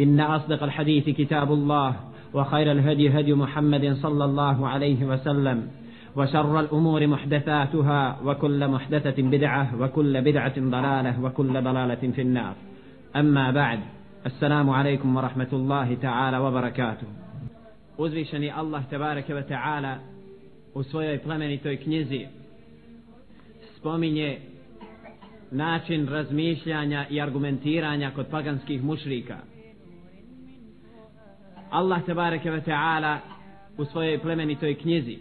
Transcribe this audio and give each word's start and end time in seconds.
إن 0.00 0.20
أصدق 0.20 0.62
الحديث 0.62 1.08
كتاب 1.08 1.52
الله 1.52 1.96
وخير 2.34 2.72
الهدي 2.72 3.20
هدي 3.20 3.34
محمد 3.34 3.96
صلى 4.02 4.24
الله 4.24 4.68
عليه 4.68 5.04
وسلم 5.04 5.68
وشر 6.16 6.60
الأمور 6.60 7.06
محدثاتها 7.06 8.18
وكل 8.24 8.68
محدثة 8.68 9.22
بدعة 9.22 9.80
وكل 9.80 10.20
بدعة 10.20 10.54
ضلالة 10.58 11.24
وكل 11.24 11.62
ضلالة 11.62 12.12
في 12.14 12.22
النار. 12.22 12.54
أما 13.16 13.50
بعد 13.50 13.80
السلام 14.26 14.70
عليكم 14.70 15.16
ورحمة 15.16 15.48
الله 15.52 15.94
تعالى 15.94 16.38
وبركاته. 16.38 17.06
Uzvišeni 17.98 18.52
Allah 18.52 18.82
tebareke 18.90 19.34
ve 19.34 19.42
ta'ala 19.42 19.98
u 20.74 20.82
svojoj 20.82 21.18
plemenitoj 21.18 21.76
knjizi 21.76 22.26
spominje 23.76 24.38
način 25.50 26.08
razmišljanja 26.08 27.06
i 27.10 27.20
argumentiranja 27.20 28.10
kod 28.10 28.26
paganskih 28.26 28.84
mušrika. 28.84 29.36
Allah 31.70 32.04
tebareke 32.04 32.50
ve 32.50 32.60
ta'ala 32.60 33.18
u 33.78 33.84
svojoj 33.84 34.18
plemenitoj 34.18 34.74
knjizi 34.74 35.18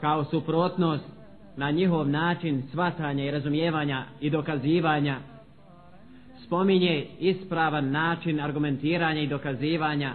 kao 0.00 0.24
suprotnost 0.24 1.04
na 1.56 1.70
njihov 1.70 2.08
način 2.08 2.62
svatanja 2.72 3.24
i 3.24 3.30
razumijevanja 3.30 4.04
i 4.20 4.30
dokazivanja 4.30 5.18
spominje 6.46 7.06
ispravan 7.18 7.90
način 7.90 8.40
argumentiranja 8.40 9.20
i 9.20 9.26
dokazivanja 9.26 10.14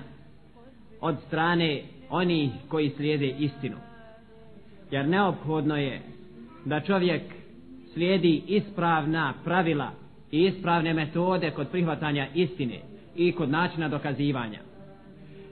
od 1.01 1.15
strane 1.27 1.81
oni 2.09 2.51
koji 2.67 2.89
slijede 2.89 3.27
istinu. 3.27 3.77
Jer 4.91 5.07
neophodno 5.07 5.77
je 5.77 6.01
da 6.65 6.81
čovjek 6.81 7.21
slijedi 7.93 8.43
ispravna 8.47 9.33
pravila 9.43 9.91
i 10.31 10.45
ispravne 10.45 10.93
metode 10.93 11.51
kod 11.51 11.67
prihvatanja 11.67 12.27
istine 12.33 12.79
i 13.15 13.31
kod 13.31 13.49
načina 13.49 13.89
dokazivanja. 13.89 14.59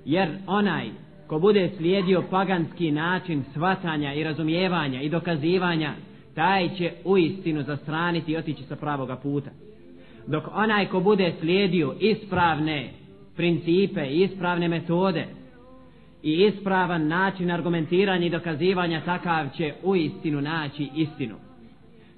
Jer 0.08 0.30
onaj 0.48 0.90
ko 1.28 1.40
bude 1.40 1.70
slijedio 1.78 2.24
paganski 2.30 2.92
način 2.92 3.44
svatanja 3.54 4.14
i 4.14 4.24
razumijevanja 4.24 5.02
i 5.02 5.10
dokazivanja, 5.10 5.94
taj 6.36 6.76
će 6.76 6.92
u 7.06 7.18
istinu 7.18 7.64
zastraniti 7.64 8.32
i 8.32 8.38
otići 8.38 8.64
sa 8.64 8.76
pravoga 8.76 9.16
puta. 9.16 9.50
Dok 10.28 10.44
onaj 10.54 10.86
ko 10.86 11.00
bude 11.00 11.34
slijedio 11.40 11.96
ispravne 12.00 12.90
principe 13.36 14.02
i 14.02 14.23
ispravne 14.23 14.67
metode 14.67 15.26
i 16.23 16.46
ispravan 16.46 17.08
način 17.08 17.52
argumentiranja 17.52 18.26
i 18.26 18.30
dokazivanja 18.30 19.02
takav 19.06 19.48
će 19.58 19.73
u 19.84 19.96
istinu 19.96 20.42
naći 20.42 20.88
istinu. 20.96 21.36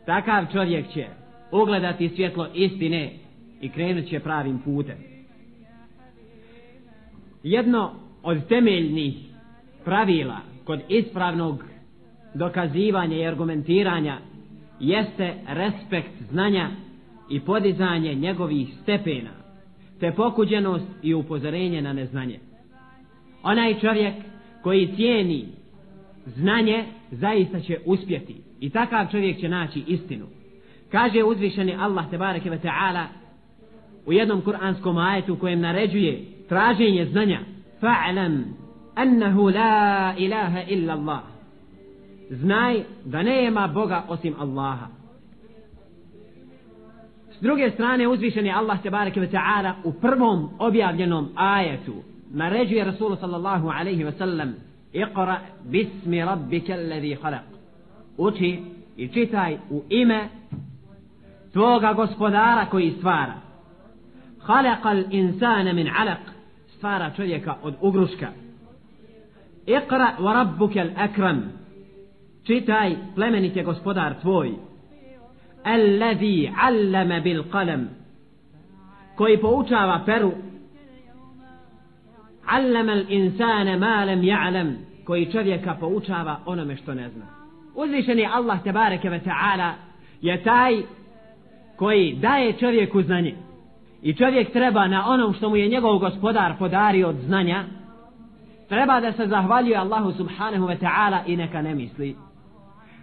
Takav 0.06 0.46
čovjek 0.52 0.94
će 0.94 1.08
ugledati 1.52 2.10
svjetlo 2.10 2.48
istine 2.54 3.14
i 3.62 3.70
krenut 3.70 4.06
će 4.06 4.20
pravim 4.20 4.60
putem. 4.60 5.19
Jedno 7.44 7.92
od 8.24 8.48
temeljnih 8.48 9.16
pravila 9.86 10.38
kod 10.66 10.80
ispravnog 10.90 11.64
dokazivanja 12.34 13.18
i 13.18 13.28
argumentiranja 13.28 14.18
jeste 14.80 15.34
respekt 15.48 16.22
znanja 16.32 16.70
i 17.30 17.40
podizanje 17.40 18.16
njegovih 18.16 18.68
stepena, 18.82 19.32
te 20.00 20.12
pokuđenost 20.12 20.88
i 21.02 21.14
upozorenje 21.14 21.82
na 21.82 21.94
neznanje. 21.94 22.40
Onaj 23.44 23.80
čovjek 23.80 24.14
koji 24.64 24.96
cijeni 24.96 25.46
znanje, 26.26 26.86
zaista 27.12 27.60
će 27.60 27.80
uspjeti. 27.86 28.36
I 28.60 28.70
takav 28.70 29.08
čovjek 29.12 29.40
će 29.40 29.50
naći 29.50 29.84
istinu. 29.88 30.26
Kaže 30.92 31.24
uzvišeni 31.24 31.76
Allah 31.80 32.10
tebareke 32.10 32.50
ve 32.50 32.60
ta'ala 32.60 33.06
u 34.06 34.14
jednom 34.14 34.42
kuranskom 34.42 34.98
ajetu 34.98 35.36
kojem 35.36 35.60
naređuje 35.60 36.39
traženje 36.50 37.06
znanja. 37.06 37.40
Fa'lam 37.82 38.44
annahu 38.96 39.50
la 39.50 40.14
ilaha 40.18 40.62
illa 40.68 40.94
Allah. 40.94 41.22
Znaj 42.30 42.84
da 43.06 43.24
nema 43.24 43.68
Boga 43.68 44.04
osim 44.08 44.36
Allaha. 44.40 44.88
S 47.32 47.42
druge 47.42 47.72
strane 47.72 48.08
uzvišeni 48.08 48.52
Allah 48.52 48.82
tebareke 48.82 49.20
ve 49.20 49.28
ta'ala 49.32 49.74
u 49.84 49.94
prvom 49.94 50.50
objavljenom 50.60 51.30
ajetu 51.36 51.94
naređuje 52.32 52.84
Rasulu 52.84 53.16
sallallahu 53.16 53.70
alaihi 53.70 54.04
ve 54.04 54.12
sellem 54.12 54.56
iqra 54.94 55.40
bismi 55.64 56.26
rabbike 56.26 56.74
alladhi 56.74 57.18
khalaq 57.24 57.48
uči 58.18 58.60
i 58.98 59.08
čitaj 59.08 59.58
u 59.70 59.84
ime 59.90 60.30
tvoga 61.54 61.94
gospodara 61.94 62.66
koji 62.66 62.92
stvara 62.92 63.34
خلق 64.50 64.88
الإنسان 64.88 65.68
insana 65.68 65.74
min 65.74 65.88
alaq 65.88 66.24
stvara 66.80 67.12
čovjeka 67.16 67.56
od 67.64 67.74
ugruška. 67.82 68.28
Iqra 69.66 70.16
wa 70.20 70.34
rabbuka 70.34 70.80
al 70.80 70.90
akram 70.98 71.44
čitaj 72.44 72.96
plemenit 73.16 73.56
je 73.56 73.64
gospodar 73.64 74.14
tvoj. 74.22 74.54
Alladhi 75.64 76.52
allama 76.62 77.20
bil 77.20 77.44
qalam 77.52 77.86
koji 79.16 79.38
poučava 79.38 80.04
peru. 80.06 80.32
Allama 82.46 82.92
al-insana 82.92 83.78
ma 83.78 84.06
lam 84.06 84.22
ya'lam. 84.22 84.74
Koji 85.06 85.32
čovjeka 85.32 85.76
poučava 85.80 86.40
onome 86.46 86.76
što 86.76 86.94
ne 86.94 87.10
zna. 87.10 87.26
Uzvišeni 87.76 88.26
Allah 88.26 88.64
tebareke 88.64 89.10
ve 89.10 89.20
ta'ala 89.20 89.72
je 90.22 90.44
taj 90.44 90.82
koji 91.76 92.18
daje 92.22 92.54
čovjeku 92.54 93.02
znanje 93.02 93.49
i 94.02 94.14
čovjek 94.14 94.52
treba 94.52 94.88
na 94.88 95.04
onom 95.08 95.34
što 95.34 95.50
mu 95.50 95.56
je 95.56 95.68
njegov 95.68 95.98
gospodar 95.98 96.54
podario 96.60 97.10
od 97.10 97.16
znanja 97.16 97.64
treba 98.70 99.00
da 99.00 99.12
se 99.12 99.28
zahvaljuje 99.28 99.78
Allahu 99.78 100.12
subhanahu 100.12 100.66
wa 100.68 100.78
ta'ala 100.80 101.20
i 101.26 101.38
neka 101.38 101.62
ne 101.62 101.76
misli 101.76 102.16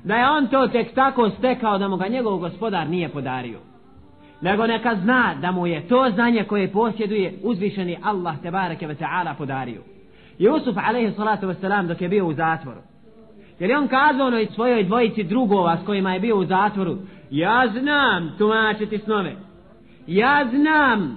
da 0.04 0.14
je 0.14 0.30
on 0.30 0.46
to 0.46 0.68
tek 0.68 0.94
tako 0.94 1.30
stekao 1.30 1.78
da 1.78 1.88
mu 1.88 1.96
ga 1.96 2.08
njegov 2.08 2.38
gospodar 2.38 2.88
nije 2.88 3.08
podario 3.08 3.58
nego 4.40 4.66
neka 4.66 4.94
zna 4.94 5.34
da 5.40 5.50
mu 5.50 5.66
je 5.66 5.88
to 5.88 6.10
znanje 6.14 6.44
koje 6.44 6.72
posjeduje 6.72 7.34
uzvišeni 7.42 7.98
Allah 8.02 8.34
tebareke 8.42 8.86
ve 8.86 8.94
ta'ala 8.94 9.34
podario. 9.38 9.80
Jusuf 10.38 10.76
alaihi 10.88 11.12
salatu 11.12 11.46
wasalam 11.46 11.86
dok 11.86 12.00
je 12.00 12.08
bio 12.08 12.26
u 12.26 12.32
zatvoru. 12.32 12.80
Jer 13.58 13.70
je 13.70 13.78
on 13.78 13.88
kazao 13.88 14.26
onoj 14.26 14.46
svojoj 14.46 14.84
dvojici 14.84 15.22
drugova 15.22 15.76
s 15.82 15.86
kojima 15.86 16.14
je 16.14 16.20
bio 16.20 16.38
u 16.38 16.44
zatvoru, 16.44 16.96
ja 17.30 17.72
znam 17.80 18.34
tumačiti 18.38 18.98
snove. 18.98 19.36
Ja 20.06 20.48
znam, 20.50 21.16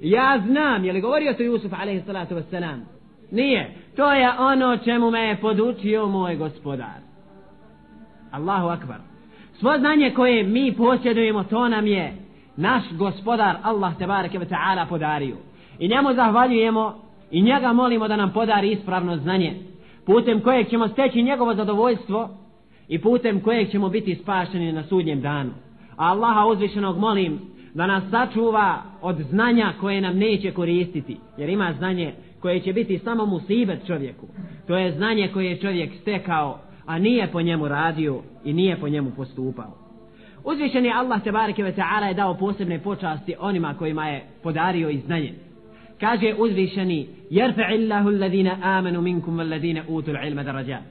ja 0.00 0.42
znam. 0.46 0.84
Je 0.84 0.92
li 0.92 1.00
govorio 1.00 1.34
to 1.34 1.42
Jusuf 1.42 1.72
alaihi 1.72 2.02
salatu 2.06 2.34
wasalam? 2.34 2.78
Nije. 3.30 3.74
To 3.96 4.12
je 4.12 4.30
ono 4.38 4.76
čemu 4.76 5.10
me 5.10 5.20
je 5.20 5.40
podučio 5.40 6.06
moj 6.06 6.36
gospodar. 6.36 7.00
Allahu 8.30 8.68
akbar. 8.68 8.96
Svo 9.52 9.78
znanje 9.78 10.10
koje 10.10 10.42
mi 10.42 10.74
posjedujemo, 10.76 11.44
to 11.44 11.68
nam 11.68 11.86
je 11.86 12.12
naš 12.56 12.82
gospodar 12.92 13.56
Allah 13.62 13.98
te 13.98 14.06
bareke 14.06 14.38
ve 14.38 14.48
taala 14.48 14.86
podario 14.86 15.36
i 15.78 15.88
njemu 15.88 16.14
zahvaljujemo 16.14 16.94
i 17.30 17.42
njega 17.42 17.72
molimo 17.72 18.08
da 18.08 18.16
nam 18.16 18.32
podari 18.32 18.70
ispravno 18.70 19.16
znanje 19.16 19.54
putem 20.06 20.40
kojeg 20.40 20.68
ćemo 20.68 20.88
steći 20.88 21.22
njegovo 21.22 21.54
zadovoljstvo 21.54 22.28
i 22.88 23.00
putem 23.00 23.40
kojeg 23.40 23.70
ćemo 23.70 23.88
biti 23.88 24.14
spašeni 24.14 24.72
na 24.72 24.82
sudnjem 24.82 25.20
danu 25.20 25.50
a 25.96 26.06
Allaha 26.06 26.46
uzvišenog 26.46 26.98
molim 26.98 27.40
da 27.74 27.86
nas 27.86 28.02
sačuva 28.10 28.82
od 29.02 29.16
znanja 29.30 29.72
koje 29.80 30.00
nam 30.00 30.16
neće 30.16 30.50
koristiti 30.50 31.16
jer 31.38 31.48
ima 31.48 31.74
znanje 31.78 32.12
koje 32.40 32.60
će 32.60 32.72
biti 32.72 32.98
samo 32.98 33.26
musibet 33.26 33.86
čovjeku. 33.86 34.26
To 34.66 34.76
je 34.76 34.92
znanje 34.92 35.28
koje 35.32 35.46
je 35.50 35.60
čovjek 35.60 35.90
stekao, 36.00 36.60
a 36.86 36.98
nije 36.98 37.26
po 37.26 37.42
njemu 37.42 37.68
radio 37.68 38.22
i 38.44 38.52
nije 38.52 38.76
po 38.76 38.88
njemu 38.88 39.10
postupao. 39.10 39.76
Uzvišen 40.44 40.84
je 40.84 40.92
Allah 40.92 41.22
tebareke 41.22 41.62
ve 41.62 41.72
ta'ala 41.72 42.04
je 42.04 42.14
dao 42.14 42.34
posebne 42.34 42.78
počasti 42.78 43.34
onima 43.38 43.74
kojima 43.78 44.08
je 44.08 44.24
podario 44.42 44.90
i 44.90 44.98
znanje. 44.98 45.34
Kaže 46.00 46.34
uzvišeni, 46.38 47.08
jerfa 47.30 47.62
illahu 47.74 48.08
alladhina 48.08 48.56
amanu 48.62 49.02
minkum 49.02 49.36
walladhina 49.36 49.82
utul 49.88 50.14
ilma 50.26 50.42
darajat. 50.42 50.82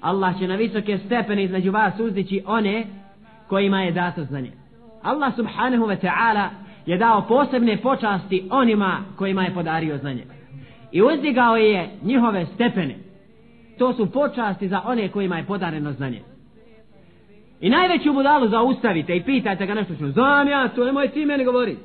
Allah 0.00 0.38
će 0.38 0.48
na 0.48 0.54
visoke 0.54 0.98
stepene 0.98 1.44
između 1.44 1.70
vas 1.70 2.00
uzdići 2.00 2.42
one 2.46 2.86
kojima 3.48 3.82
je 3.82 3.92
dato 3.92 4.24
znanje. 4.24 4.65
Allah 5.06 5.36
subhanahu 5.36 5.84
wa 5.86 5.96
ta'ala 5.96 6.48
je 6.86 6.96
dao 6.96 7.26
posebne 7.28 7.76
počasti 7.76 8.48
onima 8.50 9.04
kojima 9.16 9.42
je 9.42 9.54
podario 9.54 9.98
znanje. 9.98 10.24
I 10.92 11.02
uzdigao 11.02 11.56
je 11.56 11.90
njihove 12.02 12.46
stepene. 12.54 12.96
To 13.78 13.92
su 13.92 14.12
počasti 14.12 14.68
za 14.68 14.80
one 14.84 15.08
kojima 15.08 15.36
je 15.36 15.46
podareno 15.46 15.92
znanje. 15.92 16.20
I 17.60 17.70
najveću 17.70 18.12
budalu 18.12 18.48
zaustavite 18.48 19.16
i 19.16 19.22
pitajte 19.22 19.66
ga 19.66 19.74
nešto 19.74 19.94
što 19.94 20.08
znam 20.08 20.48
ja, 20.48 20.68
to 20.68 20.84
nemoj 20.84 21.08
ti 21.08 21.24
meni 21.24 21.44
govori. 21.44 21.76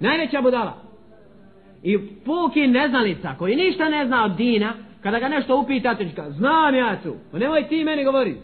Najveća 0.00 0.42
budala. 0.42 0.74
I 1.82 1.98
puki 1.98 2.66
neznalica 2.66 3.34
koji 3.38 3.56
ništa 3.56 3.88
ne 3.88 4.06
zna 4.06 4.24
od 4.24 4.36
dina, 4.36 4.72
kada 5.02 5.18
ga 5.18 5.28
nešto 5.28 5.58
upitate, 5.58 6.08
kaže, 6.16 6.30
znam 6.30 6.74
ja 6.74 6.96
tu, 7.02 7.14
pa 7.32 7.38
nemoj 7.38 7.68
ti 7.68 7.84
meni 7.84 8.04
govori 8.04 8.36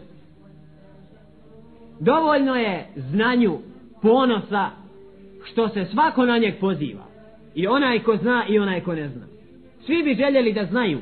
Dovoljno 1.99 2.55
je 2.55 2.87
znanju 2.95 3.57
ponosa 4.01 4.69
što 5.43 5.69
se 5.69 5.85
svako 5.85 6.25
na 6.25 6.37
njeg 6.37 6.59
poziva. 6.59 7.03
I 7.55 7.67
onaj 7.67 7.99
ko 7.99 8.17
zna 8.17 8.45
i 8.49 8.59
onaj 8.59 8.81
ko 8.81 8.95
ne 8.95 9.09
zna. 9.09 9.25
Svi 9.85 10.03
bi 10.03 10.15
željeli 10.15 10.53
da 10.53 10.65
znaju. 10.65 10.99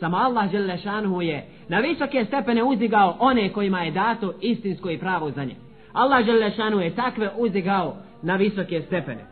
Samo 0.00 0.16
Allah 0.16 0.50
Želešanhu 0.50 1.22
je 1.22 1.46
na 1.68 1.78
visoke 1.78 2.24
stepene 2.24 2.62
uzdigao 2.62 3.16
one 3.20 3.52
kojima 3.52 3.82
je 3.82 3.90
dato 3.90 4.34
istinsko 4.40 4.90
i 4.90 4.98
pravo 4.98 5.30
znanje. 5.30 5.54
Allah 5.92 6.24
Želešanhu 6.24 6.80
je 6.80 6.94
takve 6.94 7.30
uzdigao 7.38 7.96
na 8.22 8.36
visoke 8.36 8.82
stepene. 8.82 9.24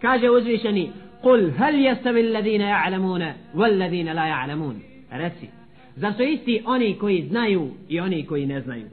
Kaže 0.00 0.30
uzvišeni, 0.30 0.92
قل 1.24 1.52
هل 1.56 1.86
يستوي 1.86 2.20
الذين 2.20 2.60
يعلمون 2.60 3.32
والذين 3.54 4.12
لا 4.12 4.26
يعلمون 4.26 4.82
reci 5.10 5.48
zar 5.96 6.12
su 6.16 6.22
isti 6.22 6.62
oni 6.66 6.94
koji 6.98 7.26
znaju 7.28 7.70
i 7.88 8.00
oni 8.00 8.26
koji 8.26 8.46
ne 8.46 8.60
znaju 8.60 8.86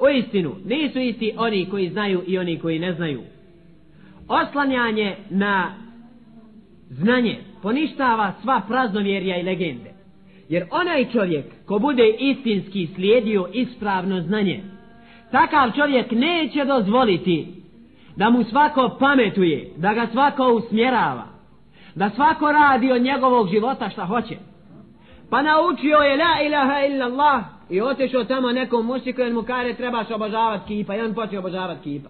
u 0.00 0.08
istinu 0.08 0.54
nisu 0.64 0.98
isti 0.98 1.32
oni 1.36 1.66
koji 1.70 1.88
znaju 1.88 2.22
i 2.26 2.38
oni 2.38 2.58
koji 2.58 2.78
ne 2.78 2.92
znaju 2.92 3.22
oslanjanje 4.28 5.16
na 5.30 5.74
znanje 6.90 7.38
poništava 7.62 8.32
sva 8.42 8.62
praznovjerja 8.68 9.38
i 9.38 9.42
legende 9.42 9.92
jer 10.48 10.66
onaj 10.70 11.10
čovjek 11.12 11.44
ko 11.66 11.78
bude 11.78 12.08
istinski 12.18 12.88
slijedio 12.94 13.48
ispravno 13.52 14.20
znanje 14.20 14.62
takav 15.30 15.70
čovjek 15.76 16.10
neće 16.10 16.64
dozvoliti 16.64 17.46
da 18.16 18.30
mu 18.30 18.44
svako 18.44 18.96
pametuje 19.00 19.72
da 19.76 19.94
ga 19.94 20.06
svako 20.12 20.52
usmjerava 20.52 21.38
da 21.94 22.10
svako 22.10 22.52
radi 22.52 22.92
od 22.92 23.02
njegovog 23.02 23.48
života 23.50 23.90
šta 23.90 24.04
hoće. 24.04 24.36
Pa 25.30 25.42
naučio 25.42 25.96
je 25.96 26.16
la 26.16 26.42
ilaha 26.46 26.80
illa 26.86 27.06
Allah 27.06 27.44
i 27.70 27.80
otišao 27.80 28.24
tamo 28.24 28.52
nekom 28.52 28.86
mušiku 28.86 29.20
jer 29.20 29.32
mu 29.32 29.42
kare 29.42 29.74
trebaš 29.74 30.10
obožavati 30.10 30.64
kipa 30.68 30.96
i 30.96 31.00
on 31.00 31.14
počeo 31.14 31.38
obožavati 31.38 31.82
kipa. 31.82 32.08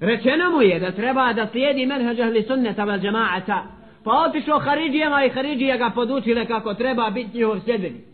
Rečeno 0.00 0.50
mu 0.50 0.62
je 0.62 0.80
da 0.80 0.92
treba 0.92 1.32
da 1.32 1.46
slijedi 1.46 1.86
menheđ 1.86 2.20
ahli 2.20 2.42
sunneta 2.42 2.84
vel 2.84 3.00
džemaata 3.00 3.62
pa 4.04 4.10
otišao 4.28 4.58
Haridijama 4.58 5.24
i 5.24 5.28
Haridija 5.28 5.76
ga 5.76 5.90
podučile 5.90 6.46
kako 6.46 6.74
treba 6.74 7.10
biti 7.10 7.36
njihov 7.36 7.60
sljedbenik. 7.60 8.04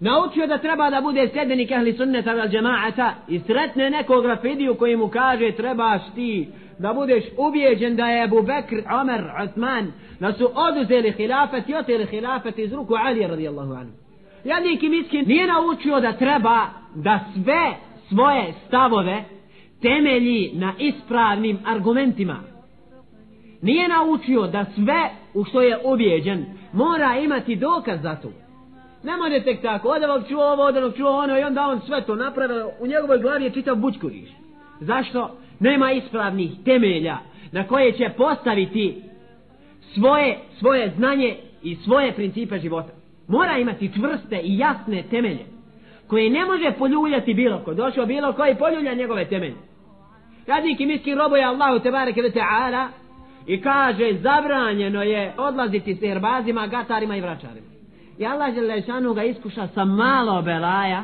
Naučio 0.00 0.46
da 0.46 0.58
treba 0.58 0.90
da 0.90 1.00
bude 1.00 1.28
sljedbenik 1.32 1.70
ahli 1.72 1.92
sunneta 1.92 2.32
vel 2.32 2.48
džemaata 2.48 3.14
i 3.28 3.40
sretne 3.40 3.90
nekog 3.90 4.26
rafidiju 4.26 4.74
koji 4.74 4.96
mu 4.96 5.08
kaže 5.08 5.52
trebaš 5.52 6.02
ti 6.14 6.48
da 6.78 6.92
budeš 6.92 7.24
ubijeđen 7.36 7.96
da 7.96 8.06
je 8.06 8.24
Abu 8.24 8.42
Bekr, 8.42 8.92
Omer, 9.00 9.24
Osman, 9.42 9.92
da 10.20 10.32
su 10.32 10.50
oduzeli 10.54 11.12
hilafet 11.12 11.68
i 11.68 11.74
oteli 11.74 12.06
hilafet 12.06 12.58
iz 12.58 12.72
ruku 12.72 12.94
Ali 12.94 13.26
radijallahu 13.26 13.72
anhu. 13.72 14.01
Jadnik 14.44 14.82
i 14.82 14.88
miskin 14.88 15.24
nije 15.26 15.46
naučio 15.46 16.00
da 16.00 16.12
treba 16.12 16.66
da 16.94 17.20
sve 17.34 17.74
svoje 18.08 18.54
stavove 18.66 19.24
temelji 19.82 20.50
na 20.54 20.74
ispravnim 20.78 21.58
argumentima. 21.64 22.40
Nije 23.62 23.88
naučio 23.88 24.46
da 24.46 24.64
sve 24.74 25.10
u 25.34 25.44
što 25.44 25.62
je 25.62 25.78
objeđen 25.84 26.46
mora 26.72 27.18
imati 27.18 27.56
dokaz 27.56 28.02
za 28.02 28.16
to. 28.16 28.32
Ne 29.02 29.16
može 29.16 29.44
tek 29.44 29.62
tako, 29.62 29.88
od 29.88 30.02
ovog 30.02 30.28
čuo 30.28 30.52
ovo, 30.52 30.62
od 30.62 30.76
ovog 30.76 30.96
čuo 30.96 31.10
ono 31.10 31.38
i 31.38 31.42
onda 31.42 31.66
on 31.68 31.80
sve 31.80 32.06
to 32.06 32.16
napravio, 32.16 32.70
u 32.80 32.86
njegovoj 32.86 33.18
glavi 33.18 33.44
je 33.44 33.50
čitav 33.50 33.76
bučkuriš. 33.76 34.28
Zašto? 34.80 35.30
nema 35.62 35.92
ispravnih 35.92 36.50
temelja 36.64 37.18
na 37.52 37.66
koje 37.66 37.92
će 37.92 38.08
postaviti 38.16 39.02
svoje, 39.94 40.38
svoje 40.58 40.92
znanje 40.96 41.36
i 41.62 41.76
svoje 41.76 42.12
principe 42.12 42.58
života. 42.58 42.92
Mora 43.32 43.58
imati 43.58 43.92
čvrste 43.94 44.40
i 44.44 44.58
jasne 44.58 45.02
temelje 45.10 45.46
koje 46.06 46.30
ne 46.30 46.44
može 46.44 46.72
poljuljati 46.78 47.34
bilo 47.34 47.58
ko. 47.64 47.74
Došao 47.74 48.06
bilo 48.06 48.32
ko 48.32 48.46
i 48.46 48.54
poljulja 48.54 48.94
njegove 48.94 49.28
temelje. 49.28 49.56
Radnik 50.46 50.80
i 50.80 50.86
miskin 50.86 51.18
roboje 51.18 51.44
Allahu 51.44 51.78
tebareke 51.78 52.22
ve 52.22 52.30
ta'ala 52.30 52.86
i 53.46 53.60
kaže 53.60 54.12
zabranjeno 54.22 55.02
je 55.02 55.32
odlaziti 55.38 55.94
s 55.94 56.00
herbazima, 56.00 56.66
gatarima 56.66 57.16
i 57.16 57.20
vračarima. 57.20 57.66
I 58.18 58.26
Allah 58.26 58.54
Želešanu 58.54 59.14
ga 59.14 59.22
iskuša 59.22 59.66
sa 59.66 59.84
malo 59.84 60.42
belaja, 60.42 61.02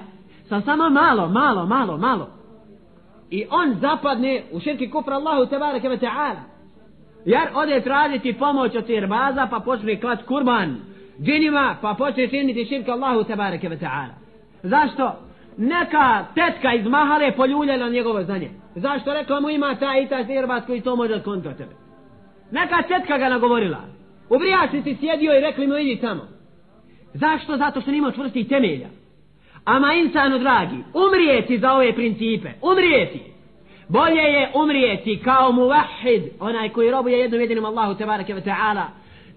sa 0.48 0.60
samo 0.60 0.90
malo, 0.90 1.28
malo, 1.28 1.66
malo, 1.66 1.96
malo 1.96 2.38
i 3.30 3.46
on 3.50 3.74
zapadne 3.80 4.42
u 4.52 4.60
širki 4.60 4.90
kufra 4.90 5.14
Allahu 5.14 5.46
tebareke 5.46 5.88
ve 5.88 5.98
ta'ala 5.98 6.42
jer 7.24 7.48
ode 7.54 7.80
tražiti 7.80 8.38
pomoć 8.38 8.74
od 8.74 8.86
sirbaza 8.86 9.46
pa 9.50 9.60
počne 9.60 10.00
klat 10.00 10.22
kurban 10.26 10.76
džinima 11.22 11.76
pa 11.82 11.94
počne 11.98 12.28
činiti 12.28 12.64
širka 12.64 12.92
Allahu 12.92 13.24
tebareke 13.24 13.68
ve 13.68 13.76
ta'ala. 13.76 14.14
Zašto? 14.62 15.28
neka 15.58 16.26
tetka 16.34 16.74
iz 16.74 16.86
mahale 16.86 17.32
poljuljala 17.32 17.88
njegovo 17.88 18.22
znanje. 18.22 18.50
Zašto? 18.74 19.14
Rekla 19.14 19.40
mu 19.40 19.50
ima 19.50 19.74
ta 19.74 19.98
i 19.98 20.08
ta 20.08 20.24
sirbaz 20.24 20.62
koji 20.66 20.80
to 20.80 20.96
može 20.96 21.22
kontra 21.22 21.54
tebe. 21.54 21.74
Neka 22.50 22.82
tetka 22.82 23.18
ga 23.18 23.28
nagovorila. 23.28 23.78
U 24.30 24.38
brijačnici 24.38 24.96
sjedio 25.00 25.38
i 25.38 25.40
rekli 25.40 25.66
mu 25.66 25.76
idi 25.76 26.00
tamo. 26.00 26.22
Zašto? 27.14 27.56
zato 27.56 27.80
što 27.80 27.90
nima 27.90 28.12
čvrstih 28.12 28.48
temelja. 28.48 28.88
Ama 29.64 29.92
insanu 29.92 30.38
dragi, 30.38 30.76
umrijeti 30.94 31.58
za 31.58 31.72
ove 31.72 31.94
principe, 31.94 32.48
umrijeti. 32.62 33.20
Bolje 33.88 34.22
je 34.22 34.50
umrijeti 34.54 35.20
kao 35.24 35.52
muvahid, 35.52 36.22
onaj 36.40 36.68
koji 36.68 36.90
robuje 36.90 37.18
jednom 37.18 37.40
jedinom 37.40 37.64
Allahu 37.64 37.94
tebareke 37.94 38.34
ve 38.34 38.40
ta'ala, 38.40 38.84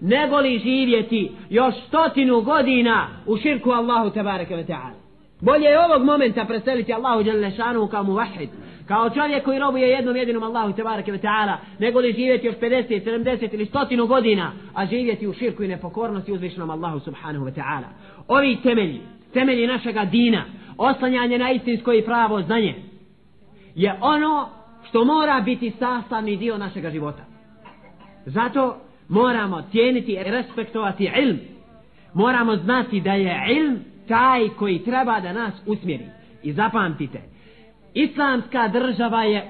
nego 0.02 0.40
li 0.40 0.58
živjeti 0.58 1.30
još 1.50 1.74
stotinu 1.86 2.40
godina 2.40 3.08
u 3.26 3.36
širku 3.36 3.70
Allahu 3.70 4.10
tebareke 4.10 4.56
ve 4.56 4.64
ta'ala. 4.64 5.02
Bolje 5.40 5.64
je 5.64 5.84
ovog 5.84 6.04
momenta 6.04 6.44
preseliti 6.44 6.92
Allahu 6.92 7.24
šanu 7.56 7.86
kao 7.86 8.02
muvahid, 8.02 8.48
kao 8.88 9.10
čovjek 9.10 9.44
koji 9.44 9.58
robuje 9.58 9.88
jednom 9.88 10.16
jedinom 10.16 10.42
Allahu 10.42 10.72
tebareke 10.72 11.12
ve 11.12 11.18
ta'ala, 11.18 11.56
nego 11.78 12.00
li 12.00 12.12
živjeti 12.12 12.46
još 12.46 12.56
50, 12.56 13.04
70 13.04 13.54
ili 13.54 13.66
stotinu 13.66 14.06
godina, 14.06 14.52
a 14.74 14.86
živjeti 14.86 15.26
u 15.26 15.32
širku 15.32 15.62
i 15.62 15.68
nepokornosti 15.68 16.32
uzvišenom 16.32 16.70
Allahu 16.70 17.00
subhanahu 17.00 17.44
ve 17.44 17.52
ta'ala. 17.52 17.88
Ovi 18.28 18.58
temelji, 18.62 19.00
temelji 19.32 19.66
našega 19.66 20.04
dina, 20.04 20.44
oslanjanje 20.78 21.38
na 21.38 21.50
istinsko 21.50 21.92
i 21.92 22.04
pravo 22.04 22.42
znanje, 22.42 22.74
je 23.74 23.94
ono 24.00 24.48
što 24.88 25.04
mora 25.04 25.40
biti 25.40 25.72
sastavni 25.78 26.36
dio 26.36 26.58
našega 26.58 26.90
života. 26.90 27.22
Zato 28.26 28.76
moramo 29.12 29.62
cijeniti 29.70 30.12
i 30.12 30.24
respektovati 30.24 31.10
ilm. 31.22 31.38
Moramo 32.14 32.56
znati 32.56 33.00
da 33.00 33.12
je 33.12 33.46
ilm 33.56 33.78
taj 34.08 34.48
koji 34.48 34.84
treba 34.84 35.20
da 35.20 35.32
nas 35.32 35.54
usmjeri. 35.66 36.04
I 36.42 36.52
zapamtite, 36.52 37.20
islamska 37.94 38.68
država 38.68 39.22
je 39.22 39.48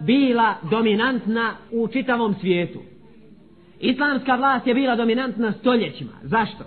bila 0.00 0.54
dominantna 0.70 1.54
u 1.70 1.88
čitavom 1.88 2.34
svijetu. 2.40 2.78
Islamska 3.80 4.34
vlast 4.34 4.66
je 4.66 4.74
bila 4.74 4.96
dominantna 4.96 5.52
stoljećima. 5.52 6.12
Zašto? 6.22 6.64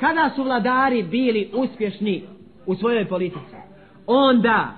kada 0.00 0.30
su 0.36 0.42
vladari 0.42 1.02
bili 1.02 1.50
uspješni 1.54 2.22
u 2.66 2.74
svojoj 2.74 3.04
politici 3.04 3.56
onda 4.06 4.74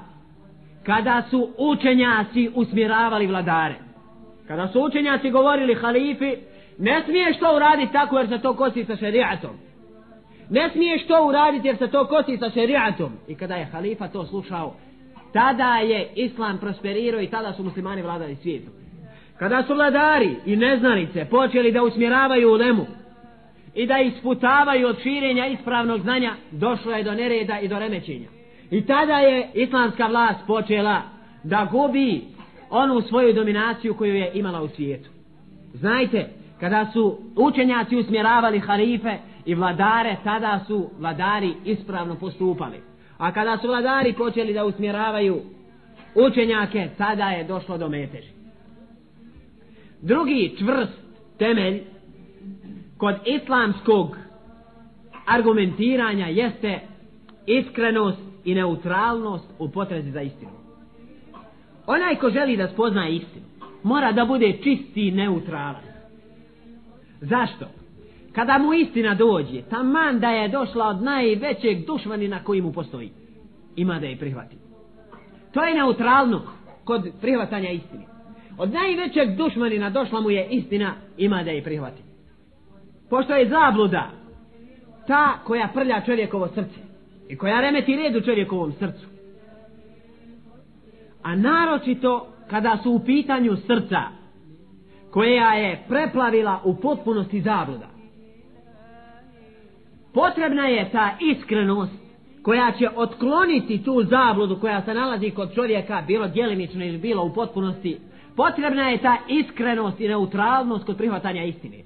kada 0.87 1.23
su 1.31 1.49
učenjaci 1.59 2.51
usmjeravali 2.55 3.27
vladare 3.27 3.75
kada 4.49 4.69
su 4.69 4.83
učenjaci 4.83 5.31
govorili 5.31 5.75
halifi 5.75 6.37
ne 6.81 7.03
smiješ 7.05 7.39
to 7.39 7.57
uraditi 7.57 7.93
tako 7.93 8.19
jer 8.19 8.29
se 8.29 8.39
to 8.39 8.55
kosi 8.55 8.85
sa 8.85 8.97
šerijatom 8.97 9.51
ne 10.51 10.71
smiješ 10.73 11.07
to 11.07 11.27
uraditi 11.27 11.69
jer 11.69 11.77
se 11.77 11.89
to 11.89 12.07
kosi 12.07 12.37
sa 12.37 12.51
šerijatom 12.51 13.13
i 13.29 13.35
kada 13.35 13.55
je 13.55 13.65
halifa 13.65 14.09
to 14.09 14.27
slušao 14.27 14.75
tada 15.33 15.77
je 15.77 16.09
islam 16.15 16.59
prosperirao 16.59 17.21
i 17.21 17.31
tada 17.31 17.53
su 17.53 17.65
muslimani 17.65 18.03
vladali 18.03 18.37
svijetom 18.37 18.73
kada 19.39 19.63
su 19.63 19.75
vladari 19.75 20.37
i 20.47 20.57
neznanice 20.57 21.25
počeli 21.25 21.73
da 21.73 21.83
usmjeravaju 21.83 22.51
u 22.51 22.55
lemu 22.55 22.87
i 23.75 23.87
da 23.87 23.99
isputavaju 23.99 24.87
od 24.87 25.03
širenja 25.03 25.47
ispravnog 25.47 26.01
znanja, 26.01 26.35
došlo 26.51 26.93
je 26.93 27.03
do 27.03 27.15
nereda 27.15 27.61
i 27.61 27.69
do 27.69 27.79
remećenja. 27.79 28.29
I 28.71 28.87
tada 28.87 29.19
je 29.19 29.51
islamska 29.55 30.07
vlast 30.07 30.41
počela 30.47 31.03
da 31.43 31.69
gubi 31.73 32.23
onu 32.71 33.01
svoju 33.01 33.33
dominaciju 33.33 33.95
koju 33.95 34.15
je 34.15 34.31
imala 34.35 34.63
u 34.63 34.69
svijetu. 34.69 35.11
Znajte, 35.75 36.29
kada 36.61 36.87
su 36.93 37.19
učenjaci 37.37 37.97
usmjeravali 37.97 38.59
harife 38.59 39.19
i 39.45 39.55
vladare, 39.55 40.17
tada 40.25 40.61
su 40.67 40.91
vladari 40.99 41.55
ispravno 41.65 42.15
postupali. 42.15 42.81
A 43.19 43.33
kada 43.33 43.59
su 43.59 43.67
vladari 43.67 44.13
počeli 44.13 44.55
da 44.55 44.65
usmjeravaju 44.65 45.41
učenjake, 46.15 46.89
tada 46.99 47.25
je 47.25 47.45
došlo 47.45 47.79
do 47.79 47.89
meteži. 47.89 48.33
Drugi 50.03 50.57
čvrst 50.59 50.93
temelj 51.39 51.83
kod 52.99 53.15
islamskog 53.25 54.17
argumentiranja 55.27 56.27
jeste 56.27 56.81
iskrenost 57.47 58.21
i 58.45 58.55
neutralnost 58.55 59.51
u 59.59 59.69
potrezi 59.69 60.11
za 60.11 60.21
istinu. 60.21 60.51
Onaj 61.87 62.17
ko 62.17 62.31
želi 62.31 62.57
da 62.57 62.69
spozna 62.69 63.09
istinu, 63.09 63.47
mora 63.83 64.13
da 64.13 64.25
bude 64.25 64.53
čisti 64.53 65.09
i 65.09 65.11
neutralan. 65.11 65.90
Zašto? 67.21 67.67
Kada 68.33 68.59
mu 68.59 68.75
istina 68.75 69.15
dođe, 69.15 69.63
taman 69.63 70.21
da 70.21 70.31
je 70.31 70.49
došla 70.49 70.87
od 70.87 71.03
najvećeg 71.03 71.87
dušmanina 71.87 72.45
koji 72.45 72.63
mu 72.63 72.73
postoji, 72.73 73.11
ima 73.77 73.99
da 73.99 74.07
je 74.07 74.19
prihvati. 74.19 74.57
To 75.53 75.65
je 75.65 75.75
neutralno 75.75 76.43
kod 76.85 77.09
prihvatanja 77.21 77.71
istine. 77.71 78.05
Od 78.59 78.73
najvećeg 78.73 79.37
dušmanina 79.37 79.91
došla 79.91 80.21
mu 80.21 80.31
je 80.31 80.49
istina, 80.51 80.95
ima 81.17 81.43
da 81.43 81.51
je 81.51 81.65
prihvati. 81.65 82.03
Pošto 83.11 83.35
je 83.35 83.49
zabluda 83.49 84.11
ta 85.07 85.39
koja 85.45 85.69
prlja 85.75 86.01
čovjekovo 86.07 86.49
srce 86.49 86.81
i 87.29 87.37
koja 87.37 87.61
remeti 87.61 87.97
red 87.97 88.17
u 88.17 88.21
čovjekovom 88.21 88.73
srcu. 88.73 89.07
A 91.23 91.37
naročito 91.37 92.27
kada 92.51 92.79
su 92.83 92.93
u 92.93 93.01
pitanju 93.01 93.57
srca 93.57 94.20
koja 95.11 95.55
je 95.55 95.85
preplavila 95.89 96.61
u 96.65 96.77
potpunosti 96.77 97.41
zabluda. 97.41 97.87
Potrebna 100.15 100.67
je 100.67 100.91
ta 100.91 101.11
iskrenost 101.21 101.93
koja 102.43 102.73
će 102.79 102.89
otkloniti 102.97 103.85
tu 103.85 104.03
zabludu 104.03 104.61
koja 104.61 104.83
se 104.83 104.95
nalazi 104.95 105.31
kod 105.31 105.55
čovjeka, 105.55 106.03
bilo 106.07 106.29
djelimično 106.29 106.85
ili 106.85 106.99
bilo 106.99 107.25
u 107.25 107.35
potpunosti. 107.35 107.99
Potrebna 108.37 108.89
je 108.89 108.99
ta 108.99 109.17
iskrenost 109.29 110.01
i 110.01 110.09
neutralnost 110.09 110.87
kod 110.87 110.97
prihvatanja 110.97 111.45
istine. 111.45 111.77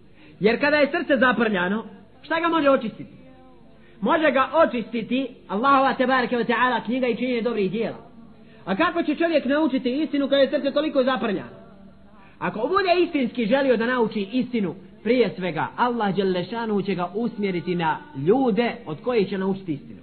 Jer 0.40 0.60
kada 0.60 0.76
je 0.76 0.90
srce 0.90 1.16
zaprljano, 1.16 1.84
šta 2.22 2.40
ga 2.40 2.48
može 2.48 2.70
očistiti? 2.70 3.10
Može 4.00 4.30
ga 4.30 4.50
očistiti 4.54 5.28
Allahova 5.48 5.94
tebareke 5.94 6.36
ve 6.36 6.44
ta'ala 6.44 6.84
knjiga 6.84 7.06
i 7.06 7.16
činjenje 7.16 7.42
dobrih 7.42 7.70
dijela. 7.70 7.96
A 8.64 8.76
kako 8.76 9.02
će 9.02 9.14
čovjek 9.14 9.44
naučiti 9.44 10.02
istinu 10.02 10.28
kada 10.28 10.42
je 10.42 10.50
srce 10.50 10.70
toliko 10.70 11.02
zaprljano? 11.02 11.63
Ako 12.38 12.58
bude 12.58 13.04
istinski 13.04 13.46
želio 13.46 13.76
da 13.76 13.86
nauči 13.86 14.28
istinu, 14.32 14.74
prije 15.02 15.34
svega 15.36 15.66
Allah 15.76 16.16
Đelešanu 16.16 16.82
će 16.82 16.94
ga 16.94 17.10
usmjeriti 17.14 17.74
na 17.74 17.98
ljude 18.26 18.74
od 18.86 19.00
koji 19.00 19.24
će 19.24 19.38
naučiti 19.38 19.72
istinu. 19.72 20.00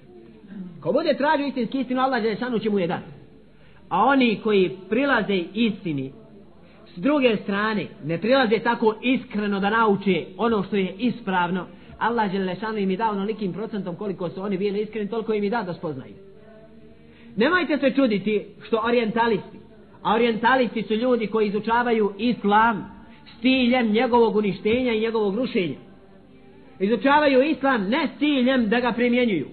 Ko 0.81 0.91
bude 0.91 1.17
tražio 1.17 1.47
istinski 1.47 1.79
istinu, 1.79 2.01
Allah 2.01 2.21
Đelešanu 2.21 2.59
će 2.59 2.69
mu 2.69 2.79
je 2.79 2.87
dati. 2.87 3.11
A 3.89 4.03
oni 4.05 4.39
koji 4.43 4.77
prilaze 4.89 5.43
istini, 5.53 6.11
s 6.95 6.97
druge 6.97 7.37
strane, 7.43 7.87
ne 8.03 8.17
prilaze 8.17 8.59
tako 8.59 8.95
iskreno 9.01 9.59
da 9.59 9.69
nauče 9.69 10.25
ono 10.37 10.63
što 10.63 10.75
je 10.75 10.95
ispravno, 10.97 11.67
Allah 11.97 12.31
Đelešanu 12.31 12.77
im 12.77 12.91
je 12.91 12.97
dao 12.97 13.11
onolikim 13.11 13.53
procentom 13.53 13.95
koliko 13.95 14.29
su 14.29 14.41
oni 14.41 14.57
bili 14.57 14.81
iskreni, 14.81 15.09
toliko 15.09 15.33
im 15.33 15.43
je 15.43 15.49
dao 15.49 15.63
da 15.63 15.73
spoznaju. 15.73 16.13
Nemojte 17.35 17.77
se 17.77 17.91
čuditi 17.95 18.45
što 18.67 18.81
orientalisti, 18.83 19.60
a 20.01 20.13
orientalisti 20.13 20.83
su 20.83 20.93
ljudi 20.93 21.27
koji 21.27 21.47
izučavaju 21.47 22.13
islam 22.17 22.91
s 23.25 23.41
ciljem 23.41 23.91
njegovog 23.91 24.35
uništenja 24.35 24.93
i 24.93 24.99
njegovog 24.99 25.35
rušenja. 25.35 25.77
Izučavaju 26.79 27.43
islam 27.43 27.89
ne 27.89 28.07
s 28.15 28.19
ciljem 28.19 28.69
da 28.69 28.79
ga 28.79 28.91
primjenjuju, 28.91 29.47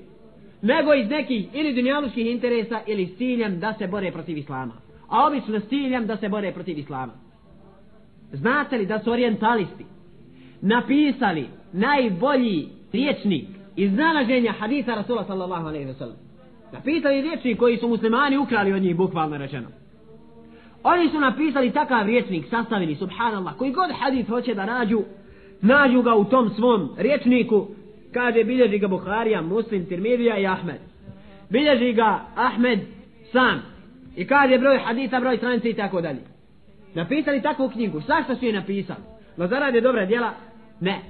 nego 0.62 0.94
iz 0.94 1.10
nekih 1.10 1.46
ili 1.52 1.74
dunjaluških 1.74 2.26
interesa 2.26 2.80
ili 2.86 3.06
s 3.06 3.18
ciljem 3.18 3.60
da 3.60 3.74
se 3.78 3.86
bore 3.86 4.12
protiv 4.12 4.38
islama. 4.38 4.74
A 5.08 5.26
obično 5.26 5.60
s 5.60 5.68
ciljem 5.68 6.06
da 6.06 6.16
se 6.16 6.28
bore 6.28 6.52
protiv 6.52 6.78
islama. 6.78 7.12
Znate 8.32 8.78
li 8.78 8.86
da 8.86 8.98
su 8.98 9.10
orientalisti 9.10 9.84
napisali 10.60 11.46
najbolji 11.72 12.68
riječnik 12.92 13.48
iznalaženja 13.76 14.52
hadisa 14.52 14.94
Rasula 14.94 15.24
sallallahu 15.24 15.66
alaihi 15.66 15.86
wa 15.86 15.98
sallam. 15.98 16.16
Napisali 16.72 17.20
riječnik 17.22 17.58
koji 17.58 17.76
su 17.76 17.88
muslimani 17.88 18.38
ukrali 18.38 18.72
od 18.72 18.82
njih 18.82 18.96
bukvalno 18.96 19.38
rečeno. 19.38 19.68
Oni 20.82 21.08
su 21.10 21.20
napisali 21.20 21.70
takav 21.70 22.06
riječnik, 22.06 22.46
sastavili, 22.50 22.94
subhanallah, 22.94 23.56
koji 23.56 23.72
god 23.72 23.90
hadis 24.00 24.28
hoće 24.28 24.54
da 24.54 24.66
nađu, 24.66 25.02
nađu 25.60 26.02
ga 26.02 26.14
u 26.14 26.24
tom 26.24 26.50
svom 26.50 26.90
riječniku, 26.98 27.66
kaže 28.12 28.44
bilježi 28.44 28.78
ga 28.78 28.88
Buharija, 28.88 29.42
Muslim, 29.42 29.86
Tirmidija 29.86 30.38
i 30.38 30.46
Ahmed. 30.46 30.80
Bilježi 31.50 31.92
ga 31.92 32.20
Ahmed 32.36 32.78
sam. 33.32 33.62
I 34.16 34.26
kaže 34.26 34.58
broj 34.58 34.78
hadisa, 34.78 35.20
broj 35.20 35.36
stranice 35.36 35.70
i 35.70 35.74
tako 35.74 36.00
dalje. 36.00 36.20
Napisali 36.94 37.42
takvu 37.42 37.70
knjigu, 37.70 38.00
zašto 38.00 38.36
su 38.36 38.44
je 38.44 38.52
napisali? 38.52 39.00
Da 39.36 39.46
zarade 39.46 39.80
dobra 39.80 40.06
djela? 40.06 40.30
Ne. 40.80 41.00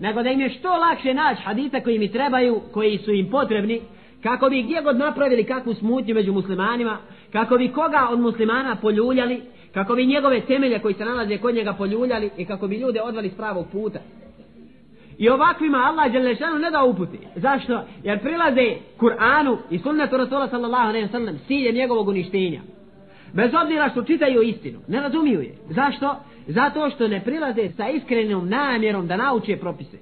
Nego 0.00 0.22
da 0.22 0.30
im 0.30 0.40
je 0.40 0.50
što 0.50 0.68
lakše 0.68 1.14
naći 1.14 1.42
hadisa 1.42 1.80
koji 1.80 1.98
mi 1.98 2.12
trebaju, 2.12 2.60
koji 2.72 2.98
su 2.98 3.12
im 3.12 3.30
potrebni, 3.30 3.80
kako 4.22 4.48
bi 4.48 4.62
gdje 4.62 4.82
god 4.82 4.96
napravili 4.96 5.44
kakvu 5.44 5.74
smutnju 5.74 6.14
među 6.14 6.32
muslimanima, 6.32 6.98
kako 7.36 7.58
bi 7.58 7.68
koga 7.68 8.08
od 8.10 8.20
muslimana 8.20 8.76
poljuljali, 8.76 9.40
kako 9.74 9.94
bi 9.94 10.06
njegove 10.06 10.40
temelje 10.40 10.78
koji 10.78 10.94
se 10.94 11.04
nalaze 11.04 11.38
kod 11.38 11.54
njega 11.54 11.72
poljuljali 11.72 12.30
i 12.36 12.44
kako 12.44 12.68
bi 12.68 12.76
ljude 12.76 13.00
odvali 13.00 13.30
s 13.30 13.36
pravog 13.36 13.66
puta. 13.72 13.98
I 15.18 15.28
ovakvima 15.28 15.78
Allah 15.78 16.12
Đelešanu 16.12 16.58
ne 16.58 16.70
da 16.70 16.84
uputi. 16.84 17.18
Zašto? 17.36 17.82
Jer 18.02 18.20
prilaze 18.20 18.76
Kur'anu 18.98 19.56
i 19.70 19.78
sunnetu 19.78 20.16
Rasula 20.16 20.48
sallallahu 20.48 20.88
alaihi 20.88 21.06
wa 21.06 21.10
sallam 21.10 21.38
silje 21.46 21.72
njegovog 21.72 22.08
uništenja. 22.08 22.60
Bez 23.32 23.50
obzira 23.62 23.88
što 23.90 24.02
čitaju 24.02 24.42
istinu, 24.42 24.78
ne 24.88 25.00
razumiju 25.00 25.40
je. 25.40 25.54
Zašto? 25.70 26.16
Zato 26.46 26.90
što 26.90 27.08
ne 27.08 27.20
prilaze 27.24 27.68
sa 27.76 27.88
iskrenom 27.88 28.48
namjerom 28.48 29.06
da 29.06 29.16
nauče 29.16 29.56
propise. 29.56 29.98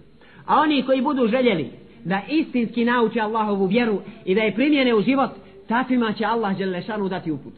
A 0.47 0.61
oni 0.61 0.83
koji 0.83 1.01
budu 1.01 1.27
željeli 1.27 1.71
da 2.05 2.21
istinski 2.29 2.85
nauče 2.85 3.21
Allahovu 3.21 3.67
vjeru 3.67 4.01
i 4.25 4.35
da 4.35 4.41
je 4.41 4.55
primjene 4.55 4.95
u 4.95 5.03
život, 5.03 5.31
takvima 5.69 6.13
će 6.13 6.25
Allah 6.25 6.59
Đelešanu 6.59 7.09
dati 7.09 7.31
uput. 7.31 7.55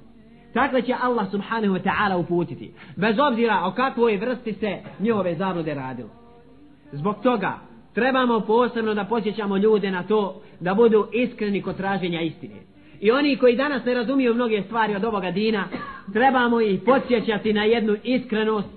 Takve 0.54 0.82
će 0.82 0.94
Allah 1.00 1.30
subhanahu 1.30 1.74
wa 1.74 1.82
ta'ala 1.82 2.16
uputiti. 2.16 2.72
Bez 2.96 3.16
obzira 3.18 3.62
o 3.64 3.70
kakvoj 3.70 4.16
vrsti 4.16 4.52
se 4.52 4.78
njihove 5.00 5.34
zablude 5.34 5.74
radilo. 5.74 6.08
Zbog 6.92 7.16
toga 7.22 7.58
trebamo 7.94 8.40
posebno 8.40 8.94
da 8.94 9.04
posjećamo 9.04 9.56
ljude 9.56 9.90
na 9.90 10.02
to 10.02 10.40
da 10.60 10.74
budu 10.74 11.06
iskreni 11.12 11.62
kod 11.62 11.76
traženja 11.76 12.20
istine. 12.20 12.54
I 13.00 13.10
oni 13.10 13.36
koji 13.36 13.56
danas 13.56 13.84
ne 13.84 13.94
razumiju 13.94 14.34
mnoge 14.34 14.62
stvari 14.62 14.94
od 14.94 15.04
ovoga 15.04 15.30
dina, 15.30 15.64
trebamo 16.12 16.60
ih 16.60 16.80
podsjećati 16.84 17.52
na 17.52 17.64
jednu 17.64 17.96
iskrenost. 18.04 18.68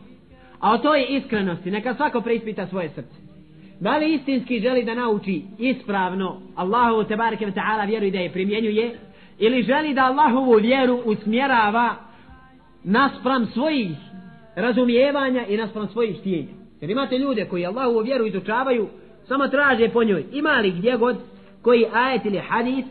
A 0.60 0.74
o 0.74 0.78
toj 0.78 1.06
iskrenosti 1.10 1.72
neka 1.72 1.96
svako 1.96 2.22
preispita 2.22 2.68
svoje 2.68 2.90
srce. 2.90 3.16
Da 3.80 3.98
li 3.98 4.14
istinski 4.14 4.60
želi 4.60 4.84
da 4.84 4.94
nauči 4.94 5.42
ispravno 5.58 6.42
Allahu 6.56 7.04
te 7.04 7.16
bareke 7.16 7.46
ve 7.46 7.52
taala 7.52 7.84
vjeru 7.84 8.06
i 8.06 8.12
da 8.12 8.20
je 8.20 8.32
primjenjuje 8.32 9.00
ili 9.40 9.64
želi 9.64 9.94
da 9.94 10.06
Allahovu 10.06 10.58
vjeru 10.58 11.02
usmjerava 11.06 11.96
naspram 12.84 13.46
svojih 13.46 13.90
razumijevanja 14.56 15.46
i 15.46 15.58
naspram 15.58 15.88
svojih 15.88 16.20
htjenja. 16.20 16.54
Jer 16.82 16.92
imate 16.92 17.18
ljude 17.18 17.46
koji 17.46 17.66
Allahovu 17.66 18.00
vjeru 18.00 18.26
izučavaju, 18.26 18.88
samo 19.28 19.48
traže 19.48 19.90
po 19.90 20.04
njoj. 20.04 20.26
Ima 20.32 20.52
li 20.52 20.72
gdje 20.72 20.98
god 20.98 21.18
koji 21.62 21.86
ajet 21.94 22.26
ili 22.26 22.40
hadis 22.50 22.86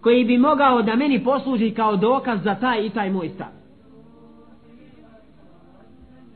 koji 0.00 0.24
bi 0.24 0.38
mogao 0.38 0.82
da 0.82 0.96
meni 0.96 1.24
posluži 1.24 1.70
kao 1.70 1.96
dokaz 1.96 2.42
za 2.44 2.54
taj 2.54 2.86
i 2.86 2.90
taj 2.90 3.10
moj 3.10 3.28
stav. 3.28 3.48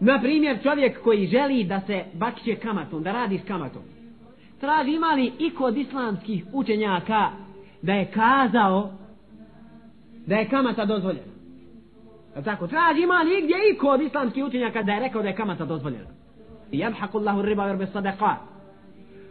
Na 0.00 0.20
primjer, 0.20 0.62
čovjek 0.62 1.02
koji 1.02 1.26
želi 1.26 1.64
da 1.64 1.80
se 1.80 2.04
bakće 2.14 2.54
kamatom, 2.54 3.02
da 3.02 3.12
radi 3.12 3.38
s 3.38 3.46
kamatom. 3.46 3.82
Traži 4.60 4.90
ima 4.90 5.06
li 5.06 5.32
i 5.38 5.50
kod 5.50 5.76
islamskih 5.76 6.44
učenjaka 6.52 7.30
da 7.82 7.92
je 7.92 8.10
kazao 8.10 8.90
da 10.26 10.36
je 10.36 10.48
kamata 10.48 10.84
dozvoljena. 10.84 11.32
A 12.36 12.42
tako, 12.42 12.66
traži 12.66 13.02
ima 13.02 13.22
li 13.22 13.42
gdje 13.42 13.56
i 13.72 13.78
kod 13.78 14.00
islamskih 14.00 14.44
učenjaka 14.44 14.82
da 14.82 14.92
je 14.92 15.00
rekao 15.00 15.22
da 15.22 15.28
je 15.28 15.34
kamata 15.34 15.64
dozvoljena. 15.64 16.08
I 16.70 16.78
jabhaku 16.78 17.18
Allahu 17.18 17.42
riba 17.42 17.66
verbe 17.66 17.86
sadaka. 17.86 18.36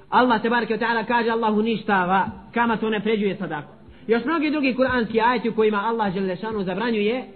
Allah 0.10 0.42
te 0.42 0.50
barke 0.50 0.78
ta'ala 0.78 1.06
kaže 1.06 1.30
Allahu 1.30 1.62
ništava, 1.62 2.26
kamatu 2.54 2.90
ne 2.90 3.00
pređuje 3.00 3.36
sadaku. 3.36 3.74
Još 4.08 4.26
mnogi 4.26 4.52
drugi 4.52 4.76
kuranski 4.76 5.22
ajeti 5.22 5.50
u 5.50 5.56
kojima 5.56 5.78
Allah 5.78 6.14
Želešanu 6.14 6.64
zabranjuje 6.64 7.28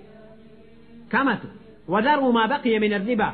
kamatu. 1.10 1.48
Vadaru 1.88 2.32
ma 2.32 2.48
baqije 2.48 2.80
min 2.80 3.06
riba. 3.08 3.32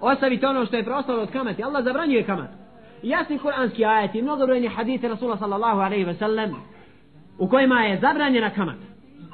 Ostavite 0.00 0.46
ono 0.46 0.66
što 0.66 0.76
je 0.76 0.84
preostalo 0.84 1.22
od 1.22 1.30
kamati. 1.30 1.62
Allah 1.62 1.84
zabranjuje 1.84 2.22
kamat. 2.22 2.50
Jasni 3.02 3.38
kuranski 3.38 3.84
ajeti, 3.84 4.22
mnogobrojni 4.22 4.68
hadite 4.68 5.08
Rasula 5.08 5.36
sallallahu 5.38 5.80
alaihi 5.80 6.04
ve 6.04 6.14
sellem 6.14 6.54
u 7.38 7.48
kojima 7.48 7.80
je 7.80 7.98
zabranjena 8.00 8.50
kamat. 8.50 8.76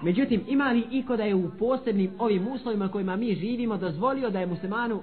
Međutim, 0.02 0.40
ima 0.49 0.71
li 0.73 0.85
iko 0.90 1.16
da 1.16 1.25
je 1.25 1.35
u 1.35 1.50
posebnim 1.59 2.11
ovim 2.19 2.49
uslovima 2.49 2.88
kojima 2.88 3.16
mi 3.16 3.35
živimo 3.35 3.76
dozvolio 3.76 4.30
da 4.30 4.40
je 4.40 4.47
muslimanu 4.47 5.00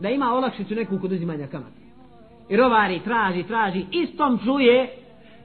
da 0.00 0.08
ima 0.08 0.32
olakšicu 0.32 0.74
neku 0.74 0.98
kod 0.98 1.12
uzimanja 1.12 1.46
kamata? 1.46 1.80
I 2.48 2.56
rovari, 2.56 3.00
traži, 3.04 3.42
traži, 3.42 3.84
istom 3.90 4.38
čuje 4.44 4.88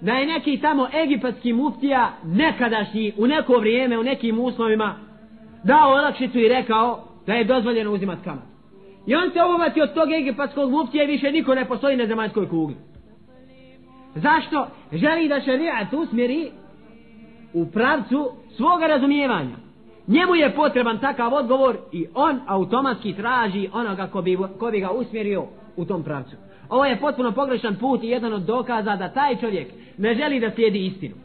da 0.02 0.14
je 0.14 0.26
neki 0.26 0.58
tamo 0.62 0.88
egipatski 1.04 1.54
muftija 1.54 2.12
nekadašnji 2.24 3.14
u 3.18 3.28
neko 3.28 3.54
vrijeme, 3.54 4.00
u 4.00 4.04
nekim 4.04 4.40
uslovima 4.40 4.96
dao 5.64 5.92
olakšicu 5.92 6.40
i 6.40 6.48
rekao 6.48 7.04
da 7.28 7.34
je 7.34 7.44
dozvoljeno 7.44 7.92
uzimati 7.92 8.24
kamat. 8.24 8.44
I 9.06 9.16
on 9.16 9.32
se 9.34 9.42
obavati 9.42 9.82
od 9.82 9.94
tog 9.94 10.12
egipatskog 10.12 10.72
muftija 10.72 11.04
i 11.04 11.08
više 11.08 11.32
niko 11.32 11.56
ne 11.56 11.66
postoji 11.66 11.98
na 11.98 12.08
zemaljskoj 12.08 12.50
kugli. 12.50 12.76
Zašto? 14.16 14.68
Želi 14.92 15.28
da 15.28 15.42
šarijat 15.42 15.94
usmjeri 15.94 16.52
u 17.56 17.66
pravcu 17.66 18.32
svoga 18.56 18.88
razumijevanja. 18.88 19.56
Njemu 20.08 20.36
je 20.36 20.56
potreban 20.56 21.00
takav 21.00 21.34
odgovor 21.34 21.78
i 21.92 22.06
on 22.14 22.40
automatski 22.48 23.14
traži 23.14 23.70
onoga 23.74 24.08
ko 24.08 24.22
bi, 24.22 24.38
ko 24.60 24.72
bi 24.72 24.80
ga 24.80 24.92
usmjerio 24.92 25.46
u 25.76 25.86
tom 25.86 26.04
pravcu. 26.04 26.36
Ovo 26.70 26.86
je 26.86 27.00
potpuno 27.00 27.32
pogrešan 27.32 27.76
put 27.76 28.04
i 28.04 28.08
jedan 28.08 28.34
od 28.34 28.42
dokaza 28.42 28.96
da 28.96 29.14
taj 29.14 29.36
čovjek 29.36 29.68
ne 29.98 30.16
želi 30.16 30.40
da 30.40 30.52
slijedi 30.52 30.86
istinu. 30.86 31.16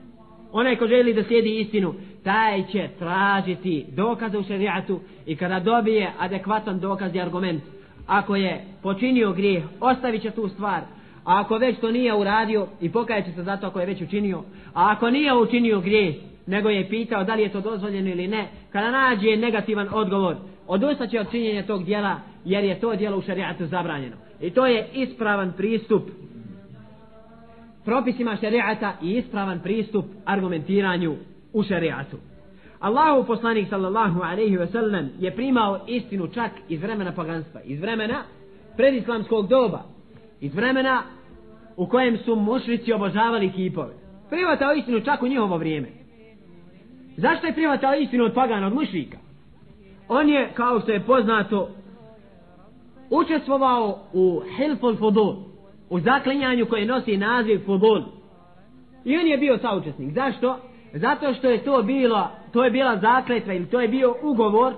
Onaj 0.53 0.77
ko 0.77 0.87
želi 0.87 1.15
da 1.15 1.25
slijedi 1.25 1.61
istinu, 1.61 1.95
taj 2.25 2.67
će 2.67 2.89
tražiti 2.99 3.87
dokaze 3.97 4.39
u 4.39 4.45
šerijatu 4.45 5.01
i 5.27 5.37
kada 5.37 5.61
dobije 5.61 6.13
adekvatan 6.19 6.81
dokaz 6.81 7.15
i 7.15 7.21
argument, 7.21 7.63
ako 8.07 8.37
je 8.37 8.65
počinio 8.83 9.33
grijeh, 9.33 9.65
ostavit 9.81 10.23
će 10.23 10.31
tu 10.31 10.49
stvar, 10.49 10.81
a 11.25 11.41
ako 11.41 11.59
već 11.59 11.81
to 11.81 11.91
nije 11.91 12.15
uradio 12.15 12.67
i 12.81 12.93
pokaje 12.93 13.23
se 13.23 13.43
zato 13.43 13.67
ako 13.67 13.81
je 13.81 13.87
već 13.87 14.03
učinio, 14.03 14.39
a 14.75 14.93
ako 14.93 15.11
nije 15.11 15.35
učinio 15.35 15.81
grijeh, 15.81 16.15
nego 16.47 16.69
je 16.69 16.89
pitao 16.89 17.25
da 17.25 17.35
li 17.35 17.43
je 17.43 17.53
to 17.53 17.61
dozvoljeno 17.61 18.09
ili 18.11 18.29
ne, 18.29 18.49
kada 18.73 18.91
nađe 18.91 19.37
negativan 19.37 19.89
odgovor, 19.93 20.37
odustaće 20.67 21.21
od 21.21 21.31
činjenja 21.31 21.67
tog 21.67 21.85
dijela, 21.85 22.21
jer 22.45 22.65
je 22.65 22.81
to 22.81 22.97
dijelo 22.97 23.17
u 23.17 23.23
šarijatu 23.23 23.67
zabranjeno. 23.67 24.17
I 24.41 24.51
to 24.51 24.67
je 24.67 24.89
ispravan 24.95 25.53
pristup 25.57 26.03
propisima 27.85 28.37
šarijata 28.37 28.93
i 29.03 29.11
ispravan 29.11 29.61
pristup 29.61 30.05
argumentiranju 30.25 31.17
u 31.53 31.63
šarijatu. 31.63 32.17
Allahu 32.81 33.27
poslanik 33.27 33.69
sallallahu 33.69 34.21
alaihi 34.23 34.57
ve 34.57 34.67
sellem 34.67 35.11
je 35.19 35.35
primao 35.35 35.81
istinu 35.87 36.29
čak 36.29 36.51
iz 36.69 36.83
vremena 36.83 37.13
paganstva, 37.13 37.61
iz 37.65 37.81
vremena 37.81 38.23
predislamskog 38.77 39.49
doba, 39.49 39.83
iz 40.41 40.55
vremena 40.55 41.03
u 41.77 41.87
kojem 41.87 42.19
su 42.19 42.37
mušrici 42.37 42.93
obožavali 42.93 43.53
kipove. 43.53 43.95
Privatao 44.31 44.73
istinu 44.73 45.01
čak 45.01 45.23
u 45.23 45.29
njihovo 45.29 45.57
vrijeme. 45.57 45.89
Zašto 47.17 47.47
je 47.47 47.55
privatao 47.55 47.95
istinu 47.95 48.25
od 48.25 48.35
pagana, 48.35 48.67
od 48.67 48.75
mušrika? 48.75 49.19
On 50.09 50.29
je, 50.29 50.51
kao 50.55 50.81
što 50.81 50.93
je 50.93 51.07
poznato, 51.07 51.71
učestvovao 53.11 53.99
u 54.13 54.43
Hilful 54.57 54.97
Fudul, 54.97 55.37
u 55.91 56.01
zaklinjanju 56.01 56.67
koje 56.67 56.87
nosi 56.87 57.17
naziv 57.17 57.61
Fudul. 57.67 58.03
I 59.05 59.17
on 59.17 59.27
je 59.27 59.39
bio 59.39 59.59
saučesnik. 59.59 60.15
Zašto? 60.15 60.59
Zato 60.93 61.35
što 61.35 61.49
je 61.49 61.65
to 61.65 61.83
bilo, 61.83 62.29
to 62.53 62.65
je 62.65 62.71
bila 62.71 62.99
zakletva 62.99 63.55
ili 63.55 63.67
to 63.67 63.81
je 63.81 63.89
bio 63.89 64.15
ugovor 64.23 64.75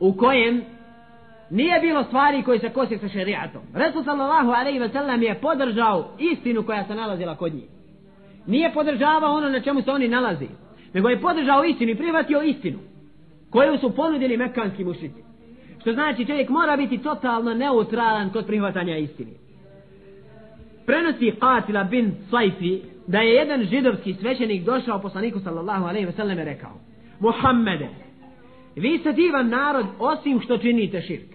u 0.00 0.12
kojem 0.16 0.62
nije 1.52 1.80
bilo 1.80 2.04
stvari 2.04 2.42
koje 2.42 2.58
se 2.58 2.68
kose 2.68 2.98
sa 2.98 3.08
šerijatom. 3.08 3.62
Resul 3.74 4.04
sallallahu 4.04 4.50
alaihi 4.50 4.78
ve 4.78 4.88
sellem 4.88 5.22
je 5.22 5.40
podržao 5.40 6.16
istinu 6.18 6.62
koja 6.62 6.84
se 6.84 6.94
nalazila 6.94 7.36
kod 7.36 7.54
njih. 7.54 7.68
Nije 8.46 8.72
podržavao 8.72 9.34
ono 9.34 9.48
na 9.48 9.60
čemu 9.60 9.82
se 9.82 9.90
oni 9.90 10.08
nalazi, 10.08 10.48
nego 10.94 11.08
je 11.08 11.20
podržao 11.20 11.64
istinu 11.64 11.90
i 11.90 11.96
prihvatio 11.96 12.42
istinu 12.42 12.78
koju 13.50 13.78
su 13.78 13.94
ponudili 13.96 14.36
mekanski 14.36 14.84
mušici. 14.84 15.22
Što 15.80 15.92
znači 15.92 16.26
čovjek 16.26 16.48
mora 16.48 16.76
biti 16.76 16.98
totalno 16.98 17.54
neutralan 17.54 18.30
kod 18.30 18.46
prihvatanja 18.46 18.96
istine. 18.96 19.30
Prenosi 20.86 21.32
Qatila 21.40 21.90
bin 21.90 22.14
Saifi 22.30 22.80
da 23.06 23.18
je 23.18 23.34
jedan 23.34 23.64
židovski 23.64 24.14
svećenik 24.14 24.64
došao 24.64 25.00
poslaniku 25.00 25.40
sallallahu 25.40 25.84
alejhi 25.84 26.06
ve 26.06 26.12
selleme 26.12 26.44
rekao: 26.44 26.80
Muhammede, 27.20 27.88
vi 28.76 28.98
ste 28.98 29.12
divan 29.12 29.48
narod 29.48 29.86
osim 29.98 30.40
što 30.40 30.58
činite 30.58 31.00
širk. 31.00 31.31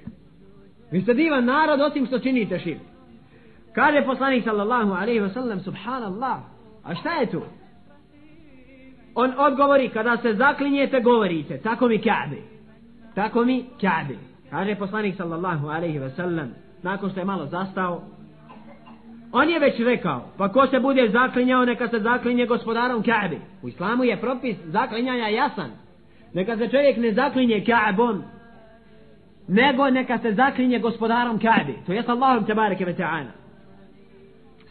Vi 0.91 1.01
ste 1.01 1.13
divan 1.13 1.45
narod 1.45 1.81
osim 1.81 2.05
što 2.05 2.19
činite 2.19 2.59
širk. 2.59 2.81
Kaže 3.75 4.05
poslanik 4.05 4.43
sallallahu 4.43 4.91
alejhi 4.93 5.19
ve 5.19 5.29
sellem 5.29 5.59
subhanallah. 5.59 6.37
A 6.83 6.95
šta 6.95 7.13
je 7.13 7.31
tu? 7.31 7.41
On 9.15 9.33
odgovori 9.37 9.89
kada 9.89 10.17
se 10.17 10.33
zaklinjete 10.33 10.99
govorite 10.99 11.57
tako 11.57 11.87
mi 11.87 11.97
Ka'be. 11.97 12.41
Tako 13.15 13.45
mi 13.45 13.65
Ka'be. 13.81 14.15
Kaže 14.49 14.75
poslanik 14.75 15.15
sallallahu 15.15 15.67
alejhi 15.67 15.99
ve 15.99 16.09
sellem 16.09 16.53
nakon 16.83 17.09
što 17.09 17.19
je 17.19 17.25
malo 17.25 17.45
zastao 17.45 18.01
On 19.31 19.49
je 19.49 19.59
već 19.59 19.79
rekao, 19.79 20.25
pa 20.37 20.51
ko 20.51 20.67
se 20.67 20.79
bude 20.79 21.09
zaklinjao, 21.09 21.65
neka 21.65 21.87
se 21.87 21.99
zaklinje 21.99 22.45
gospodarom 22.45 23.03
Ka'be. 23.03 23.37
U 23.61 23.67
islamu 23.67 24.03
je 24.03 24.21
propis 24.21 24.57
zaklinjanja 24.65 25.27
jasan. 25.27 25.71
Neka 26.33 26.57
se 26.57 26.67
čovjek 26.67 26.97
ne 26.97 27.13
zaklinje 27.13 27.63
Ka'bom, 27.67 28.21
nego 29.47 29.89
neka 29.89 30.17
se 30.17 30.33
zaklinje 30.33 30.79
gospodarom 30.79 31.39
Kaabe, 31.39 31.73
To 31.85 31.93
jest 31.93 32.09
Allahom 32.09 32.45
tebareke 32.45 32.85
ve 32.85 32.95
ta'ala. 32.95 33.31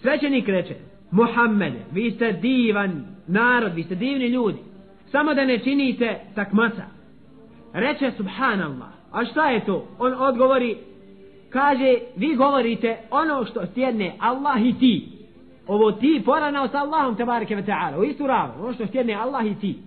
Svećenik 0.01 0.49
reče, 0.49 0.75
Muhammede, 1.11 1.79
vi 1.93 2.11
ste 2.11 2.33
divan 2.33 3.05
narod, 3.27 3.75
vi 3.75 3.83
ste 3.83 3.95
divni 3.95 4.27
ljudi. 4.27 4.59
Samo 5.11 5.35
da 5.35 5.45
ne 5.45 5.59
činite 5.59 6.21
takmaca. 6.35 6.83
Reče, 7.73 8.11
subhanallah. 8.17 8.89
A 9.13 9.25
šta 9.25 9.51
je 9.51 9.65
to? 9.65 9.89
On 9.99 10.15
odgovori, 10.19 10.77
kaže, 11.51 11.99
vi 12.17 12.35
govorite 12.35 12.97
ono 13.11 13.45
što 13.45 13.67
stjedne 13.67 14.17
Allah 14.21 14.67
i 14.67 14.79
ti. 14.79 15.09
Ovo 15.67 15.93
ti 15.93 16.23
poranao 16.25 16.69
sa 16.69 16.79
Allahom 16.79 17.17
tebareke 17.17 17.57
ve 17.57 17.63
ta'ala. 17.63 17.99
U 17.99 18.05
istu 18.05 18.27
ravu. 18.27 18.65
Ono 18.65 18.73
što 18.73 18.87
stjedne 18.87 19.15
Allah 19.15 19.47
i 19.47 19.55
ti. 19.55 19.79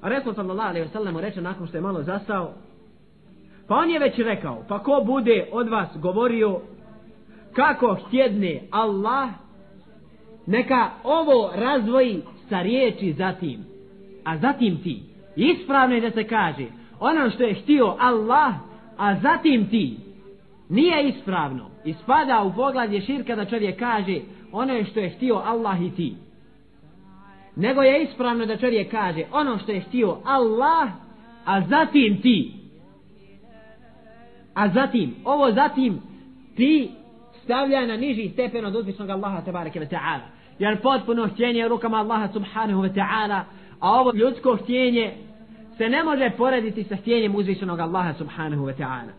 A 0.00 0.08
Resul 0.08 0.34
sallallahu 0.34 0.68
alaihi 0.68 0.88
wa 0.88 0.92
sallam 0.92 1.18
reče 1.18 1.40
nakon 1.40 1.66
što 1.66 1.76
je 1.76 1.80
malo 1.80 2.02
zastao. 2.02 2.52
Pa 3.68 3.74
on 3.74 3.90
je 3.90 3.98
već 3.98 4.18
rekao, 4.18 4.64
pa 4.68 4.78
ko 4.78 5.02
bude 5.06 5.46
od 5.52 5.68
vas 5.68 5.88
govorio 5.96 6.60
kako 7.52 7.96
htjedne 8.06 8.60
Allah, 8.70 9.28
neka 10.46 10.90
ovo 11.04 11.52
razvoji 11.54 12.22
sa 12.48 12.62
riječi 12.62 13.12
zatim. 13.12 13.64
A 14.24 14.38
zatim 14.38 14.82
ti. 14.82 15.02
Ispravno 15.36 15.94
je 15.94 16.00
da 16.00 16.10
se 16.10 16.24
kaže, 16.24 16.66
ono 17.00 17.30
što 17.30 17.42
je 17.42 17.54
htio 17.54 17.96
Allah, 17.98 18.54
a 18.98 19.14
zatim 19.20 19.68
ti 19.68 19.96
nije 20.68 21.08
ispravno. 21.08 21.70
Ispada 21.84 22.42
u 22.42 22.52
poglavlje 22.52 23.00
širka 23.00 23.36
da 23.36 23.44
čovjek 23.44 23.78
kaže 23.78 24.20
ono 24.52 24.84
što 24.84 25.00
je 25.00 25.10
htio 25.10 25.34
Allah 25.34 25.82
i 25.82 25.90
ti. 25.90 26.16
Nego 27.56 27.82
je 27.82 28.02
ispravno 28.02 28.46
da 28.46 28.56
čovjek 28.56 28.90
kaže 28.90 29.24
ono 29.32 29.58
što 29.58 29.72
je 29.72 29.80
htio 29.80 30.16
Allah, 30.24 30.88
a 31.44 31.60
zatim 31.60 32.20
ti. 32.22 32.55
A 34.56 34.68
zatim, 34.68 35.14
ovo 35.24 35.52
zatim 35.52 36.00
ti 36.56 36.90
stavlja 37.44 37.86
na 37.86 37.96
niži 37.96 38.28
stepen 38.28 38.64
od 38.64 38.74
uzvišnog 38.74 39.10
Allaha 39.10 39.40
tabaraka 39.40 39.78
ve 39.78 39.86
ta'ala. 39.86 40.26
Jer 40.58 40.82
potpuno 40.82 41.28
htjenje 41.28 41.68
rukama 41.68 41.96
Allaha 41.96 42.28
subhanahu 42.32 42.82
wa 42.82 42.94
ta'ala, 42.94 43.40
a 43.80 43.90
ovo 44.00 44.12
ljudsko 44.14 44.56
htjenje 44.56 45.12
se 45.76 45.88
ne 45.88 46.04
može 46.04 46.30
porediti 46.30 46.84
sa 46.84 46.96
htjenjem 46.96 47.34
uzvišenog 47.34 47.80
Allaha 47.80 48.14
subhanahu 48.14 48.66
wa 48.66 48.74
ta'ala. 48.78 49.12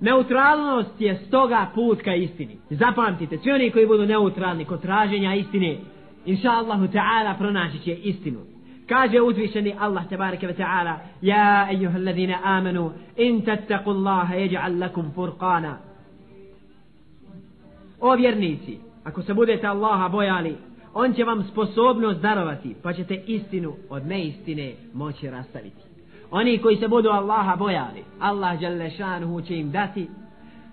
Neutralnost 0.00 1.00
je 1.00 1.16
stoga 1.26 1.66
put 1.74 2.02
ka 2.02 2.14
istini. 2.14 2.58
Zapamtite, 2.70 3.38
svi 3.38 3.52
oni 3.52 3.70
koji 3.70 3.86
budu 3.86 4.06
neutralni 4.06 4.64
kod 4.64 4.82
traženja 4.82 5.34
istine, 5.34 5.78
inša 6.26 6.50
Allahu 6.50 6.86
ta'ala 6.86 7.38
pronaći 7.38 7.78
će 7.78 7.94
istinu. 7.94 8.55
Kaže 8.88 9.20
uzvišeni 9.20 9.74
Allah 9.78 10.08
tabaraka 10.08 10.46
ve 10.46 10.54
ta'ala, 10.54 10.98
Ja 11.22 11.68
ejuha 11.70 11.98
allazina 11.98 12.38
amanu, 12.44 12.92
in 13.16 13.42
tattaku 13.42 13.90
Allaha 13.90 14.34
jeđa'al 14.34 14.80
lakum 14.80 15.10
furqana. 15.14 15.76
O 18.00 18.16
vjernici, 18.16 18.78
ako 19.04 19.22
se 19.22 19.34
budete 19.34 19.66
Allaha 19.66 20.08
bojali, 20.08 20.56
on 20.94 21.12
će 21.12 21.24
vam 21.24 21.44
sposobnost 21.44 22.20
darovati, 22.20 22.74
pa 22.82 22.92
ćete 22.92 23.14
istinu 23.26 23.72
od 23.90 24.06
neistine 24.06 24.72
moći 24.94 25.30
rastaviti. 25.30 25.82
Oni 26.30 26.58
koji 26.58 26.76
se 26.76 26.88
budu 26.88 27.08
Allaha 27.08 27.56
bojali, 27.56 28.04
Allah 28.20 28.60
Đalešanuhu 28.60 29.40
će 29.40 29.56
im 29.56 29.70
dati 29.70 30.08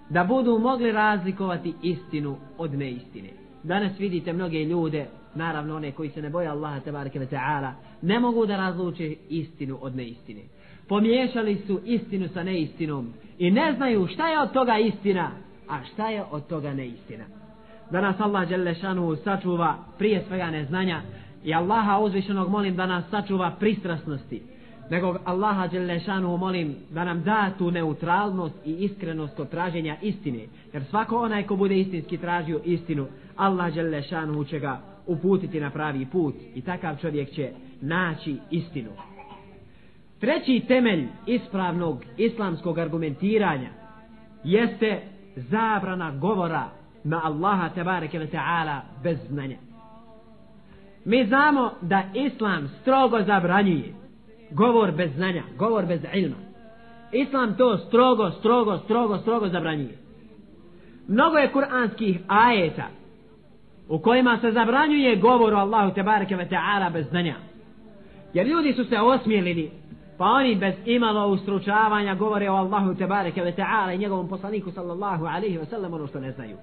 da 0.09 0.23
budu 0.23 0.59
mogli 0.59 0.91
razlikovati 0.91 1.73
istinu 1.81 2.37
od 2.57 2.73
neistine. 2.73 3.29
Danas 3.63 3.99
vidite 3.99 4.33
mnoge 4.33 4.63
ljude, 4.63 5.05
naravno 5.35 5.75
one 5.75 5.91
koji 5.91 6.09
se 6.09 6.21
ne 6.21 6.29
boje 6.29 6.47
Allaha 6.47 6.79
tabaraka 6.79 7.19
ve 7.19 7.27
ta'ala, 7.27 7.71
ne 8.01 8.19
mogu 8.19 8.45
da 8.45 8.57
razluče 8.57 9.15
istinu 9.29 9.77
od 9.81 9.95
neistine. 9.95 10.41
pomiješali 10.87 11.55
su 11.67 11.79
istinu 11.85 12.27
sa 12.27 12.43
neistinom 12.43 13.13
i 13.39 13.51
ne 13.51 13.73
znaju 13.77 14.07
šta 14.07 14.27
je 14.27 14.39
od 14.39 14.51
toga 14.51 14.77
istina 14.77 15.31
a 15.69 15.83
šta 15.93 16.09
je 16.09 16.23
od 16.31 16.47
toga 16.47 16.73
neistina. 16.73 17.23
Da 17.91 18.01
nas 18.01 18.19
Allah 18.19 18.49
Đelešanu 18.49 19.15
sačuva 19.15 19.77
prije 19.97 20.23
svega 20.27 20.51
neznanja 20.51 21.01
i 21.43 21.53
Allaha 21.53 21.99
uzvišenog 21.99 22.49
molim 22.49 22.75
da 22.75 22.85
nas 22.85 23.03
sačuva 23.09 23.51
pristrasnosti. 23.59 24.41
Nego 24.89 25.15
Allaha 25.25 25.67
Đelešanu 25.67 26.37
molim 26.37 26.75
da 26.89 27.03
nam 27.03 27.23
da 27.23 27.51
tu 27.57 27.71
neutralnost 27.71 28.55
i 28.65 28.71
iskrenost 28.71 29.39
od 29.39 29.49
traženja 29.49 29.97
istine. 30.01 30.45
Jer 30.73 30.83
svako 30.83 31.17
onaj 31.17 31.43
ko 31.43 31.55
bude 31.55 31.79
istinski 31.79 32.17
tražio 32.17 32.61
istinu 32.65 33.07
Allah 33.35 33.73
Đelešanu 33.73 34.43
će 34.43 34.59
ga 34.59 34.92
uputiti 35.07 35.59
na 35.59 35.69
pravi 35.69 36.05
put 36.05 36.35
i 36.55 36.61
takav 36.61 36.97
čovjek 37.01 37.29
će 37.29 37.51
naći 37.81 38.37
istinu 38.51 38.89
treći 40.19 40.65
temelj 40.67 41.07
ispravnog 41.25 42.03
islamskog 42.17 42.79
argumentiranja 42.79 43.69
jeste 44.43 45.01
zabrana 45.35 46.11
govora 46.11 46.69
na 47.03 47.21
Allaha 47.23 47.69
tebareke 47.69 48.19
ve 48.19 48.27
ta'ala 48.27 48.79
bez 49.03 49.17
znanja 49.29 49.57
mi 51.05 51.25
znamo 51.25 51.71
da 51.81 52.03
islam 52.13 52.71
strogo 52.81 53.21
zabranjuje 53.23 54.03
govor 54.53 54.91
bez 54.91 55.13
znanja, 55.15 55.43
govor 55.57 55.85
bez 55.85 56.01
ilma. 56.13 56.35
Islam 57.11 57.55
to 57.57 57.77
strogo, 57.77 58.31
strogo, 58.31 58.77
strogo, 58.77 59.17
strogo 59.17 59.47
zabranjuje. 59.47 59.97
Mnogo 61.07 61.37
je 61.37 61.51
kuranskih 61.51 62.19
ajeta 62.27 62.87
u 63.92 63.98
kojima 63.98 64.38
se 64.40 64.52
zabranjuje 64.52 65.16
govor 65.16 65.54
o 65.54 65.58
Allahu 65.58 65.94
tebareke 65.94 66.36
ve 66.36 66.48
ta'ala 66.48 66.92
bez 66.92 67.08
znanja. 67.08 67.34
Jer 68.34 68.46
ljudi 68.46 68.72
su 68.72 68.84
se 68.84 69.00
osmijelili, 69.00 69.70
pa 70.18 70.24
oni 70.24 70.56
bez 70.56 70.74
imalo 70.86 71.28
ustručavanja 71.28 72.14
govore 72.14 72.50
o 72.50 72.54
Allahu 72.54 72.94
tebareke 72.94 73.42
ve 73.42 73.52
ta'ala 73.52 73.94
i 73.94 73.98
njegovom 73.98 74.28
poslaniku 74.28 74.70
sallallahu 74.70 75.24
alaihi 75.26 75.58
ve 75.58 75.66
sellem 75.66 75.94
ono 75.94 76.06
što 76.06 76.20
ne 76.20 76.32
znaju. 76.32 76.56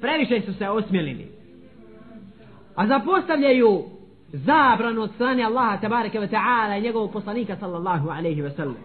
Previše 0.00 0.40
su 0.40 0.54
se 0.54 0.68
osmijelili. 0.68 1.28
A 2.76 2.86
zapostavljaju 2.86 3.82
zabranu 4.32 5.02
od 5.02 5.10
strane 5.14 5.42
Allaha 5.42 5.80
tabaraka 5.80 6.18
wa 6.18 6.28
ta'ala 6.28 6.78
i 6.78 6.82
njegovog 6.82 7.12
poslanika 7.12 7.56
sallallahu 7.56 8.08
alaihi 8.08 8.42
wa 8.42 8.56
sallam 8.56 8.76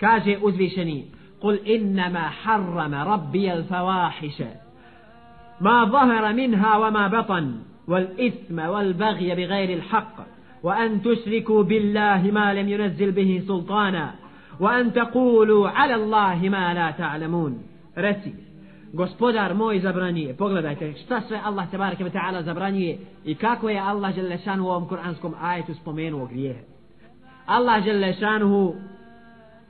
kaže 0.00 0.38
uzvišeni 0.42 1.04
قل 1.40 1.58
إنما 1.66 2.28
حرم 2.28 2.94
ربي 2.94 3.52
الفواحش 3.52 4.42
ما 5.61 5.85
ظهر 5.85 6.33
منها 6.33 6.77
وما 6.77 7.07
بطن 7.07 7.55
والإثم 7.87 8.59
والبغي 8.59 9.35
بغير 9.35 9.77
الحق 9.77 10.15
وأن 10.63 11.01
تشركوا 11.01 11.63
بالله 11.63 12.31
ما 12.31 12.53
لم 12.53 12.69
ينزل 12.69 13.11
به 13.11 13.43
سلطانا 13.47 14.13
وأن 14.59 14.93
تقولوا 14.93 15.69
على 15.69 15.95
الله 15.95 16.49
ما 16.49 16.73
لا 16.73 16.91
تعلمون 16.91 17.61
رسي 17.97 18.33
gospodar 18.93 19.53
moj 19.53 19.79
zabranjuje. 19.79 20.35
Pogledajte 20.37 20.93
šta 20.93 21.21
sve 21.21 21.39
Allah 21.43 21.71
te 21.71 21.77
bareke 21.77 22.09
taala 22.09 22.43
zabranjuje 22.43 22.97
i 23.25 23.35
kako 23.35 23.69
je 23.69 23.79
Allah 23.79 24.15
dželle 24.15 24.39
u 24.61 24.67
ovom 24.67 24.87
kuranskom 24.87 25.33
ajetu 25.41 25.73
spomenuo 25.73 26.25
grijehe. 26.25 26.63
Allah 27.45 27.83
dželle 27.83 28.13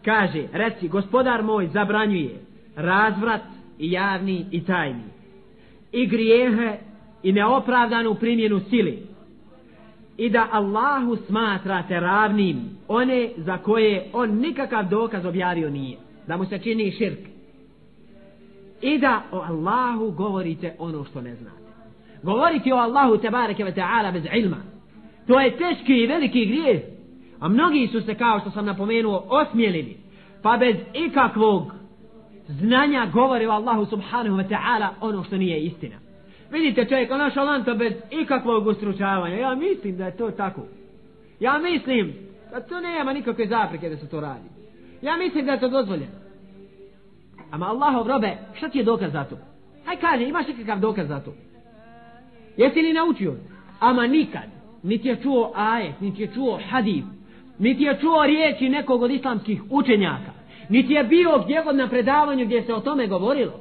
kaže: 0.06 0.44
"Reci, 0.54 0.88
gospodar 0.88 1.44
moj 1.44 1.68
zabranjuje 1.68 2.40
razvrat 2.76 3.42
i 3.80 3.92
javni 3.92 4.46
i 4.52 4.66
tajni 4.66 5.13
i 5.94 6.08
grijehe 6.08 6.78
i 7.24 7.32
neopravdanu 7.32 8.16
primjenu 8.16 8.60
sili 8.70 9.08
i 10.18 10.30
da 10.30 10.48
Allahu 10.52 11.16
smatrate 11.16 12.00
ravnim 12.00 12.58
one 12.88 13.30
za 13.38 13.58
koje 13.58 14.10
on 14.14 14.30
nikakav 14.30 14.90
dokaz 14.90 15.26
objavio 15.26 15.70
nije 15.70 15.98
da 16.28 16.38
mu 16.38 16.46
se 16.46 16.60
čini 16.60 16.92
širk 16.92 17.20
i 18.82 18.98
da 18.98 19.24
o 19.32 19.38
Allahu 19.38 20.12
govorite 20.12 20.76
ono 20.80 21.04
što 21.04 21.22
ne 21.22 21.36
znate. 21.36 21.64
Govoriti 22.24 22.72
o 22.72 22.76
Allahu 22.76 23.18
tebareke 23.18 23.64
ve 23.64 23.74
ta'ala 23.74 24.14
bez 24.14 24.24
ilma. 24.34 24.58
To 25.28 25.40
je 25.40 25.58
teški 25.58 25.94
i 25.94 26.08
veliki 26.08 26.46
grijeh. 26.46 26.82
A 27.40 27.48
mnogi 27.48 27.88
su 27.88 28.02
se, 28.02 28.16
kao 28.16 28.40
što 28.40 28.52
sam 28.52 28.66
napomenuo, 28.66 29.26
osmijelili. 29.30 29.98
Pa 30.42 30.58
bez 30.58 30.76
ikakvog 30.94 31.74
znanja 32.48 33.10
govori 33.14 33.46
o 33.46 33.52
Allahu 33.52 33.86
subhanahu 33.86 34.38
wa 34.38 34.50
ta'ala 34.50 34.88
ono 35.02 35.24
što 35.24 35.38
nije 35.38 35.64
istina. 35.64 35.96
Vidite 36.52 36.86
čovjek, 36.86 37.12
ono 37.12 37.30
što 37.30 37.76
bez 37.76 37.94
ikakvog 38.12 38.68
ustručavanja. 38.68 39.36
Ja 39.36 39.56
mislim 39.56 39.98
da 39.98 40.06
je 40.06 40.18
to 40.18 40.32
tako. 40.32 40.62
Ja 41.40 41.58
mislim 41.58 42.14
da 42.52 42.60
to 42.62 42.80
nema 42.80 43.14
nikakve 43.14 43.48
zapreke 43.48 43.90
da 43.90 43.98
se 43.98 44.10
to 44.10 44.20
radi. 44.20 44.50
Ja 45.02 45.18
mislim 45.18 45.46
da 45.46 45.52
je 45.52 45.60
to 45.60 45.70
dozvoljeno. 45.70 46.24
Ama 47.52 47.66
Allahov 47.66 48.08
robe, 48.08 48.38
šta 48.54 48.70
ti 48.70 48.78
je 48.78 48.84
dokaz 48.84 49.12
za 49.12 49.24
to? 49.24 49.38
Aj 49.86 49.96
kaže, 49.98 50.24
imaš 50.24 50.48
nekakav 50.48 50.80
dokaz 50.80 51.08
za 51.08 51.20
to? 51.20 51.34
Jesi 52.58 52.82
li 52.82 52.94
naučio? 52.94 53.36
Ama 53.80 54.08
nikad. 54.08 54.44
Niti 54.84 55.08
je 55.08 55.22
čuo 55.24 55.52
ajet, 55.56 56.02
niti 56.02 56.22
je 56.22 56.28
čuo 56.34 56.60
hadib, 56.70 57.06
niti 57.60 57.84
je 57.84 57.98
čuo 58.02 58.26
riječi 58.26 58.70
nekog 58.70 59.02
od 59.02 59.12
islamskih 59.12 59.62
učenjaka, 59.70 60.32
niti 60.70 60.94
je 60.94 61.04
bio 61.04 61.42
gdje 61.44 61.62
god 61.66 61.76
na 61.76 61.88
predavanju 61.90 62.46
gdje 62.46 62.64
se 62.64 62.74
o 62.74 62.80
tome 62.80 63.08
govorilo. 63.08 63.60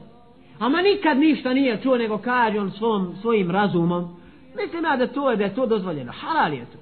Ama 0.59 0.83
nikad 0.83 1.19
ništa 1.19 1.55
nije 1.55 1.81
čuo, 1.83 1.99
nego 1.99 2.19
kaže 2.19 2.61
on 2.61 2.71
svom, 2.71 3.15
svojim 3.21 3.51
razumom. 3.51 4.17
Mislim 4.63 4.85
ja 4.85 4.97
da 4.97 5.07
to 5.07 5.31
je, 5.31 5.37
da 5.37 5.45
je 5.45 5.55
to 5.55 5.67
dozvoljeno. 5.67 6.13
Halal 6.13 6.53
je 6.53 6.65
to. 6.65 6.79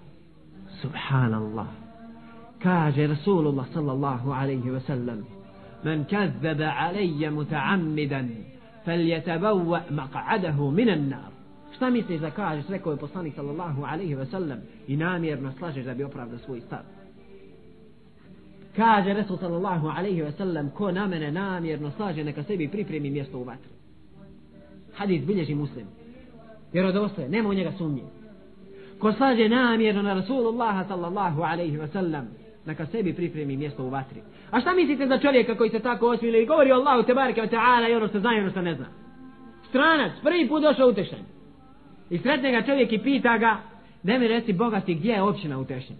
Subhanallah. 0.82 1.66
Kaže 2.62 3.06
Rasulullah 3.06 3.66
sallallahu 3.74 4.30
alaihi 4.30 4.70
ve 4.70 4.80
sellem. 4.80 5.24
Men 5.84 6.04
kazzebe 6.04 6.64
alaije 6.64 7.30
muta'ammidan, 7.30 8.28
fel 8.84 9.00
je 9.00 9.20
tebavve 9.24 9.80
maka'adahu 9.90 10.70
minan 10.70 11.08
nar. 11.08 11.30
Šta 11.76 11.90
misliš 11.90 12.20
da 12.20 12.30
kažeš, 12.30 12.68
rekao 12.68 12.92
je 12.92 12.96
poslanik 12.96 13.34
sallallahu 13.34 13.84
alaihi 13.84 14.14
ve 14.14 14.26
sellem, 14.26 14.58
i 14.86 14.96
namjerno 14.96 15.52
slažeš 15.58 15.84
da 15.84 15.94
bi 15.94 16.04
opravda 16.04 16.38
svoj 16.38 16.60
stav. 16.60 16.99
Kaže 18.76 19.14
Resul 19.14 19.36
sallallahu 19.36 19.88
alaihi 19.88 20.22
ve 20.22 20.32
sellem 20.32 20.70
ko 20.70 20.92
na 20.92 21.06
mene 21.06 21.32
namjerno 21.32 21.90
slaže 21.90 22.24
neka 22.24 22.42
sebi 22.42 22.68
pripremi 22.68 23.10
mjesto 23.10 23.38
u 23.38 23.44
vatru. 23.44 23.70
Hadis 24.94 25.24
bilježi 25.24 25.54
muslim. 25.54 25.86
Jer 26.72 26.86
od 26.86 26.96
ostaje, 26.96 27.28
nema 27.28 27.48
u 27.48 27.54
njega 27.54 27.72
sumnje. 27.78 28.02
Ko 28.98 29.12
slaže 29.12 29.48
namjerno 29.48 30.02
na 30.02 30.14
Rasulullah 30.14 30.88
sallallahu 30.88 31.42
alaihi 31.42 31.76
ve 31.76 31.88
sellem 31.88 32.28
neka 32.66 32.86
sebi 32.86 33.14
pripremi 33.14 33.56
mjesto 33.56 33.84
u 33.84 33.88
vatri. 33.90 34.20
A 34.50 34.60
šta 34.60 34.74
mislite 34.74 35.06
za 35.06 35.18
čovjeka 35.18 35.54
koji 35.54 35.70
se 35.70 35.80
tako 35.80 36.06
osmili 36.06 36.42
i 36.42 36.46
govori 36.46 36.72
Allahu 36.72 37.02
te 37.02 37.14
bareke 37.14 37.40
ta'ala 37.40 37.90
i 37.90 37.94
ono 37.94 38.08
što 38.08 38.20
zna 38.20 38.36
i 38.36 38.40
ono 38.40 38.50
što 38.50 38.62
ne 38.62 38.74
zna? 38.74 38.86
Stranac, 39.68 40.12
prvi 40.22 40.48
put 40.48 40.62
došao 40.62 40.88
utešen. 40.88 41.24
I 42.10 42.18
sretne 42.18 42.50
ga 42.50 42.62
čovjek 42.62 42.92
i 42.92 42.98
pita 42.98 43.38
ga, 43.38 43.56
da 44.02 44.18
mi 44.18 44.28
reci 44.28 44.52
bogati 44.52 44.94
gdje 44.94 45.12
je 45.12 45.22
općina 45.22 45.58
utešen. 45.58 45.96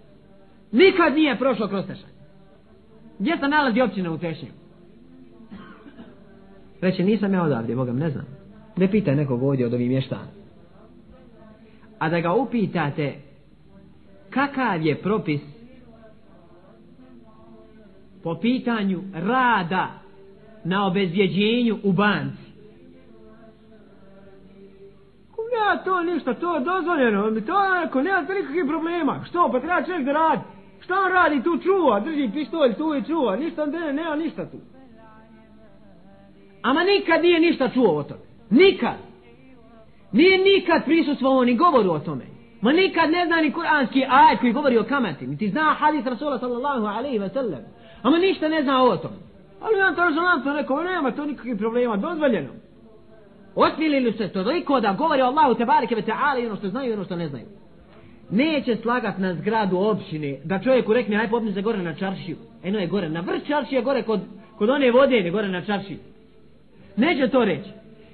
Nikad 0.71 1.13
nije 1.13 1.37
prošlo 1.37 1.67
kroz 1.67 1.85
Tešanj. 1.85 2.20
Gdje 3.21 3.37
se 3.37 3.47
nalazi 3.47 3.81
općina 3.81 4.11
u 4.11 4.17
Tešnju? 4.17 4.49
Reče, 6.81 7.03
nisam 7.03 7.33
ja 7.33 7.43
odavdje, 7.43 7.75
Bogam, 7.75 7.97
ne 7.97 8.09
znam. 8.09 8.25
Ne 8.77 8.91
pita 8.91 9.15
nekog 9.15 9.43
ovdje 9.43 9.65
od 9.65 9.73
ovih 9.73 9.89
mještana. 9.89 10.27
A 11.99 12.09
da 12.09 12.19
ga 12.19 12.33
upitate, 12.33 13.13
kakav 14.29 14.81
je 14.81 15.01
propis 15.01 15.41
po 18.23 18.35
pitanju 18.35 19.01
rada 19.13 19.87
na 20.63 20.87
obezvjeđenju 20.87 21.77
u 21.83 21.91
banci. 21.91 22.51
Ja 25.53 25.83
to 25.83 26.03
ništa, 26.03 26.33
to 26.33 26.55
je 26.55 26.61
dozvoljeno, 26.61 27.41
to 27.41 27.63
je 27.63 27.81
neko, 27.81 28.01
nema 28.01 28.21
nikakvih 28.21 28.65
problema. 28.67 29.23
Što, 29.29 29.49
pa 29.51 29.59
treba 29.59 29.83
čovjek 29.83 30.05
da 30.05 30.11
radi. 30.11 30.41
Šta 30.83 30.93
on 31.05 31.11
radi, 31.11 31.43
tu 31.43 31.57
čuva, 31.57 31.99
drži 31.99 32.29
pištolj, 32.33 32.73
tu 32.73 32.95
i 32.95 33.03
čuva, 33.03 33.35
ništa 33.35 33.63
on 33.63 33.71
dene, 33.71 33.93
nema 33.93 34.15
ništa 34.15 34.45
tu. 34.45 34.57
Ama 36.61 36.83
nikad 36.83 37.21
nije 37.21 37.39
ništa 37.39 37.69
čuo 37.69 37.97
o 37.97 38.03
tome. 38.03 38.21
Nikad. 38.49 38.97
Nije 40.11 40.37
nikad 40.37 40.85
prisustvovao 40.85 41.43
ni 41.43 41.55
govoru 41.55 41.91
o 41.91 41.99
tome. 41.99 42.25
Ma 42.61 42.71
nikad 42.71 43.11
ne 43.11 43.25
zna 43.25 43.35
ni 43.35 43.51
kuranski 43.51 44.05
ajet 44.09 44.39
koji 44.39 44.53
govori 44.53 44.77
o 44.77 44.83
kamati. 44.83 45.27
Niti 45.27 45.49
zna 45.49 45.75
hadis 45.79 46.05
Rasula 46.05 46.39
sallallahu 46.39 46.85
alaihi 46.85 47.19
wa 47.19 47.33
sallam. 47.33 47.59
Ama 48.01 48.17
ništa 48.17 48.47
ne 48.47 48.63
zna 48.63 48.83
o 48.83 48.97
tome. 48.97 49.15
Ali 49.61 49.81
on 49.81 49.95
to 49.95 50.05
rezonantno 50.05 50.53
rekao, 50.53 50.83
nema 50.83 51.11
to 51.11 51.25
nikakvih 51.25 51.57
problema, 51.57 51.97
dozvoljeno. 51.97 52.49
Osmilili 53.55 54.13
se 54.13 54.27
to 54.27 54.43
toliko 54.43 54.79
da 54.79 54.93
govori 54.93 55.21
o 55.21 55.25
Allahu 55.25 55.55
te 55.55 55.65
bareke 55.65 55.95
ve 55.95 56.01
ta'ala 56.01 56.43
i 56.43 56.45
ono 56.45 56.55
što 56.55 56.69
znaju 56.69 56.89
i 56.89 56.93
ono 56.93 57.03
što 57.03 57.15
ne 57.15 57.27
znaju. 57.27 57.45
Neće 58.31 58.75
slagat 58.75 59.17
na 59.17 59.33
zgradu 59.33 59.77
općine 59.77 60.37
da 60.43 60.59
čovjeku 60.59 60.93
rekne 60.93 61.17
aj 61.17 61.29
popni 61.29 61.53
se 61.53 61.61
gore 61.61 61.83
na 61.83 61.95
čaršiju. 61.95 62.37
Eno 62.63 62.79
je 62.79 62.87
gore 62.87 63.09
na 63.09 63.19
vrh 63.19 63.47
čaršije 63.47 63.81
gore 63.81 64.03
kod, 64.03 64.19
kod 64.57 64.69
one 64.69 64.91
vode 64.91 65.29
gore 65.29 65.47
na 65.47 65.65
čaršiji 65.65 65.97
Neće 66.97 67.27
to 67.27 67.45
reći. 67.45 67.69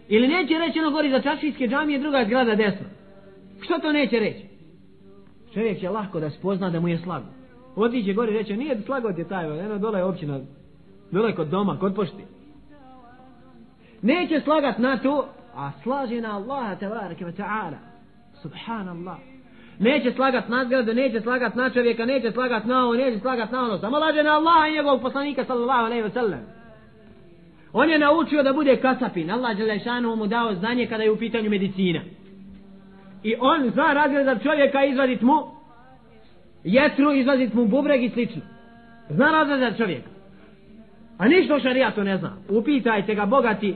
Ili 0.09 0.27
neće 0.27 0.53
reći 0.57 0.79
ono 0.79 0.91
gori 0.91 1.09
za 1.09 1.21
čaršijske 1.21 1.67
džamije 1.67 1.99
druga 1.99 2.23
zgrada 2.25 2.55
desno. 2.55 2.85
Što 3.61 3.79
to 3.79 3.91
neće 3.91 4.19
reći? 4.19 4.45
Čovjek 5.53 5.79
će 5.79 5.89
lahko 5.89 6.19
da 6.19 6.29
spozna 6.29 6.69
da 6.69 6.79
mu 6.79 6.87
je 6.87 6.97
slago 6.97 7.25
Otiće 7.75 8.13
gore 8.13 8.31
i 8.31 8.37
reče, 8.37 8.57
nije 8.57 8.81
slago 8.85 9.13
ti 9.13 9.23
taj, 9.23 9.59
eno 9.65 9.77
dole 9.77 9.99
je 9.99 10.03
općina, 10.03 10.39
dole 11.11 11.35
kod 11.35 11.47
doma, 11.47 11.79
kod 11.79 11.95
pošti. 11.95 12.23
Neće 14.01 14.41
slagat 14.41 14.77
na 14.77 14.97
to, 14.97 15.27
a 15.55 15.71
slaže 15.83 16.21
na 16.21 16.35
Allaha 16.35 16.75
tabaraka 16.75 17.25
wa 17.25 17.35
ta'ala. 17.37 17.77
Subhanallah. 18.41 19.36
Neće 19.79 20.11
slagat 20.11 20.49
na 20.49 20.65
zgradu, 20.65 20.93
neće 20.93 21.21
slagat 21.21 21.55
na 21.55 21.69
čovjeka, 21.69 22.05
neće 22.05 22.31
slagat 22.31 22.65
na 22.65 22.83
ovo, 22.83 22.95
neće 22.95 23.19
slagat 23.19 23.51
na 23.51 23.63
ono. 23.63 23.77
Samo 23.77 23.99
laže 23.99 24.23
na 24.23 24.31
Allaha 24.31 24.67
i 24.67 24.73
njegovog 24.73 25.01
poslanika 25.01 25.45
sallallahu 25.45 25.85
alaihi 25.85 26.03
wa 26.03 26.13
sallam. 26.13 26.39
On 27.73 27.89
je 27.89 27.99
naučio 27.99 28.43
da 28.43 28.53
bude 28.53 28.75
kasapin. 28.75 29.31
Allah 29.31 29.57
Đelešanu 29.57 30.15
mu 30.15 30.27
dao 30.27 30.55
znanje 30.55 30.85
kada 30.85 31.03
je 31.03 31.11
u 31.11 31.17
pitanju 31.17 31.49
medicina. 31.49 32.01
I 33.23 33.35
on 33.39 33.69
zna 33.69 33.93
razgledat 33.93 34.43
čovjeka 34.43 34.85
izvadit 34.85 35.21
mu 35.21 35.33
jetru, 36.63 37.13
izvadit 37.13 37.53
mu 37.53 37.65
bubreg 37.65 38.03
i 38.03 38.09
slično. 38.09 38.41
Zna 39.09 39.31
razgledat 39.31 39.77
čovjeka. 39.77 40.09
A 41.17 41.27
ništa 41.27 41.55
o 41.55 41.59
šarijatu 41.59 42.03
ne 42.03 42.17
zna. 42.17 42.37
Upitajte 42.49 43.15
ga 43.15 43.25
bogati 43.25 43.75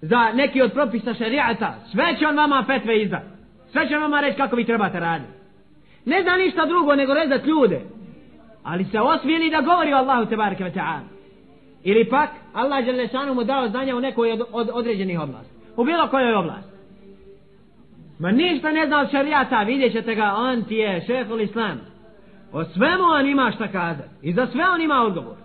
za 0.00 0.32
neki 0.32 0.62
od 0.62 0.72
propisa 0.72 1.14
šarijata. 1.14 1.74
Sve 1.92 2.16
će 2.18 2.26
on 2.26 2.36
vama 2.36 2.64
petve 2.66 3.02
izdati. 3.02 3.39
Sve 3.72 3.88
će 3.88 3.96
vama 3.96 4.20
reći 4.20 4.36
kako 4.36 4.56
vi 4.56 4.64
trebate 4.64 5.00
raditi. 5.00 5.32
Ne 6.04 6.22
zna 6.22 6.36
ništa 6.36 6.66
drugo 6.66 6.94
nego 6.94 7.14
rezat 7.14 7.46
ljude. 7.46 7.80
Ali 8.62 8.84
se 8.84 9.00
osvijeli 9.00 9.50
da 9.50 9.60
govori 9.60 9.92
o 9.92 9.96
Allahu 9.96 10.26
tebareke 10.26 10.64
ve 10.64 10.72
ta'ala. 10.72 11.00
Ili 11.84 12.08
pak 12.08 12.30
Allah 12.52 12.86
je 12.86 12.92
lešanu 12.92 13.34
mu 13.34 13.44
dao 13.44 13.68
znanja 13.68 13.96
u 13.96 14.00
nekoj 14.00 14.32
od, 14.32 14.42
od 14.52 14.70
određenih 14.72 15.20
oblasti. 15.20 15.54
U 15.76 15.84
bilo 15.84 16.08
kojoj 16.08 16.34
oblasti. 16.34 16.70
Ma 18.18 18.30
ništa 18.30 18.72
ne 18.72 18.86
zna 18.86 19.00
od 19.00 19.10
šarijata, 19.10 19.62
vidjet 19.62 19.92
ćete 19.92 20.14
ga, 20.14 20.34
on 20.36 20.62
ti 20.62 20.74
je 20.74 21.04
šeful 21.06 21.40
islam. 21.40 21.80
O 22.52 22.64
svemu 22.64 23.04
on 23.04 23.26
ima 23.26 23.52
šta 23.54 23.68
kazati. 23.68 24.08
I 24.22 24.32
za 24.32 24.46
sve 24.46 24.64
on 24.74 24.80
ima 24.80 25.02
odgovor. 25.02 25.36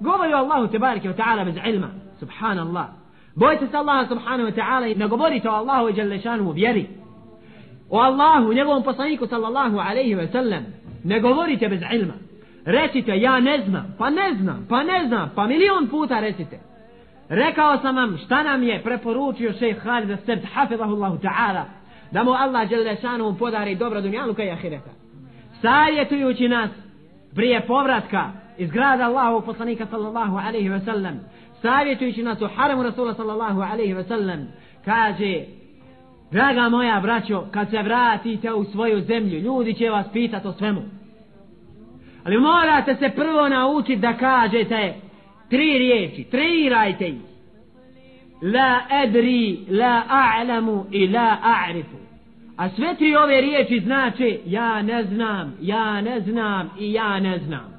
Govori 0.00 0.34
o 0.34 0.36
Allahu 0.36 0.68
te 0.68 0.78
barke 0.78 1.08
ta'ala 1.08 1.44
bez 1.44 1.54
ilma. 1.66 1.88
Subhanallah. 2.18 2.86
Bojte 3.34 3.66
se 3.66 3.76
Allaha 3.76 4.08
subhanahu 4.08 4.50
wa 4.50 4.54
ta'ala 4.54 4.92
i 4.92 4.94
ne 4.94 5.06
govorite 5.06 5.48
o 5.48 5.52
Allahu 5.52 5.88
i 5.88 5.92
Đalešanu 5.92 6.48
u 6.48 6.52
vjeri. 6.52 6.86
O 7.90 7.98
Allahu, 7.98 8.52
njegovom 8.52 8.82
poslaniku 8.82 9.26
sallallahu 9.26 9.78
alaihi 9.78 10.14
ve 10.14 10.28
sellem, 10.28 10.66
Ne 11.04 11.20
govorite 11.20 11.68
bez 11.68 11.82
ilma. 11.92 12.14
Recite, 12.64 13.20
ja 13.20 13.40
ne 13.40 13.62
znam, 13.68 13.94
pa 13.98 14.10
ne 14.10 14.34
znam, 14.34 14.66
pa 14.68 14.82
ne 14.82 15.06
znam, 15.06 15.30
pa 15.34 15.46
milion 15.46 15.88
puta 15.88 16.20
recite. 16.20 16.58
Rekao 17.28 17.78
sam 17.78 17.96
vam 17.96 18.18
šta 18.24 18.42
nam 18.42 18.62
je 18.62 18.82
preporučio 18.82 19.52
šejh 19.52 19.78
Halid 19.82 20.18
Sebt, 20.26 20.44
hafidahullahu 20.54 21.18
ta'ala, 21.18 21.64
da 22.12 22.24
mu 22.24 22.30
Allah 22.30 22.68
žele 22.68 22.96
šanu 23.00 23.36
podari 23.38 23.74
dobro 23.74 24.00
dunjaluka 24.00 24.44
i 24.44 24.50
ahireta. 24.50 24.90
Savjetujući 25.62 26.48
nas 26.48 26.70
prije 27.34 27.66
povratka 27.66 28.30
iz 28.58 28.70
grada 28.70 29.04
Allahovog 29.04 29.44
poslanika 29.44 29.86
sallallahu 29.86 30.36
alaihi 30.36 30.68
ve 30.68 30.80
sellem, 30.80 31.20
savjetujući 31.62 32.22
nas 32.22 32.40
u 32.42 32.48
haramu 32.56 32.82
Rasula 32.82 33.14
sallallahu 33.14 33.60
alaihi 33.60 33.94
ve 33.94 34.04
sellem, 34.04 34.48
kaže, 34.84 35.44
draga 36.30 36.68
moja 36.68 37.00
braćo, 37.00 37.44
kad 37.50 37.70
se 37.70 37.82
vratite 37.82 38.52
u 38.52 38.64
svoju 38.64 39.00
zemlju, 39.00 39.38
ljudi 39.38 39.74
će 39.74 39.90
vas 39.90 40.06
pitati 40.12 40.48
o 40.48 40.52
svemu. 40.52 40.82
Ali 42.24 42.38
morate 42.40 42.94
se 42.94 43.10
prvo 43.16 43.48
naučiti 43.48 43.96
da 43.96 44.12
kažete 44.12 44.94
tri 45.50 45.78
riječi, 45.78 46.24
trenirajte 46.30 47.08
ih. 47.08 47.20
La 48.42 48.80
edri, 49.04 49.58
la 49.70 50.02
a'lamu 50.08 50.84
i 50.90 51.08
la 51.08 51.36
a'rifu. 51.44 51.98
A 52.56 52.68
sve 52.68 52.94
tri 52.96 53.16
ove 53.16 53.40
riječi 53.40 53.80
znači 53.80 54.40
ja 54.46 54.82
ne 54.82 55.04
znam, 55.04 55.54
ja 55.60 56.00
ne 56.00 56.20
znam 56.20 56.70
i 56.78 56.92
ja 56.92 57.20
ne 57.20 57.38
znam. 57.38 57.78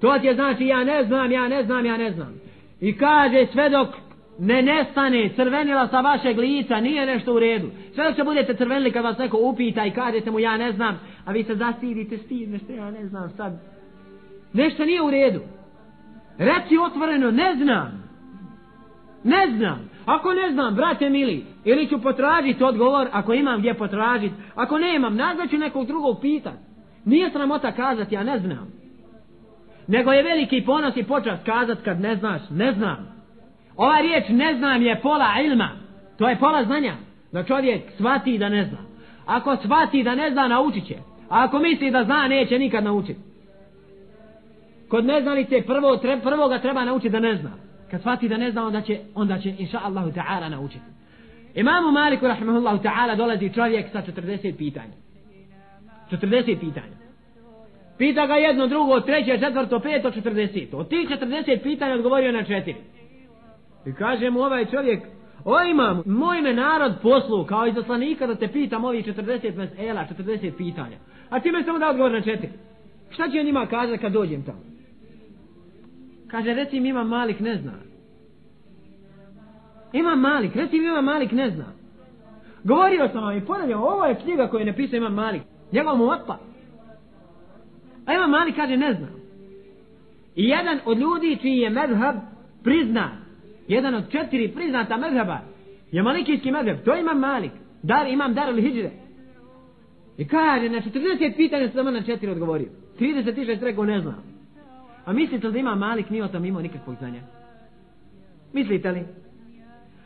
To 0.00 0.18
ti 0.18 0.26
je 0.26 0.34
znači 0.34 0.66
ja 0.66 0.84
ne 0.84 1.04
znam, 1.04 1.32
ja 1.32 1.48
ne 1.48 1.62
znam, 1.62 1.86
ja 1.86 1.96
ne 1.96 2.12
znam. 2.12 2.34
I 2.80 2.96
kaže 2.96 3.46
sve 3.52 3.68
dok 3.68 3.88
ne 4.38 4.62
nestane 4.62 5.30
crvenila 5.36 5.88
sa 5.88 6.00
vašeg 6.00 6.38
lica, 6.38 6.80
nije 6.80 7.06
nešto 7.06 7.34
u 7.34 7.38
redu. 7.38 7.70
Sve 7.94 8.04
dok 8.04 8.16
se 8.16 8.24
budete 8.24 8.54
crvenili 8.54 8.92
kad 8.92 9.04
vas 9.04 9.18
neko 9.18 9.38
upita 9.40 9.86
i 9.86 9.90
kažete 9.90 10.30
mu 10.30 10.40
ja 10.40 10.56
ne 10.56 10.72
znam, 10.72 11.00
a 11.24 11.32
vi 11.32 11.44
se 11.44 11.54
zastidite, 11.54 12.18
stidnete, 12.18 12.74
ja 12.74 12.90
ne 12.90 13.06
znam 13.06 13.30
sad. 13.36 13.52
Nešto 14.52 14.84
nije 14.84 15.02
u 15.02 15.10
redu. 15.10 15.40
Reci 16.38 16.78
otvoreno, 16.86 17.30
ne 17.30 17.54
znam. 17.54 18.04
Ne 19.24 19.46
znam. 19.56 19.90
Ako 20.06 20.32
ne 20.32 20.52
znam, 20.52 20.74
brate 20.74 21.10
mili, 21.10 21.44
ili 21.64 21.88
ću 21.88 22.02
potražiti 22.02 22.64
odgovor, 22.64 23.08
ako 23.12 23.32
imam 23.32 23.58
gdje 23.58 23.74
potražiti, 23.74 24.34
ako 24.54 24.78
ne 24.78 24.96
imam, 24.96 25.16
nazvaću 25.16 25.58
nekog 25.58 25.86
drugog 25.86 26.20
pitat. 26.20 26.58
Nije 27.04 27.30
sramota 27.30 27.72
kazati, 27.72 28.14
ja 28.14 28.22
ne 28.22 28.38
znam. 28.38 28.72
Nego 29.86 30.12
je 30.12 30.22
veliki 30.22 30.62
ponos 30.66 30.96
i 30.96 31.04
počast 31.04 31.44
kazat 31.44 31.78
kad 31.84 32.00
ne 32.00 32.16
znaš, 32.16 32.42
ne 32.50 32.72
znam. 32.72 33.13
Ova 33.76 34.00
riječ 34.00 34.24
ne 34.28 34.54
znam 34.54 34.82
je 34.82 35.00
pola 35.00 35.28
ilma. 35.44 35.70
To 36.18 36.28
je 36.28 36.38
pola 36.38 36.64
znanja. 36.64 36.94
Da 37.32 37.44
čovjek 37.44 37.82
shvati 37.96 38.38
da 38.38 38.48
ne 38.48 38.64
zna. 38.64 38.78
Ako 39.26 39.56
shvati 39.56 40.02
da 40.02 40.14
ne 40.14 40.30
zna, 40.30 40.48
naučit 40.48 40.86
će. 40.86 40.94
A 41.28 41.44
ako 41.44 41.58
misli 41.58 41.90
da 41.90 42.04
zna, 42.04 42.28
neće 42.28 42.58
nikad 42.58 42.84
naučiti. 42.84 43.20
Kod 44.88 45.04
neznalice 45.04 45.62
prvo, 45.66 45.96
tre, 45.96 46.20
prvo 46.20 46.48
ga 46.48 46.58
treba 46.58 46.84
naučiti 46.84 47.10
da 47.10 47.20
ne 47.20 47.36
zna. 47.36 47.50
Kad 47.90 48.00
shvati 48.00 48.28
da 48.28 48.36
ne 48.36 48.50
zna, 48.50 48.66
onda 48.66 48.80
će, 48.80 48.98
onda 49.14 49.38
će 49.38 49.54
inša 49.58 49.80
Allahu 49.84 50.10
ta'ala 50.10 50.48
naučiti. 50.48 50.84
Imamu 51.54 51.92
Maliku, 51.92 52.26
rahmehullahu 52.26 52.78
ta'ala, 52.82 53.16
dolazi 53.16 53.54
čovjek 53.54 53.86
sa 53.92 54.02
40 54.02 54.56
pitanja. 54.56 54.94
40 56.10 56.60
pitanja. 56.60 56.96
Pita 57.98 58.26
ga 58.26 58.34
jedno, 58.34 58.66
drugo, 58.66 59.00
treće, 59.00 59.38
četvrto, 59.38 59.80
peto, 59.80 60.10
40. 60.10 60.74
Od 60.76 60.88
tih 60.88 61.08
40 61.08 61.62
pitanja 61.62 61.94
odgovorio 61.94 62.32
na 62.32 62.44
četiri. 62.44 62.74
I 63.86 63.92
kaže 63.92 64.30
mu 64.30 64.40
ovaj 64.40 64.64
čovjek, 64.64 65.02
o 65.44 65.62
imam, 65.62 66.02
moj 66.06 66.42
me 66.42 66.52
narod 66.52 66.94
poslu 67.02 67.44
kao 67.44 67.66
izaslanika 67.66 68.26
da 68.26 68.34
te 68.34 68.48
pitam 68.48 68.84
ovih 68.84 69.06
40 69.06 69.56
mesela, 69.56 70.06
40 70.18 70.56
pitanja. 70.56 70.96
A 71.30 71.40
ti 71.40 71.52
me 71.52 71.64
samo 71.64 71.78
da 71.78 71.90
odgovor 71.90 72.12
na 72.12 72.20
četiri. 72.20 72.48
Šta 73.10 73.28
će 73.28 73.40
on 73.40 73.46
njima 73.46 73.66
kazati 73.66 73.98
kad 73.98 74.12
dođem 74.12 74.42
tamo? 74.42 74.60
Kaže, 76.28 76.54
reci 76.54 76.80
mi 76.80 76.88
imam 76.88 77.08
malik 77.08 77.40
ne 77.40 77.56
zna. 77.56 77.72
Imam 79.92 80.20
malik, 80.20 80.56
reci 80.56 80.78
mi 80.78 80.86
imam 80.86 81.04
malik 81.04 81.32
ne 81.32 81.50
zna. 81.50 81.64
Govorio 82.64 83.08
sam 83.12 83.24
vam 83.24 83.36
i 83.36 83.44
ponavljam, 83.46 83.82
ovo 83.82 84.04
je 84.04 84.20
knjiga 84.24 84.48
koju 84.48 84.60
je 84.60 84.66
napisao 84.66 84.96
imam 84.96 85.14
malik. 85.14 85.42
Njegov 85.72 85.96
mu 85.96 86.04
otpa. 86.04 86.38
A 88.06 88.14
imam 88.14 88.30
malik 88.30 88.56
kaže 88.56 88.76
ne 88.76 88.94
znam. 88.94 89.10
I 90.36 90.48
jedan 90.48 90.78
od 90.84 90.98
ljudi 90.98 91.38
čiji 91.40 91.58
je 91.58 91.70
medhab 91.70 92.16
priznat 92.62 93.23
jedan 93.68 93.94
od 93.94 94.10
četiri 94.10 94.48
priznata 94.48 94.96
mezheba 94.96 95.38
je 95.92 96.02
malikijski 96.02 96.50
mezheb. 96.50 96.84
to 96.84 96.96
imam 96.96 97.18
malik. 97.18 97.52
Dar, 97.82 98.06
imam 98.06 98.34
dar 98.34 98.48
ili 98.48 98.62
hijđre 98.62 98.90
i 100.18 100.28
kaže 100.28 100.68
na 100.68 100.80
40 100.80 101.36
pitanja 101.36 101.68
samo 101.68 101.90
na 101.90 102.02
četiri 102.02 102.30
odgovorio. 102.30 102.68
36 103.00 103.62
rekao 103.62 103.84
ne 103.84 104.00
znam. 104.00 104.22
A 105.04 105.12
mislite 105.12 105.46
li 105.46 105.52
da 105.52 105.58
ima 105.58 105.74
malik? 105.74 106.10
Nije 106.10 106.24
o 106.24 106.28
tom 106.28 106.44
imao 106.44 106.62
nikakvog 106.62 106.96
znanja. 106.98 107.20
Mislite 108.52 108.90
li? 108.90 109.02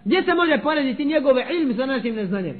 Gdje 0.04 0.22
se 0.22 0.34
može 0.34 0.62
porediti 0.62 1.04
njegove 1.04 1.46
ilmi 1.50 1.74
sa 1.74 1.86
našim 1.86 2.14
neznanjem? 2.14 2.56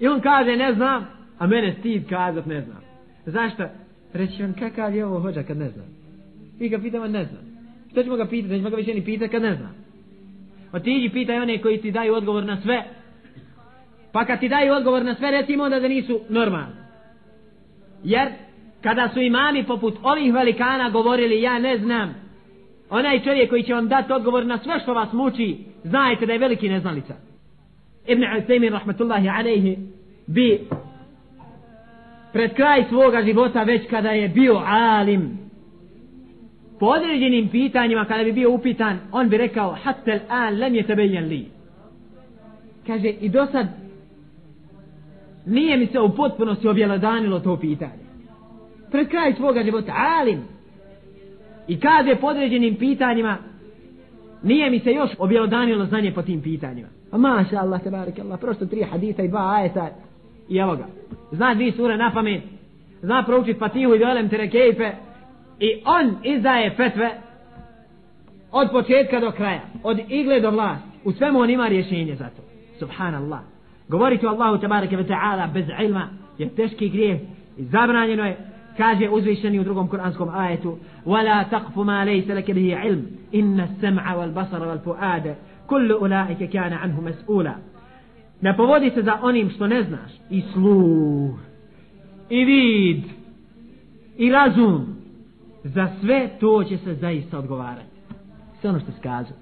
I 0.00 0.08
on 0.08 0.20
kaže 0.20 0.56
ne 0.56 0.74
znam. 0.74 1.06
A 1.38 1.46
mene 1.46 1.76
stid 1.78 2.08
kazat 2.08 2.46
ne 2.46 2.60
znam. 2.60 2.82
Zašto? 3.26 3.64
Reći 4.12 4.42
on 4.42 4.52
kakav 4.52 4.94
je 4.94 5.06
ovo 5.06 5.20
hođa 5.20 5.42
kad 5.42 5.56
ne 5.56 5.68
znam. 5.70 5.86
I 6.60 6.68
ga 6.68 6.78
pitamo 6.78 7.06
ne 7.06 7.24
znam? 7.24 7.55
Što 7.96 8.02
ćemo 8.02 8.16
ga 8.16 8.26
pitati? 8.26 8.52
Nećemo 8.52 8.70
ga 8.70 8.76
više 8.76 8.94
ni 8.94 9.04
pitati 9.04 9.30
kad 9.30 9.42
ne 9.42 9.54
zna. 9.54 9.68
Otiđi 10.72 11.08
pitaj 11.08 11.40
one 11.40 11.62
koji 11.62 11.80
ti 11.80 11.90
daju 11.90 12.14
odgovor 12.14 12.44
na 12.44 12.60
sve. 12.60 12.84
Pa 14.12 14.24
kad 14.24 14.40
ti 14.40 14.48
daju 14.48 14.72
odgovor 14.72 15.04
na 15.04 15.14
sve, 15.14 15.30
recimo 15.30 15.64
onda 15.64 15.80
da 15.80 15.88
nisu 15.88 16.20
normalni. 16.28 16.74
Jer 18.04 18.28
kada 18.82 19.10
su 19.14 19.20
imami 19.20 19.64
poput 19.64 19.94
ovih 20.02 20.34
velikana 20.34 20.90
govorili 20.90 21.42
ja 21.42 21.58
ne 21.58 21.78
znam, 21.78 22.14
onaj 22.90 23.22
čovjek 23.22 23.50
koji 23.50 23.62
će 23.62 23.74
vam 23.74 23.88
dati 23.88 24.12
odgovor 24.12 24.46
na 24.46 24.58
sve 24.58 24.80
što 24.80 24.94
vas 24.94 25.12
muči, 25.12 25.58
znajte 25.84 26.26
da 26.26 26.32
je 26.32 26.38
veliki 26.38 26.68
neznalica. 26.68 27.14
Ibn 28.06 28.22
Al-Taymin 28.22 28.72
rahmatullahi 28.72 29.28
alaihi 29.28 29.76
bi 30.26 30.60
pred 32.32 32.54
kraj 32.54 32.84
svoga 32.88 33.22
života 33.22 33.62
već 33.62 33.90
kada 33.90 34.10
je 34.10 34.28
bio 34.28 34.62
alim 34.66 35.45
po 36.80 36.86
određenim 36.86 37.48
pitanjima 37.48 38.04
kada 38.04 38.24
bi 38.24 38.32
bio 38.32 38.52
upitan 38.52 38.98
on 39.12 39.28
bi 39.28 39.36
rekao 39.36 39.76
hatta 39.82 40.18
an 40.28 40.60
lam 40.60 40.72
yatabayyan 40.72 41.28
li. 41.28 41.46
Kaže 42.86 43.08
i 43.08 43.28
do 43.28 43.46
sad 43.52 43.66
nije 45.46 45.76
mi 45.76 45.86
se 45.86 46.00
u 46.00 46.14
potpunosti 46.16 46.68
objelodanilo 46.68 47.40
to 47.40 47.56
pitanje. 47.56 48.06
Pred 48.90 49.08
kraj 49.08 49.34
svoga 49.34 49.62
života 49.62 49.92
alim. 50.20 50.42
I 51.68 51.80
kaže 51.80 52.16
po 52.16 52.26
određenim 52.26 52.76
pitanjima 52.76 53.36
nije 54.42 54.70
mi 54.70 54.80
se 54.80 54.90
još 54.90 55.10
objelodanilo 55.18 55.86
znanje 55.86 56.12
po 56.12 56.22
tim 56.22 56.42
pitanjima. 56.42 56.88
A 57.10 57.18
maša 57.18 57.58
Allah 57.58 57.82
tebarek 57.82 58.18
Allah 58.18 58.40
prosto 58.40 58.66
tri 58.66 58.82
hadita 58.82 59.22
i 59.22 59.28
dva 59.28 59.54
ajeta 59.54 59.88
i 60.48 60.56
evo 60.56 60.76
ga. 60.76 60.86
Zna 61.32 61.54
dvije 61.54 61.72
sure 61.72 61.96
na 61.96 62.10
pamet 62.14 62.42
zna 63.02 63.22
proučiti 63.22 63.58
Fatihu 63.58 63.94
i 63.94 63.98
Dolem 63.98 64.28
Terekejpe 64.28 64.90
i 65.59 65.81
on 65.85 66.15
izdaje 66.23 66.75
fetve 66.75 67.11
od 68.51 68.71
početka 68.71 69.19
do 69.19 69.31
kraja, 69.31 69.61
od 69.83 69.99
igle 70.09 70.39
do 70.39 70.51
vlasti. 70.51 70.89
U 71.03 71.11
svemu 71.11 71.39
on 71.39 71.49
ima 71.49 71.67
rješenje 71.67 72.15
za 72.15 72.29
to. 72.29 72.41
Subhanallah. 72.79 73.39
Govoriti 73.87 74.25
o 74.25 74.29
Allahu 74.29 74.61
tabaraka 74.61 74.95
wa 74.95 75.07
ta'ala 75.07 75.53
bez 75.53 75.65
ilma 75.83 76.07
je 76.37 76.49
teški 76.49 76.89
grijeh 76.89 77.21
i 77.57 77.63
zabranjeno 77.63 78.25
je 78.25 78.37
kaže 78.77 79.09
uzvišeni 79.09 79.59
u 79.59 79.63
drugom 79.63 79.87
kuranskom 79.87 80.29
ajetu 80.29 80.77
وَلَا 81.05 81.43
تَقْفُ 81.43 81.77
مَا 81.77 82.05
لَيْسَ 82.05 82.29
لَكَ 82.29 82.51
بِهِ 82.51 82.75
عِلْمٍ 82.75 83.01
إِنَّ 83.33 83.59
السَّمْعَ 83.59 84.15
وَالْبَصَرَ 84.15 84.67
وَالْفُؤَادَ 84.67 85.35
كُلُّ 85.67 85.91
أُولَٰئِكَ 85.91 86.49
كَانَ 86.49 86.73
عَنْهُ 86.73 87.01
مَسْئُولًا 87.01 87.55
Ne 88.41 88.57
povodi 88.57 88.89
se 88.89 89.01
za 89.01 89.19
onim 89.21 89.49
što 89.49 89.67
ne 89.67 89.83
znaš 89.83 90.11
i 90.29 90.41
sluh 90.53 91.39
i 92.29 92.45
vid 92.45 93.03
i 94.17 94.31
razum 94.31 94.94
za 95.66 95.88
sve 96.00 96.30
to 96.40 96.64
će 96.64 96.78
se 96.78 96.94
zaista 96.94 97.38
odgovarati. 97.38 97.96
Sve 98.60 98.70
ono 98.70 98.80
što 98.80 98.92
si 98.92 99.00
kazao. 99.00 99.36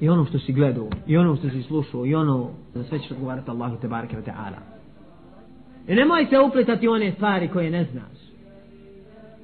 I 0.00 0.08
ono 0.08 0.24
što 0.24 0.38
si 0.38 0.52
gledao 0.52 0.88
i 1.06 1.16
ono 1.16 1.36
što 1.36 1.50
si 1.50 1.62
slušao 1.62 2.06
i 2.06 2.14
ono 2.14 2.50
za 2.74 2.84
sve 2.84 2.98
ćeš 2.98 3.10
odgovarati 3.10 3.50
Allahu 3.50 3.76
te 3.76 3.88
barake 3.88 4.16
ta'ala. 4.16 4.58
E 5.88 5.92
I 5.92 5.96
nemoj 5.96 6.26
se 6.30 6.38
upletati 6.38 6.88
one 6.88 7.12
stvari 7.12 7.48
koje 7.48 7.70
ne 7.70 7.84
znaš. 7.84 8.18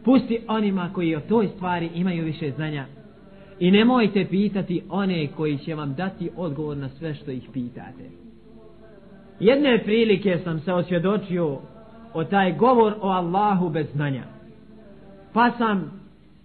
Pusti 0.04 0.38
onima 0.48 0.90
koji 0.92 1.16
o 1.16 1.20
toj 1.20 1.48
stvari 1.48 1.90
imaju 1.94 2.24
više 2.24 2.50
znanja. 2.50 2.86
I 3.58 3.70
nemojte 3.70 4.26
pitati 4.30 4.82
one 4.88 5.28
koji 5.36 5.58
će 5.58 5.74
vam 5.74 5.94
dati 5.94 6.30
odgovor 6.36 6.76
na 6.76 6.88
sve 6.88 7.14
što 7.14 7.30
ih 7.30 7.48
pitate. 7.52 8.10
Jedne 9.40 9.82
prilike 9.84 10.38
sam 10.44 10.60
se 10.60 10.72
osvjedočio 10.72 11.58
o 12.14 12.24
taj 12.24 12.56
govor 12.56 12.94
o 13.00 13.08
Allahu 13.08 13.68
bez 13.68 13.86
znanja 13.92 14.24
pa 15.32 15.50
sam 15.58 16.02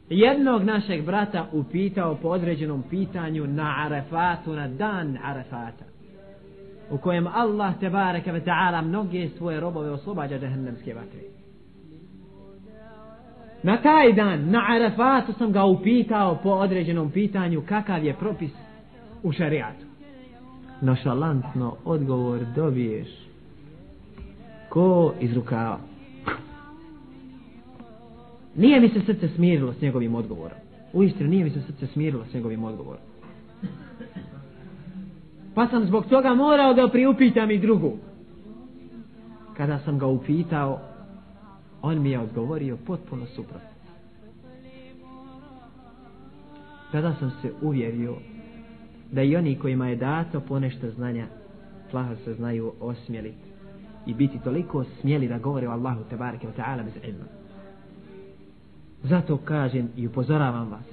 jednog 0.09 0.63
našeg 0.63 1.05
brata 1.05 1.45
upitao 1.51 2.15
po 2.15 2.27
određenom 2.27 2.83
pitanju 2.89 3.47
na 3.47 3.75
Arefatu, 3.85 4.53
na 4.53 4.67
dan 4.67 5.17
Arefata 5.23 5.85
u 6.91 6.97
kojem 6.97 7.27
Allah 7.27 7.79
te 7.79 7.89
bareke 7.89 8.31
ve 8.31 8.41
ta'ala 8.41 8.81
mnoge 8.81 9.29
svoje 9.29 9.59
robove 9.59 9.91
oslobađa 9.91 10.39
džehennemske 10.39 10.93
vatre 10.93 11.19
na 13.63 13.77
taj 13.77 14.13
dan 14.13 14.49
na 14.49 14.65
Arefatu 14.69 15.33
sam 15.33 15.51
ga 15.51 15.63
upitao 15.63 16.37
po 16.43 16.49
određenom 16.49 17.11
pitanju 17.11 17.63
kakav 17.69 18.03
je 18.03 18.13
propis 18.13 18.51
u 19.23 19.31
šariatu. 19.31 19.85
nošalantno 20.81 21.75
odgovor 21.85 22.39
dobiješ 22.55 23.07
ko 24.69 25.13
iz 25.19 25.33
rukava 25.33 25.79
Nije 28.57 28.79
mi 28.79 28.89
se 28.89 29.01
srce 29.05 29.27
smirilo 29.27 29.73
s 29.73 29.81
njegovim 29.81 30.15
odgovorom. 30.15 30.57
U 30.93 31.03
istinu, 31.03 31.29
nije 31.29 31.43
mi 31.43 31.49
se 31.49 31.61
srce 31.61 31.87
smirilo 31.87 32.25
s 32.25 32.33
njegovim 32.33 32.63
odgovorom. 32.63 33.01
Pa 35.55 35.67
sam 35.67 35.85
zbog 35.85 36.05
toga 36.05 36.33
morao 36.33 36.73
da 36.73 36.87
priupitam 36.87 37.51
i 37.51 37.59
drugu. 37.59 37.97
Kada 39.57 39.79
sam 39.79 39.99
ga 39.99 40.05
upitao, 40.05 40.79
on 41.81 42.01
mi 42.01 42.11
je 42.11 42.19
odgovorio 42.19 42.77
potpuno 42.85 43.25
suprotno. 43.25 43.69
Tada 46.91 47.15
sam 47.19 47.31
se 47.41 47.51
uvjerio 47.61 48.15
da 49.11 49.21
i 49.21 49.35
oni 49.35 49.59
kojima 49.59 49.87
je 49.87 49.95
dato 49.95 50.39
ponešto 50.39 50.91
znanja, 50.91 51.27
plaho 51.91 52.15
se 52.15 52.33
znaju 52.33 52.73
osmjeliti 52.79 53.47
i 54.05 54.13
biti 54.13 54.39
toliko 54.43 54.83
smjeli 54.83 55.27
da 55.27 55.37
govore 55.37 55.67
o 55.67 55.71
Allahu 55.71 56.03
tebareke 56.09 56.47
wa 56.47 56.53
ta'ala 56.57 56.83
bez 56.83 56.93
ilma. 57.03 57.25
Zato 59.03 59.37
kažem 59.37 59.89
i 59.97 60.07
upozoravam 60.07 60.69
vas, 60.71 60.85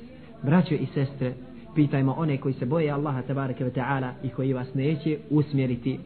braćo 0.43 0.75
i 0.75 0.87
sestre, 0.87 1.35
pitajmo 1.75 2.13
one 2.13 2.39
koji 2.39 2.55
se 2.55 2.67
boje 2.67 2.91
Allaha 2.91 3.23
tabaraka 3.23 3.65
wa 3.65 3.73
ta'ala 3.73 4.11
i 4.23 4.29
koji 4.29 4.53
vas 4.53 4.75
neće 4.75 5.19
usmjeriti 5.31 5.99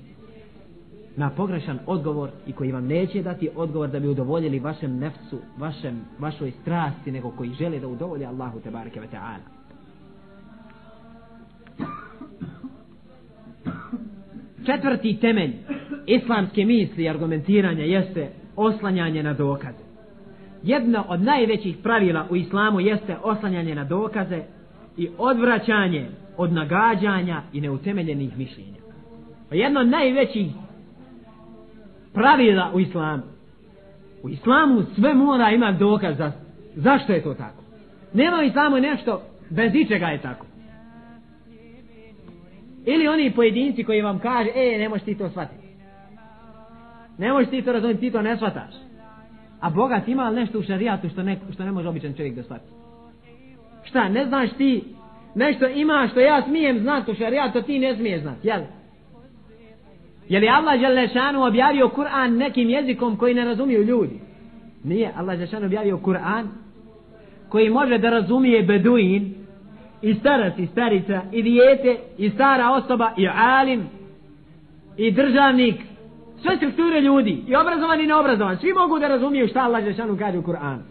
na 1.17 1.31
pogrešan 1.31 1.79
odgovor 1.87 2.31
i 2.47 2.53
koji 2.53 2.73
vam 2.73 2.87
neće 2.87 3.23
dati 3.23 3.51
odgovor 3.57 3.91
da 3.91 4.01
bi 4.01 4.09
udovoljili 4.09 4.59
vašem 4.59 4.99
nefsu, 4.99 5.39
vašem, 5.59 6.01
vašoj 6.19 6.51
strasti, 6.63 7.13
nego 7.13 7.31
koji 7.31 7.51
žele 7.51 7.81
da 7.81 7.89
udovolje 7.89 8.27
Allahu 8.27 8.61
tabaraka 8.61 9.01
wa 9.01 9.07
ta'ala. 9.13 9.59
Četvrti 14.67 15.19
temelj 15.21 15.53
islamske 16.07 16.65
misli 16.65 17.05
i 17.05 17.09
argumentiranja 17.09 17.85
jeste 17.85 18.31
oslanjanje 18.57 19.23
na 19.23 19.33
dokaze 19.33 19.88
jedno 20.63 21.05
od 21.09 21.23
najvećih 21.23 21.77
pravila 21.83 22.27
u 22.31 22.37
islamu 22.37 22.81
jeste 22.81 23.17
oslanjanje 23.23 23.75
na 23.75 23.85
dokaze 23.85 24.43
i 24.97 25.09
odvraćanje 25.19 26.07
od 26.37 26.53
nagađanja 26.53 27.43
i 27.53 27.61
neutemeljenih 27.61 28.39
mišljenja. 28.39 28.79
Pa 29.49 29.55
jedno 29.55 29.81
od 29.81 29.89
najvećih 29.89 30.53
pravila 32.15 32.71
u 32.75 32.81
islamu. 32.81 33.23
U 34.23 34.29
islamu 34.29 34.83
sve 34.95 35.15
mora 35.15 35.51
ima 35.51 35.73
dokaz 35.73 36.17
za, 36.17 36.33
zašto 36.75 37.13
je 37.13 37.23
to 37.23 37.35
tako. 37.35 37.63
Nema 38.13 38.39
u 38.39 38.43
islamu 38.43 38.77
nešto 38.77 39.23
bez 39.51 39.75
ičega 39.75 40.07
je 40.07 40.21
tako. 40.21 40.47
Ili 42.87 43.09
oni 43.09 43.31
pojedinci 43.31 43.85
koji 43.85 44.03
vam 44.03 44.19
kaže, 44.19 44.51
e, 44.55 44.79
ne 44.79 44.89
možeš 44.89 45.05
ti 45.05 45.19
to 45.19 45.29
shvatiti. 45.29 45.69
Ne 47.19 47.33
možeš 47.33 47.51
ti 47.51 47.63
to 47.63 47.73
razumjeti, 47.73 48.01
ti 48.01 48.11
to 48.11 48.23
ne 48.23 48.37
shvataš. 48.37 48.88
A 49.61 49.71
bogat 49.71 50.09
ima 50.09 50.29
li 50.29 50.37
nešto 50.37 50.59
u 50.59 50.63
šarijatu 50.63 51.09
što 51.09 51.23
ne, 51.23 51.39
što 51.53 51.65
ne 51.65 51.73
može 51.73 51.89
običan 51.89 52.15
čovjek 52.15 52.35
da 52.35 52.43
shvati? 52.43 52.71
Šta, 53.85 54.09
ne 54.09 54.27
znaš 54.27 54.51
ti 54.53 54.85
nešto 55.35 55.69
ima 55.69 56.09
što 56.11 56.21
ja 56.21 56.43
smijem 56.43 56.79
znati 56.79 57.11
u 57.11 57.15
šarijatu, 57.15 57.63
ti 57.63 57.79
ne 57.79 57.97
smije 57.97 58.21
znati, 58.21 58.49
jel? 58.49 58.61
Je 60.29 60.41
li 60.41 60.49
Allah 60.49 60.81
Želešanu 60.81 61.45
objavio 61.45 61.91
Kur'an 61.97 62.37
nekim 62.37 62.69
jezikom 62.69 63.17
koji 63.17 63.35
ne 63.35 63.45
razumiju 63.45 63.83
ljudi? 63.83 64.21
Nije, 64.85 65.13
Allah 65.17 65.37
Želešanu 65.37 65.67
objavio 65.67 65.97
Kur'an 65.97 66.47
koji 67.49 67.71
može 67.71 67.99
da 67.99 68.11
razumije 68.11 68.63
beduin 68.63 69.35
i 70.03 70.15
starac 70.15 70.59
i 70.59 70.67
starica 70.67 71.23
i 71.33 71.43
dijete 71.43 71.97
i 72.19 72.31
stara 72.31 72.71
osoba 72.71 73.13
i 73.17 73.29
alim 73.35 73.89
i 74.97 75.11
državnik 75.11 75.75
sve 76.43 76.57
strukture 76.57 77.01
ljudi 77.01 77.45
i 77.47 77.57
obrazovan 77.57 78.01
i 78.01 78.07
neobrazovan 78.07 78.57
svi 78.57 78.73
mogu 78.73 78.99
da 78.99 79.09
razumiju 79.09 79.49
šta 79.49 79.61
Allah 79.61 79.85
Žešanu 79.85 80.17
kaže 80.19 80.39
u 80.39 80.43
Kur'anu. 80.43 80.83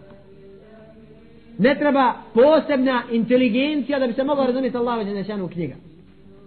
Ne 1.57 1.75
treba 1.75 2.13
posebna 2.33 3.03
inteligencija 3.11 3.99
da 3.99 4.07
bi 4.07 4.13
se 4.13 4.23
mogla 4.23 4.45
razumjeti 4.45 4.77
Allah 4.77 5.07
Žešanu 5.07 5.45
u 5.45 5.49
knjiga. 5.49 5.75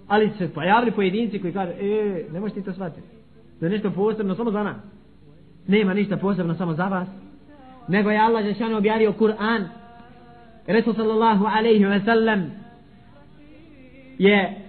Ali 0.08 0.30
se 0.38 0.54
pojavili 0.54 0.92
pojedinci 0.92 1.40
koji 1.40 1.52
kažu 1.52 1.72
e, 1.72 2.24
ne 2.32 2.40
možete 2.40 2.62
to 2.62 2.72
shvatiti. 2.72 3.06
Da 3.60 3.66
je 3.66 3.72
nešto 3.72 3.90
posebno 3.90 4.34
samo 4.34 4.50
za 4.50 4.62
nas. 4.62 4.76
Nema 5.66 5.94
ništa 5.94 6.16
posebno 6.16 6.54
samo 6.54 6.74
za 6.74 6.84
vas. 6.84 7.08
Nego 7.88 8.10
je 8.10 8.18
Allah 8.18 8.44
Žešanu 8.44 8.76
objavio 8.76 9.12
Kur'an. 9.12 9.64
Resul 10.66 10.94
sallallahu 10.94 11.44
alaihi 11.44 11.84
wa 11.84 12.04
sallam 12.04 12.52
je 14.18 14.59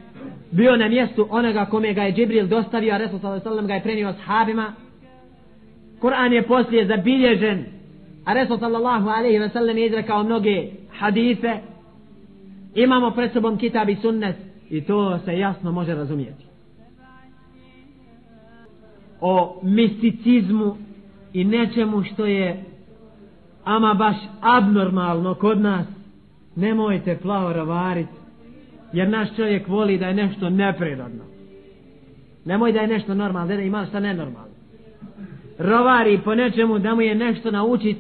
bio 0.52 0.78
na 0.78 0.88
mjestu 0.88 1.28
onoga 1.30 1.66
kome 1.66 1.94
ga 1.94 2.04
je 2.04 2.14
Džibril 2.14 2.48
dostavio, 2.48 2.94
a 2.94 2.98
Resul 2.98 3.20
sallallahu 3.20 3.68
ga 3.68 3.74
je 3.74 3.84
prenio 3.84 4.14
sahabima. 4.14 4.74
Kur'an 6.02 6.34
je 6.34 6.48
poslije 6.48 6.86
zabilježen, 6.88 7.66
a 8.26 8.34
Resul 8.34 8.60
sallallahu 8.60 9.10
alaihi 9.10 9.40
wa 9.40 9.52
sallam 9.54 9.78
je 9.78 9.86
izrekao 9.86 10.24
mnoge 10.24 10.68
hadise. 10.98 11.60
Imamo 12.76 13.12
pred 13.12 13.32
sobom 13.34 13.58
kitab 13.58 13.90
i 13.90 13.96
sunnet 13.96 14.36
i 14.70 14.82
to 14.82 15.20
se 15.26 15.38
jasno 15.38 15.72
može 15.72 15.96
razumijeti. 15.96 16.46
O 19.22 19.60
misticizmu 19.64 20.78
i 21.34 21.44
nečemu 21.44 22.04
što 22.04 22.26
je 22.26 22.64
ama 23.64 23.94
baš 23.94 24.16
abnormalno 24.42 25.34
kod 25.34 25.62
nas 25.62 25.88
nemojte 26.56 27.18
plavo 27.22 27.54
ravariti 27.54 28.21
Jer 28.94 29.10
naš 29.10 29.36
čovjek 29.36 29.68
voli 29.68 29.98
da 29.98 30.08
je 30.08 30.14
nešto 30.14 30.50
neprirodno. 30.50 31.24
Nemoj 32.46 32.72
da 32.72 32.80
je 32.80 32.88
nešto 32.88 33.14
normalno, 33.14 33.56
da 33.56 33.62
ima 33.62 33.86
šta 33.86 34.00
nenormalno. 34.00 34.52
Rovari 35.60 36.20
po 36.24 36.36
nečemu 36.36 36.80
da 36.80 36.96
mu 36.96 37.02
je 37.02 37.16
nešto 37.16 37.52
naučit 37.52 37.98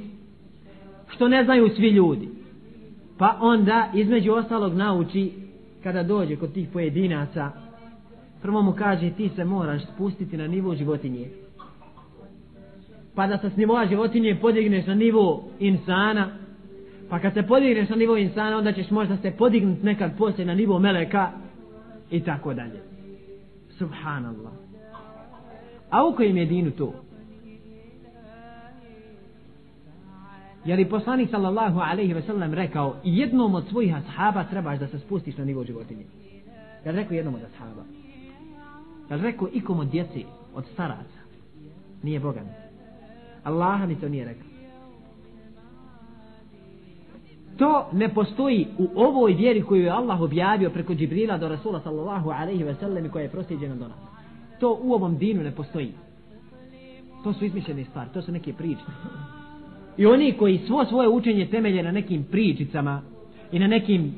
što 1.07 1.27
ne 1.27 1.43
znaju 1.43 1.69
svi 1.69 1.87
ljudi. 1.87 2.29
Pa 3.17 3.37
onda 3.41 3.91
između 3.93 4.31
ostalog 4.31 4.73
nauči 4.73 5.31
kada 5.83 6.03
dođe 6.03 6.35
kod 6.35 6.53
tih 6.53 6.69
pojedinaca 6.73 7.51
prvo 8.41 8.61
mu 8.61 8.71
kaže 8.71 9.09
ti 9.09 9.29
se 9.35 9.45
moraš 9.45 9.81
spustiti 9.93 10.37
na 10.37 10.47
nivo 10.47 10.75
životinje. 10.75 11.27
Pa 13.15 13.27
da 13.27 13.37
se 13.37 13.49
s 13.49 13.57
nivoa 13.57 13.85
životinje 13.85 14.37
podigneš 14.41 14.85
na 14.85 14.95
nivo 14.95 15.43
insana 15.59 16.27
Pa 17.11 17.19
kad 17.19 17.33
se 17.33 17.43
podigneš 17.43 17.89
na 17.89 17.95
nivo 17.95 18.17
insana, 18.17 18.57
onda 18.57 18.73
ćeš 18.73 18.91
možda 18.91 19.17
se 19.17 19.31
podignuti 19.31 19.85
nekad 19.85 20.17
poslije 20.17 20.45
na 20.45 20.53
nivo 20.53 20.79
meleka 20.79 21.31
i 22.11 22.19
tako 22.23 22.53
dalje. 22.53 22.81
Subhanallah. 23.69 24.53
A 25.89 26.07
u 26.07 26.15
kojem 26.15 26.37
je 26.37 26.45
dinu 26.45 26.71
to? 26.71 26.93
Jer 30.65 30.79
i 30.79 30.89
poslanik 30.89 31.29
sallallahu 31.29 31.79
alaihi 31.79 32.13
ve 32.13 32.21
sellem 32.21 32.53
rekao 32.53 32.95
jednom 33.03 33.55
od 33.55 33.67
svojih 33.69 33.95
ashaba 33.95 34.43
trebaš 34.43 34.79
da 34.79 34.87
se 34.87 34.99
spustiš 34.99 35.37
na 35.37 35.45
nivo 35.45 35.63
životinje? 35.63 36.05
Je 36.85 36.91
rekao 36.91 37.15
jednom 37.15 37.35
od 37.35 37.41
ashaba? 37.53 37.83
Je 39.09 39.17
rekao 39.17 39.47
ikom 39.53 39.79
od 39.79 39.87
djeci, 39.87 40.25
od 40.55 40.65
staraca? 40.73 41.19
Nije 42.03 42.19
Boga 42.19 42.39
mi. 42.41 42.49
Allaha 43.43 43.85
mi 43.85 43.95
to 43.95 44.09
nije 44.09 44.25
rekao. 44.25 44.50
To 47.57 47.89
ne 47.93 48.13
postoji 48.13 48.67
u 48.77 48.87
ovoj 48.95 49.33
vjeri 49.33 49.61
koju 49.61 49.83
je 49.83 49.89
Allah 49.89 50.21
objavio 50.21 50.69
preko 50.69 50.93
Džibrila 50.93 51.37
do 51.37 51.47
Rasula 51.47 51.79
sallallahu 51.79 52.29
alaihi 52.29 52.63
ve 52.63 52.75
sellem 52.75 53.05
i 53.05 53.09
koja 53.09 53.23
je 53.23 53.29
prosjeđena 53.29 53.75
do 53.75 53.87
nas. 53.87 53.97
To 54.59 54.79
u 54.81 54.93
ovom 54.93 55.17
dinu 55.17 55.43
ne 55.43 55.51
postoji. 55.51 55.91
To 57.23 57.33
su 57.33 57.45
izmišljene 57.45 57.85
stvari, 57.85 58.09
to 58.13 58.21
su 58.21 58.31
neke 58.31 58.53
priče. 58.53 58.81
I 59.97 60.05
oni 60.05 60.33
koji 60.33 60.57
svo 60.57 60.85
svoje 60.85 61.09
učenje 61.09 61.45
temelje 61.45 61.83
na 61.83 61.91
nekim 61.91 62.23
pričicama 62.23 63.01
i 63.51 63.59
na 63.59 63.67
nekim 63.67 64.15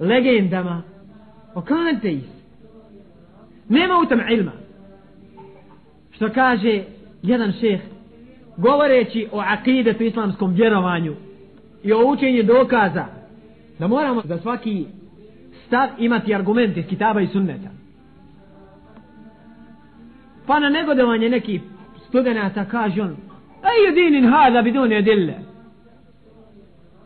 legendama, 0.00 0.82
okanite 1.54 2.12
ih. 2.12 2.24
Nema 3.68 3.94
u 3.98 4.08
tom 4.08 4.20
ilma. 4.30 4.52
Što 6.10 6.28
kaže 6.32 6.84
jedan 7.22 7.52
šeh, 7.60 7.80
govoreći 8.56 9.28
o 9.32 9.40
akidetu 9.40 10.04
islamskom 10.04 10.52
vjerovanju 10.52 11.14
i 11.82 11.92
o 11.92 12.06
učenje 12.06 12.42
dokaza, 12.42 13.06
da 13.78 13.86
moramo 13.88 14.22
za 14.24 14.38
svaki 14.38 14.86
stav 15.66 15.88
imati 15.98 16.34
argument 16.34 16.76
iz 16.76 16.86
kitaba 16.86 17.20
i 17.20 17.26
sunneta. 17.26 17.68
Pa 20.46 20.58
na 20.58 20.68
negodovanje 20.68 21.28
neki 21.28 21.60
studenta 22.08 22.64
kaže 22.64 23.02
on, 23.02 23.16
Ej 23.62 23.94
dinin 23.94 24.24
hada 24.24 24.62
bidun 24.62 24.92
edille. 24.92 25.34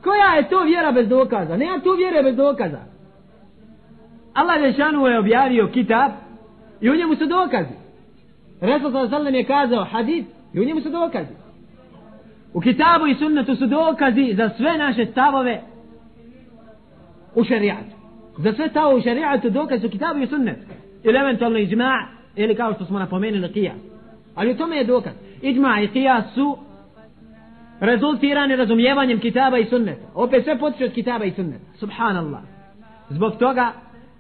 Koja 0.03 0.35
je 0.37 0.49
to 0.49 0.63
vjera 0.65 0.93
bez 0.93 1.09
dokaza? 1.09 1.57
Nema 1.57 1.81
tu 1.81 1.91
vjere 1.97 2.23
bez 2.23 2.37
dokaza. 2.37 2.81
Allah 4.35 4.61
Žešanu 4.61 5.07
je 5.07 5.19
objavio 5.19 5.69
kitab 5.73 6.11
i 6.81 6.91
u 6.91 6.95
njemu 6.95 7.17
su 7.17 7.27
dokazi. 7.27 7.75
Resul 8.61 8.93
sallam 8.93 9.35
je 9.35 9.45
kazao 9.45 9.85
hadith 9.85 10.29
i 10.53 10.61
u 10.61 10.65
njemu 10.65 10.81
su 10.81 10.91
dokazi. 10.91 11.35
U 12.55 12.61
kitabu 12.61 13.07
i 13.07 13.15
sunnetu 13.15 13.57
su 13.57 13.67
dokazi 13.67 14.35
za 14.37 14.51
sve 14.57 14.79
naše 14.79 15.07
stavove 15.07 15.61
u 17.35 17.45
šerijatu. 17.45 17.97
Za 18.39 18.53
sve 18.53 18.69
stavove 18.69 18.97
u 18.97 19.03
šerijatu 19.03 19.51
dokazi 19.51 19.87
u 19.87 19.91
kitabu 19.91 20.19
i 20.19 20.27
sunnetu. 20.27 20.67
Ili 21.03 21.19
eventualno 21.19 21.59
iđma' 21.59 22.07
ili 22.37 22.55
kao 22.55 22.75
što 22.75 22.85
smo 22.85 22.99
napomenuli 22.99 23.53
kija. 23.53 23.75
Ali 24.35 24.51
u 24.51 24.57
tome 24.57 24.77
je 24.77 24.85
dokaz. 24.85 25.13
Iđma 25.43 25.81
i 25.81 25.89
kija 25.89 26.23
su 26.35 26.57
rezultirani 27.81 28.57
razumijevanjem 28.57 29.21
kitaba 29.21 29.59
i 29.59 29.65
sunneta. 29.65 30.07
Opet 30.15 30.45
sve 30.45 30.59
potiče 30.59 30.85
od 30.85 30.93
kitaba 30.93 31.25
i 31.25 31.31
sunneta. 31.31 31.65
Subhanallah. 31.75 32.41
Zbog 33.09 33.37
toga 33.37 33.73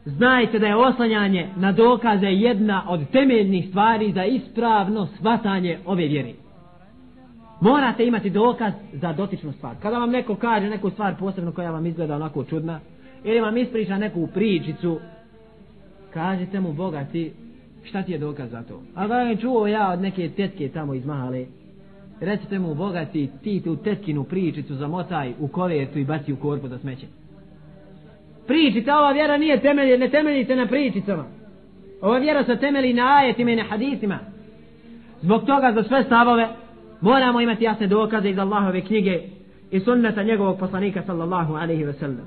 znajte 0.04 0.58
da 0.58 0.66
je 0.66 0.76
oslanjanje 0.76 1.48
na 1.56 1.72
dokaze 1.72 2.26
jedna 2.26 2.84
od 2.88 3.10
temeljnih 3.12 3.68
stvari 3.68 4.12
za 4.12 4.24
ispravno 4.24 5.06
shvatanje 5.06 5.78
ove 5.86 6.06
vjere. 6.06 6.41
Morate 7.62 8.06
imati 8.06 8.30
dokaz 8.30 8.72
za 8.92 9.12
dotičnu 9.12 9.52
stvar. 9.52 9.74
Kada 9.82 9.98
vam 9.98 10.10
neko 10.10 10.34
kaže 10.34 10.70
neku 10.70 10.90
stvar 10.90 11.14
posebno 11.18 11.52
koja 11.52 11.70
vam 11.70 11.86
izgleda 11.86 12.16
onako 12.16 12.44
čudna, 12.44 12.80
ili 13.24 13.40
vam 13.40 13.56
ispriča 13.56 13.98
neku 13.98 14.26
pričicu, 14.26 15.00
kažite 16.14 16.60
mu 16.60 16.72
Boga 16.72 17.04
ti 17.12 17.32
šta 17.84 18.02
ti 18.02 18.12
je 18.12 18.18
dokaz 18.18 18.50
za 18.50 18.62
to? 18.62 18.82
A 18.94 19.06
ga 19.06 19.14
je 19.14 19.36
čuo 19.36 19.66
ja 19.66 19.90
od 19.92 20.00
neke 20.00 20.28
tetke 20.28 20.68
tamo 20.68 20.94
iz 20.94 21.06
Mahale, 21.06 21.46
recite 22.20 22.58
mu 22.58 22.74
Boga 22.74 23.04
ti, 23.04 23.30
ti 23.42 23.60
tu 23.64 23.76
tetkinu 23.76 24.24
pričicu 24.24 24.74
zamotaj 24.74 25.32
u 25.40 25.48
kovertu 25.48 25.98
i 25.98 26.04
baci 26.04 26.32
u 26.32 26.36
korpu 26.36 26.68
za 26.68 26.78
smeće. 26.78 27.06
Pričica, 28.46 28.98
ova 28.98 29.12
vjera 29.12 29.36
nije 29.36 29.60
temelj, 29.60 29.98
ne 29.98 30.08
temelji 30.08 30.44
se 30.44 30.56
na 30.56 30.66
pričicama. 30.66 31.24
Ova 32.00 32.18
vjera 32.18 32.44
se 32.44 32.56
temelji 32.56 32.92
na 32.92 33.16
ajetima 33.16 33.50
i 33.50 33.56
na 33.56 33.64
hadisima. 33.64 34.18
Zbog 35.20 35.44
toga 35.44 35.72
za 35.74 35.82
sve 35.82 36.04
stavove 36.04 36.48
moramo 37.02 37.40
imati 37.40 37.64
jasne 37.64 37.86
dokaze 37.86 38.30
iz 38.30 38.38
Allahove 38.38 38.80
knjige 38.80 39.20
i 39.70 39.80
sunneta 39.80 40.22
njegovog 40.22 40.58
poslanika 40.58 41.02
sallallahu 41.06 41.54
alaihi 41.54 41.84
ve 41.84 41.92
sellem. 41.92 42.26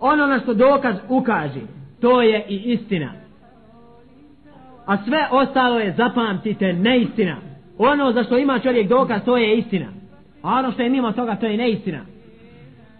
Ono 0.00 0.26
na 0.26 0.40
što 0.40 0.54
dokaz 0.54 0.96
ukaže, 1.08 1.60
to 2.00 2.22
je 2.22 2.46
i 2.48 2.72
istina. 2.72 3.12
A 4.86 5.04
sve 5.04 5.28
ostalo 5.30 5.78
je, 5.78 5.94
zapamtite, 5.96 6.72
neistina. 6.72 7.36
Ono 7.78 8.12
za 8.12 8.24
što 8.24 8.38
ima 8.38 8.58
čovjek 8.58 8.88
dokaz, 8.88 9.24
to 9.24 9.36
je 9.36 9.58
istina. 9.58 9.86
A 10.42 10.58
ono 10.58 10.72
što 10.72 10.82
je 10.82 10.90
mimo 10.90 11.12
toga, 11.12 11.36
to 11.36 11.46
je 11.46 11.56
neistina. 11.56 12.00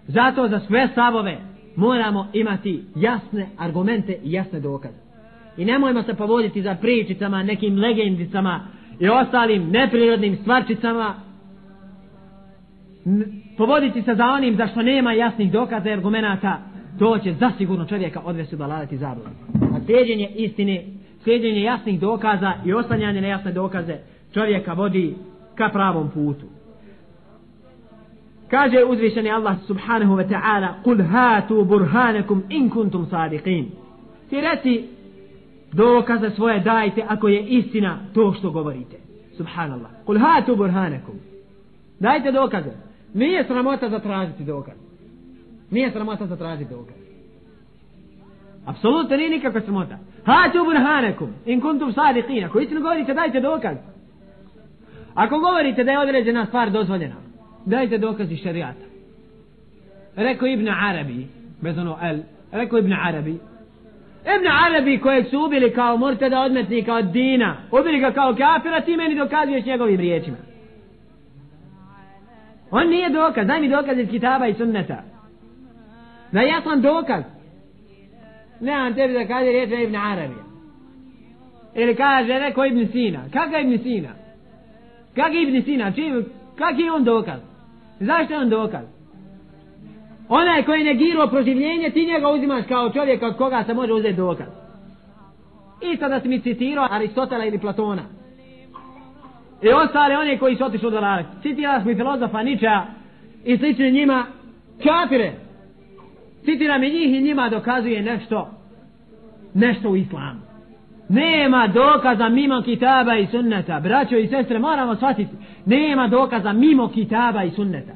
Zato 0.06 0.48
za 0.48 0.60
sve 0.60 0.88
stavove 0.92 1.38
moramo 1.76 2.26
imati 2.32 2.84
jasne 2.96 3.46
argumente 3.58 4.18
i 4.24 4.32
jasne 4.32 4.60
dokaze. 4.60 4.98
I 5.56 5.64
nemojmo 5.64 6.02
se 6.02 6.14
povoditi 6.14 6.62
za 6.62 6.74
pričicama, 6.74 7.42
nekim 7.42 7.78
legendicama 7.78 8.60
i 9.00 9.08
ostalim 9.08 9.70
neprirodnim 9.70 10.36
stvarčicama. 10.36 11.14
Povoditi 13.56 14.02
se 14.02 14.14
za 14.14 14.24
onim 14.24 14.56
za 14.56 14.66
što 14.66 14.82
nema 14.82 15.12
jasnih 15.12 15.52
dokaza 15.52 15.88
i 15.88 15.92
argumenta, 15.92 16.58
to 16.98 17.18
će 17.18 17.32
zasigurno 17.32 17.84
čovjeka 17.84 18.20
odvesti 18.24 18.56
do 18.56 18.64
i 18.90 18.96
zabludu. 18.96 19.30
A 19.76 19.80
slijedjenje 19.84 20.28
istine, 20.34 20.84
slijedjenje 21.22 21.62
jasnih 21.62 22.00
dokaza 22.00 22.52
i 22.64 22.72
ostanjanje 22.72 23.20
na 23.20 23.26
jasne 23.26 23.52
dokaze 23.52 23.96
čovjeka 24.34 24.72
vodi 24.72 25.14
ka 25.54 25.68
pravom 25.68 26.10
putu. 26.10 26.46
Kaže 28.50 28.84
uzvišeni 28.84 29.30
Allah 29.30 29.56
subhanahu 29.66 30.16
wa 30.16 30.28
ta'ala 30.28 30.82
Kul 30.84 31.02
hatu 31.02 31.64
burhanakum 31.64 32.42
in 32.48 32.70
kuntum 32.70 33.06
sadiqin 33.06 33.66
Ti 34.30 34.40
reci 34.40 34.88
dokaze 35.76 36.30
svoje 36.30 36.60
dajte 36.60 37.04
ako 37.08 37.28
je 37.28 37.42
istina 37.42 37.98
to 38.14 38.32
što 38.32 38.50
govorite. 38.50 38.96
Subhanallah. 39.36 39.90
Kul 40.06 40.18
hatu 40.18 40.56
burhanakum. 40.56 41.14
Dajte 42.00 42.32
dokaze. 42.32 42.70
Nije 43.14 43.44
sramota 43.44 43.88
zatražiti 43.88 44.44
dokaz. 44.44 44.74
Nije 45.70 45.90
sramota 45.90 46.26
zatražiti 46.26 46.70
dokaz. 46.70 46.96
Apsolutno 48.66 49.16
nije 49.16 49.30
nikakva 49.30 49.60
sramota. 49.60 49.98
Hatu 50.24 50.64
burhanakum. 50.64 51.28
In 51.46 51.60
kuntum 51.60 51.92
sadiqin. 51.92 52.44
Ako 52.44 52.60
istinu 52.60 52.80
govorite 52.80 53.14
dajte 53.14 53.40
dokaz. 53.40 53.76
Ako 55.14 55.38
govorite 55.38 55.84
da 55.84 55.90
je 55.90 55.98
određena 55.98 56.46
stvar 56.46 56.70
dozvoljena 56.70 57.24
dajte 57.64 57.98
dokaz 57.98 58.32
iz 58.32 58.38
šarijata. 58.38 58.84
Rekao 60.16 60.48
Ibn 60.48 60.68
Arabi, 60.68 61.26
bez 61.60 61.78
ono 61.78 61.98
el, 62.02 62.18
rekao 62.52 62.78
Ibn 62.78 62.92
Arabi, 62.92 63.38
Ibn 64.24 64.46
Arabi 64.66 64.98
kojeg 64.98 65.26
su 65.26 65.44
ubili 65.44 65.74
kao 65.74 65.96
murtada 65.96 66.40
odmetnika 66.40 66.94
od 66.94 67.04
dina, 67.04 67.56
ubili 67.70 68.00
ga 68.00 68.12
kao 68.12 68.34
kafira, 68.34 68.80
ti 68.80 68.96
meni 68.96 69.14
dokazuješ 69.14 69.64
njegovim 69.64 70.00
riječima. 70.00 70.36
On 72.70 72.88
nije 72.88 73.10
dokaz, 73.10 73.46
daj 73.46 73.60
mi 73.60 73.68
dokaz 73.68 73.98
iz 73.98 74.10
kitaba 74.10 74.46
i 74.46 74.54
sunneta. 74.54 75.02
Da 76.32 76.40
ja 76.40 76.62
sam 76.62 76.80
dokaz. 76.80 77.24
Nemam 78.60 78.94
tebi 78.94 79.14
da 79.14 79.26
kaže 79.26 79.46
riječ 79.46 79.70
Ibn 79.84 79.96
Arabi. 79.96 80.34
Ili 81.74 81.96
kaže, 81.96 82.34
neko 82.34 82.64
Ibn 82.64 82.86
Sina. 82.92 83.20
Kakav 83.32 83.60
Ibn 83.60 83.82
Sina? 83.82 84.08
Kakav 85.14 85.34
Ibn 85.34 85.62
Sina? 85.62 85.92
Čim, 85.92 86.24
kak 86.58 86.78
je 86.78 86.92
on 86.92 87.04
dokaz? 87.04 87.40
Zašto 88.00 88.34
je 88.34 88.40
on 88.40 88.48
dokaz? 88.48 88.84
Onaj 90.40 90.62
koji 90.62 90.84
negirao 90.84 91.26
proživljenje, 91.26 91.90
ti 91.90 92.06
njega 92.06 92.28
uzimaš 92.28 92.64
kao 92.68 92.90
čovjeka 92.90 93.26
od 93.26 93.36
koga 93.36 93.64
se 93.66 93.74
može 93.74 93.92
uzeti 93.92 94.16
dokaz. 94.16 94.46
Isto 95.92 96.08
da 96.08 96.20
si 96.20 96.28
mi 96.28 96.40
citirao 96.40 96.88
Aristotela 96.90 97.44
ili 97.44 97.58
Platona. 97.58 98.02
I 99.62 99.68
ostale 99.68 100.16
one 100.16 100.38
koji 100.38 100.56
su 100.56 100.64
otišli 100.64 100.86
od 100.86 100.94
Valarak. 100.94 101.26
Citiraš 101.42 101.84
mi 101.84 101.94
filozofa 101.94 102.42
Niča 102.42 102.82
i 103.44 103.58
slični 103.58 103.92
njima 103.92 104.26
kafire. 104.84 105.32
Citiram 106.44 106.80
mi 106.80 106.90
njih 106.90 107.14
i 107.14 107.22
njima 107.22 107.48
dokazuje 107.48 108.02
nešto 108.02 108.50
nešto 109.54 109.90
u 109.90 109.96
islamu. 109.96 110.40
Nema 111.08 111.66
dokaza 111.66 112.28
mimo 112.28 112.62
kitaba 112.62 113.16
i 113.16 113.26
sunneta. 113.26 113.80
Braćo 113.80 114.16
i 114.16 114.28
sestre, 114.28 114.58
moramo 114.58 114.96
shvatiti. 114.96 115.30
Nema 115.66 116.08
dokaza 116.08 116.52
mimo 116.52 116.88
kitaba 116.88 117.44
i 117.44 117.50
sunneta. 117.50 117.92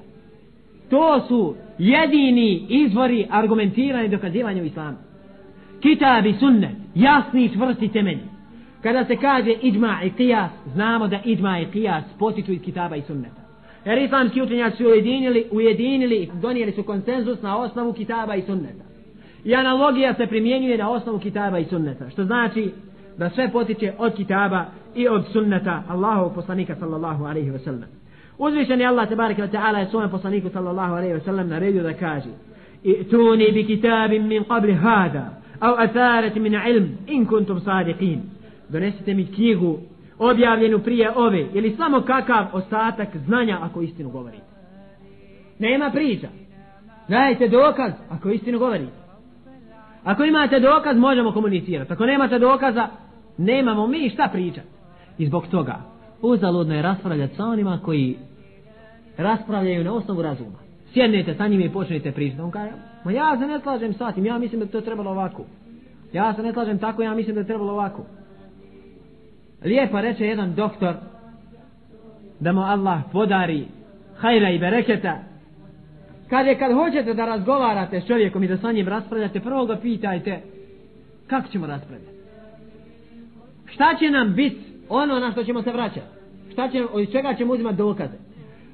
To 0.90 1.20
su 1.28 1.54
jedini 1.78 2.66
izvori 2.68 3.26
argumentirane 3.30 4.06
i 4.06 4.08
dokazivanja 4.08 4.62
u 4.62 4.66
islamu. 4.66 4.96
Kitab 5.80 6.26
i 6.26 6.32
sunnet, 6.32 6.76
jasni 6.94 7.44
i 7.44 7.48
čvrsti 7.48 7.88
temelji. 7.88 8.24
Kada 8.82 9.04
se 9.04 9.16
kaže 9.16 9.52
iđma 9.62 9.98
i 10.04 10.10
qiyas, 10.10 10.48
znamo 10.72 11.08
da 11.08 11.18
iđma 11.24 11.60
i 11.60 11.66
qiyas 11.66 12.02
potiču 12.18 12.52
iz 12.52 12.62
kitaba 12.62 12.96
i 12.96 13.02
sunneta. 13.02 13.42
Jer 13.84 13.98
islamski 13.98 14.42
učenjaci 14.42 14.76
su 14.76 14.84
ujedinili, 14.84 15.46
ujedinili 15.50 16.16
i 16.16 16.28
donijeli 16.40 16.72
su 16.72 16.82
konsenzus 16.82 17.42
na 17.42 17.58
osnovu 17.58 17.92
kitaba 17.92 18.34
i 18.36 18.42
sunneta. 18.42 18.84
I 19.44 19.54
analogija 19.54 20.14
se 20.14 20.26
primjenjuje 20.26 20.78
na 20.78 20.90
osnovu 20.90 21.18
kitaba 21.18 21.58
i 21.58 21.64
sunneta. 21.64 22.10
Što 22.10 22.24
znači 22.24 22.70
da 23.18 23.30
sve 23.30 23.52
potiče 23.52 23.92
od 23.98 24.14
kitaba 24.14 24.64
i 24.94 25.08
od 25.08 25.26
sunneta 25.32 25.82
Allahovog 25.88 26.34
poslanika 26.34 26.76
sallallahu 26.76 27.24
alaihi 27.24 27.50
wa 27.50 27.64
sallam. 27.64 27.97
Uzvišeni 28.38 28.86
Allah 28.86 29.08
tebareke 29.08 29.42
ve 29.42 29.50
taala 29.50 29.78
je 29.78 29.86
svome 29.86 30.10
poslaniku 30.10 30.48
sallallahu 30.48 30.94
alejhi 30.94 31.14
ve 31.14 31.20
sellem 31.20 31.48
naredio 31.48 31.82
da 31.82 31.94
kaže: 31.94 32.28
"Ituni 32.82 33.52
bi 33.52 33.66
kitabin 33.66 34.26
min 34.26 34.44
qabli 34.44 34.74
hada, 34.74 35.30
aw 35.60 35.74
atharat 35.78 36.34
min 36.36 36.54
ilm 36.54 36.88
in 37.06 37.26
kuntum 37.26 37.60
sadiqin." 37.60 38.20
Donesite 38.68 39.14
mi 39.14 39.26
knjigu 39.26 39.78
objavljenu 40.18 40.78
prije 40.78 41.12
ove 41.16 41.46
ili 41.54 41.76
samo 41.76 42.00
kakav 42.00 42.46
ostatak 42.52 43.16
znanja 43.16 43.58
ako 43.62 43.82
istinu 43.82 44.10
govorite. 44.10 44.44
Nema 45.58 45.90
priča. 45.90 46.28
Dajte 47.08 47.48
dokaz 47.48 47.92
ako 48.10 48.30
istinu 48.30 48.58
govorite. 48.58 48.92
Ako 50.04 50.24
imate 50.24 50.60
dokaz 50.60 50.96
možemo 50.96 51.32
komunicirati. 51.32 51.92
Ako 51.92 52.06
nemate 52.06 52.38
dokaza 52.38 52.88
nemamo 53.38 53.86
mi 53.86 54.10
šta 54.10 54.28
pričati. 54.32 54.68
I 55.18 55.26
zbog 55.26 55.46
toga 55.46 55.76
uzaludno 56.22 56.74
je 56.74 56.82
raspravljati 56.82 57.36
sa 57.36 57.44
onima 57.44 57.80
koji 57.84 58.16
raspravljaju 59.18 59.84
na 59.84 59.92
osnovu 59.92 60.22
razuma. 60.22 60.58
Sjednete 60.92 61.34
sa 61.34 61.48
njim 61.48 61.60
i 61.60 61.72
počnete 61.72 62.12
pričati. 62.12 62.42
On 62.42 62.50
kaže, 62.50 62.72
ma 63.04 63.12
ja 63.12 63.36
se 63.38 63.46
ne 63.46 63.60
slažem 63.60 63.94
sa 63.94 64.12
tim, 64.12 64.26
ja 64.26 64.38
mislim 64.38 64.60
da 64.60 64.66
to 64.66 64.80
trebalo 64.80 65.10
ovako. 65.10 65.44
Ja 66.12 66.34
se 66.34 66.42
ne 66.42 66.52
slažem 66.52 66.78
tako, 66.78 67.02
ja 67.02 67.14
mislim 67.14 67.34
da 67.34 67.40
je 67.40 67.46
trebalo 67.46 67.72
ovako. 67.72 68.06
Lijepo 69.64 70.00
reče 70.00 70.26
jedan 70.26 70.54
doktor 70.54 70.94
da 72.40 72.52
mu 72.52 72.60
Allah 72.60 73.00
podari 73.12 73.66
hajra 74.16 74.50
i 74.50 74.58
bereketa. 74.58 75.18
Kaže, 76.30 76.54
kad 76.54 76.72
hoćete 76.72 77.14
da 77.14 77.26
razgovarate 77.26 78.00
s 78.00 78.06
čovjekom 78.06 78.42
i 78.44 78.48
da 78.48 78.56
sa 78.56 78.72
njim 78.72 78.88
raspravljate, 78.88 79.40
prvo 79.40 79.66
ga 79.66 79.76
pitajte 79.76 80.40
kako 81.26 81.48
ćemo 81.48 81.66
raspravljati. 81.66 82.12
Šta 83.66 83.94
će 83.98 84.10
nam 84.10 84.34
biti 84.34 84.60
ono 84.88 85.18
na 85.18 85.32
što 85.32 85.44
ćemo 85.44 85.62
se 85.62 85.72
vraćati? 85.72 86.06
Šta 86.52 86.68
će, 86.68 86.84
od 86.92 87.12
čega 87.12 87.34
ćemo 87.34 87.52
uzimati 87.52 87.76
dokaze? 87.76 88.27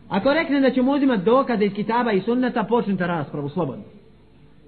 Ako 0.08 0.34
rekne 0.34 0.60
da 0.60 0.70
ćemo 0.70 0.92
uzimati 0.92 1.24
dokaze 1.24 1.64
iz 1.64 1.72
kitaba 1.74 2.12
i 2.12 2.20
sunneta, 2.20 2.64
počnite 2.64 3.06
raspravu 3.06 3.48
slobodno. 3.48 3.84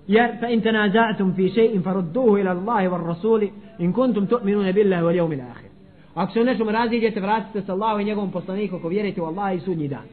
Jer 0.07 0.31
fa 0.41 0.49
in 0.49 0.63
tanaza'tum 0.63 1.35
fi 1.37 1.43
shay'in 1.43 1.83
farudduhu 1.83 2.39
ila 2.39 2.51
Allahi 2.51 2.89
war 2.89 3.07
rasuli 3.07 3.53
in 3.79 3.93
kuntum 3.93 4.27
tu'minuna 4.27 4.73
billahi 4.73 5.03
wal 5.03 5.17
yawmil 5.17 5.41
akhir. 5.41 5.71
Ako 6.15 6.33
se 6.33 6.41
u 6.41 6.45
nečemu 6.45 6.71
raziđete, 6.71 7.21
vratite 7.21 7.63
se 7.63 7.73
Allahu 7.73 8.01
i 8.01 8.05
njegovom 8.05 8.31
poslaniku 8.31 8.77
ako 8.77 8.89
vjerujete 8.89 9.23
u 9.23 9.25
Allaha 9.25 9.53
i 9.53 9.61
sudnji 9.61 9.89
dan. 9.89 10.05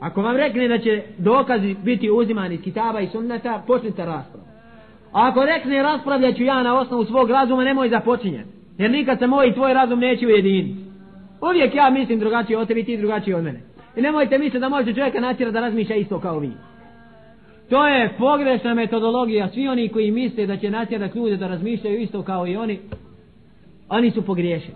Ako 0.00 0.22
vam 0.22 0.36
rekne 0.36 0.68
da 0.68 0.78
će 0.78 1.02
dokazi 1.18 1.76
biti 1.84 2.10
uzimani 2.10 2.54
iz 2.54 2.62
kitaba 2.62 3.00
i 3.00 3.08
sunneta, 3.08 3.62
počnite 3.66 4.04
raspravu. 4.04 4.46
A 5.12 5.28
ako 5.28 5.44
rekne 5.44 5.82
raspravljat 5.82 6.36
ću 6.36 6.42
ja 6.42 6.62
na 6.62 6.78
osnovu 6.78 7.04
svog 7.04 7.30
razuma, 7.30 7.64
nemoj 7.64 7.88
započinjati. 7.88 8.48
Jer 8.78 8.90
nikad 8.90 9.18
se 9.18 9.26
moj 9.26 9.48
i 9.48 9.54
tvoj 9.54 9.74
razum 9.74 9.98
neće 9.98 10.26
ujediniti. 10.26 10.84
Uvijek 11.40 11.74
ja 11.74 11.90
mislim 11.90 12.18
drugačije 12.18 12.58
od 12.58 12.68
tebi, 12.68 12.84
ti 12.84 12.96
drugačije 12.96 13.36
od 13.36 13.44
mene. 13.44 13.60
I 13.96 14.00
nemojte 14.02 14.38
misliti 14.38 14.58
da 14.58 14.68
može 14.68 14.94
čovjeka 14.94 15.20
natjera 15.20 15.50
da 15.50 15.60
razmišlja 15.60 15.96
isto 15.96 16.20
kao 16.20 16.38
vi. 16.38 16.52
To 17.68 17.86
je 17.86 18.14
pogrešna 18.18 18.74
metodologija. 18.74 19.48
Svi 19.48 19.68
oni 19.68 19.88
koji 19.88 20.10
misle 20.10 20.46
da 20.46 20.56
će 20.56 20.70
natjerati 20.70 21.18
ljude 21.18 21.36
da 21.36 21.48
razmišljaju 21.48 22.00
isto 22.00 22.22
kao 22.22 22.46
i 22.46 22.56
oni, 22.56 22.80
oni 23.88 24.10
su 24.10 24.22
pogriješeni. 24.22 24.74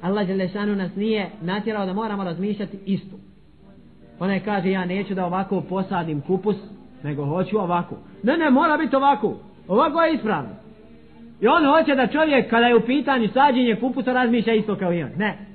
Allah 0.00 0.26
Đelešanu 0.26 0.76
nas 0.76 0.96
nije 0.96 1.30
natjerao 1.42 1.86
da 1.86 1.92
moramo 1.92 2.24
razmišljati 2.24 2.78
isto. 2.86 3.16
Ona 4.18 4.40
kaže 4.40 4.70
ja 4.70 4.84
neću 4.84 5.14
da 5.14 5.26
ovako 5.26 5.60
posadim 5.68 6.20
kupus, 6.20 6.56
nego 7.02 7.24
hoću 7.24 7.58
ovako. 7.58 7.96
Ne, 8.22 8.36
ne, 8.36 8.50
mora 8.50 8.76
biti 8.76 8.96
ovako. 8.96 9.36
Ovako 9.68 10.02
je 10.02 10.14
ispravno. 10.14 10.50
I 11.40 11.46
on 11.46 11.64
hoće 11.66 11.94
da 11.94 12.06
čovjek 12.06 12.50
kada 12.50 12.66
je 12.66 12.76
u 12.76 12.86
pitanju 12.86 13.28
sađenje 13.28 13.76
kupusa 13.80 14.12
razmišlja 14.12 14.54
isto 14.54 14.76
kao 14.76 14.92
i 14.92 15.02
on. 15.02 15.10
Ne. 15.16 15.53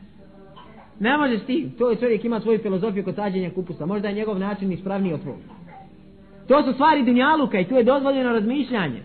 Ne 1.00 1.18
može 1.18 1.40
s 1.40 1.46
tim. 1.46 1.72
To 1.78 1.90
je 1.90 1.96
čovjek 1.96 2.26
ima 2.26 2.40
svoju 2.40 2.60
filozofiju 2.60 3.04
kod 3.04 3.16
sađenja 3.16 3.50
kupusa. 3.50 3.86
Možda 3.86 4.08
je 4.08 4.16
njegov 4.16 4.40
način 4.40 4.72
ispravniji 4.72 5.14
od 5.14 5.22
tvoj. 5.22 5.38
To 6.48 6.64
su 6.64 6.74
stvari 6.74 7.06
dunjaluka 7.06 7.60
i 7.60 7.66
tu 7.66 7.76
je 7.76 7.84
dozvoljeno 7.84 8.34
razmišljanje. 8.34 9.02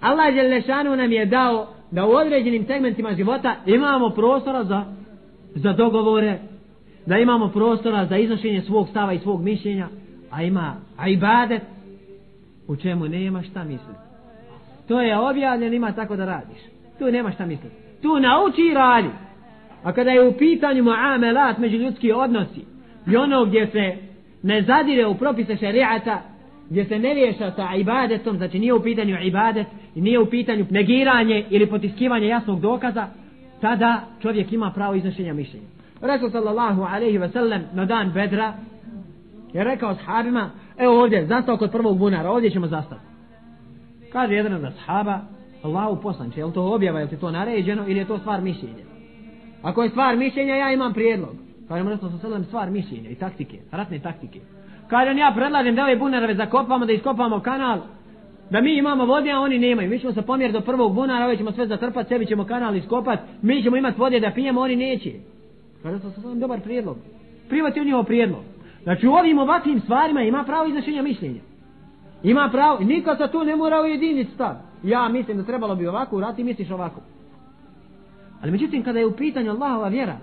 Allah 0.00 0.34
Đelešanu 0.34 0.96
nam 0.96 1.12
je 1.12 1.26
dao 1.26 1.66
da 1.90 2.06
u 2.06 2.10
određenim 2.10 2.66
segmentima 2.66 3.14
života 3.14 3.56
imamo 3.66 4.10
prostora 4.10 4.64
za, 4.64 4.84
za 5.54 5.72
dogovore, 5.72 6.38
da 7.06 7.18
imamo 7.18 7.48
prostora 7.48 8.06
za 8.06 8.16
iznošenje 8.16 8.62
svog 8.62 8.88
stava 8.88 9.12
i 9.12 9.18
svog 9.18 9.42
mišljenja, 9.42 9.88
a 10.30 10.42
ima 10.42 10.76
a 10.96 11.08
ibadet 11.08 11.62
u 12.68 12.76
čemu 12.76 13.08
nema 13.08 13.42
šta 13.42 13.64
misliti. 13.64 14.00
To 14.88 15.00
je 15.00 15.18
objavljeno, 15.18 15.74
ima 15.74 15.92
tako 15.92 16.16
da 16.16 16.24
radiš. 16.24 16.58
Tu 16.98 17.04
nema 17.04 17.32
šta 17.32 17.46
misliti. 17.46 17.76
Tu 18.02 18.20
nauči 18.20 18.62
i 18.70 18.74
radi. 18.74 19.08
A 19.86 19.92
kada 19.92 20.10
je 20.10 20.28
u 20.28 20.32
pitanju 20.32 20.82
muamelat 20.82 21.58
među 21.58 21.76
ljudski 21.76 22.12
odnosi 22.12 22.64
i 23.12 23.16
ono 23.16 23.44
gdje 23.44 23.66
se 23.66 23.96
ne 24.42 24.62
zadire 24.62 25.06
u 25.06 25.14
propise 25.14 25.56
šariata, 25.56 26.22
gdje 26.70 26.84
se 26.84 26.98
ne 26.98 27.14
riješa 27.14 27.50
sa 27.50 27.74
ibadetom, 27.76 28.36
znači 28.36 28.58
nije 28.58 28.74
u 28.74 28.82
pitanju 28.82 29.16
ibadet 29.22 29.66
i 29.94 30.00
nije 30.00 30.18
u 30.18 30.26
pitanju 30.26 30.66
negiranje 30.70 31.44
ili 31.50 31.66
potiskivanje 31.66 32.26
jasnog 32.26 32.60
dokaza, 32.60 33.06
tada 33.60 34.00
čovjek 34.22 34.52
ima 34.52 34.72
pravo 34.74 34.94
iznošenja 34.94 35.34
mišljenja. 35.34 35.66
Resul 36.02 36.30
sallallahu 36.30 36.82
alaihi 36.82 37.18
ve 37.18 37.28
sellem 37.28 37.62
na 37.74 37.84
dan 37.84 38.12
bedra 38.12 38.54
je 39.52 39.64
rekao 39.64 39.94
sahabima, 39.94 40.50
evo 40.78 41.02
ovdje, 41.02 41.26
zastao 41.26 41.56
kod 41.56 41.70
prvog 41.70 41.98
bunara, 41.98 42.30
ovdje 42.30 42.50
ćemo 42.50 42.66
zastati. 42.66 43.02
Kaže 44.12 44.34
jedan 44.34 44.64
od 44.64 44.72
sahaba, 44.74 45.20
Allahu 45.62 46.02
poslanče, 46.02 46.40
je 46.40 46.46
li 46.46 46.52
to 46.52 46.74
objava, 46.74 47.00
je 47.00 47.06
li 47.06 47.16
to 47.20 47.30
naređeno 47.30 47.84
ili 47.88 47.98
je 47.98 48.04
to 48.04 48.18
stvar 48.18 48.40
mišljenja? 48.40 48.95
Ako 49.66 49.82
je 49.82 49.90
stvar 49.90 50.16
mišljenja, 50.16 50.54
ja 50.56 50.72
imam 50.72 50.92
prijedlog. 50.92 51.34
Kaže 51.68 51.82
mu 51.82 51.90
Resul 51.90 52.10
sallam 52.20 52.44
stvar 52.44 52.70
mišljenja 52.70 53.10
i 53.10 53.14
taktike, 53.14 53.58
ratne 53.70 53.98
taktike. 53.98 54.40
Kaže 54.88 55.10
on, 55.10 55.18
ja 55.18 55.32
predlažem 55.36 55.74
da 55.74 55.84
ove 55.84 55.96
bunarove 55.96 56.34
zakopamo, 56.34 56.86
da 56.86 56.92
iskopamo 56.92 57.40
kanal, 57.40 57.80
da 58.50 58.60
mi 58.60 58.78
imamo 58.78 59.04
vode, 59.04 59.30
a 59.30 59.40
oni 59.40 59.58
nemaju. 59.58 59.90
Mi 59.90 59.98
ćemo 59.98 60.12
se 60.12 60.22
pomjer 60.22 60.52
do 60.52 60.60
prvog 60.60 60.94
bunara, 60.94 61.24
ove 61.24 61.36
ćemo 61.36 61.52
sve 61.52 61.66
zatrpati, 61.66 62.08
sebi 62.08 62.26
ćemo 62.26 62.44
kanal 62.44 62.76
iskopati, 62.76 63.22
mi 63.42 63.62
ćemo 63.62 63.76
imati 63.76 64.00
vode 64.00 64.20
da 64.20 64.30
pijemo, 64.30 64.60
oni 64.60 64.76
neće. 64.76 65.12
Kaže 65.82 66.02
to 66.02 66.10
sallam, 66.10 66.40
dobar 66.40 66.60
prijedlog. 66.60 66.96
Privati 67.48 67.80
u 67.80 67.84
njihov 67.84 68.04
prijedlog. 68.04 68.42
Znači 68.82 69.06
u 69.06 69.12
ovim 69.12 69.38
ovakvim 69.38 69.80
stvarima 69.80 70.22
ima 70.22 70.44
pravo 70.44 70.66
iznošenja 70.66 71.02
mišljenja. 71.02 71.40
Ima 72.22 72.48
pravo, 72.52 72.78
niko 72.80 73.16
se 73.16 73.28
tu 73.32 73.44
ne 73.44 73.56
mora 73.56 73.80
ujediniti 73.80 74.34
stav. 74.34 74.54
Ja 74.82 75.08
mislim 75.08 75.36
da 75.36 75.44
trebalo 75.44 75.74
bi 75.74 75.86
ovako 75.86 76.16
urati, 76.16 76.44
misliš 76.44 76.70
ovako. 76.70 77.00
Ali 78.46 78.52
međutim, 78.52 78.82
kada 78.82 78.98
je 78.98 79.06
u 79.06 79.16
pitanju 79.16 79.50
Allahova 79.50 79.88
vjera, 79.88 80.16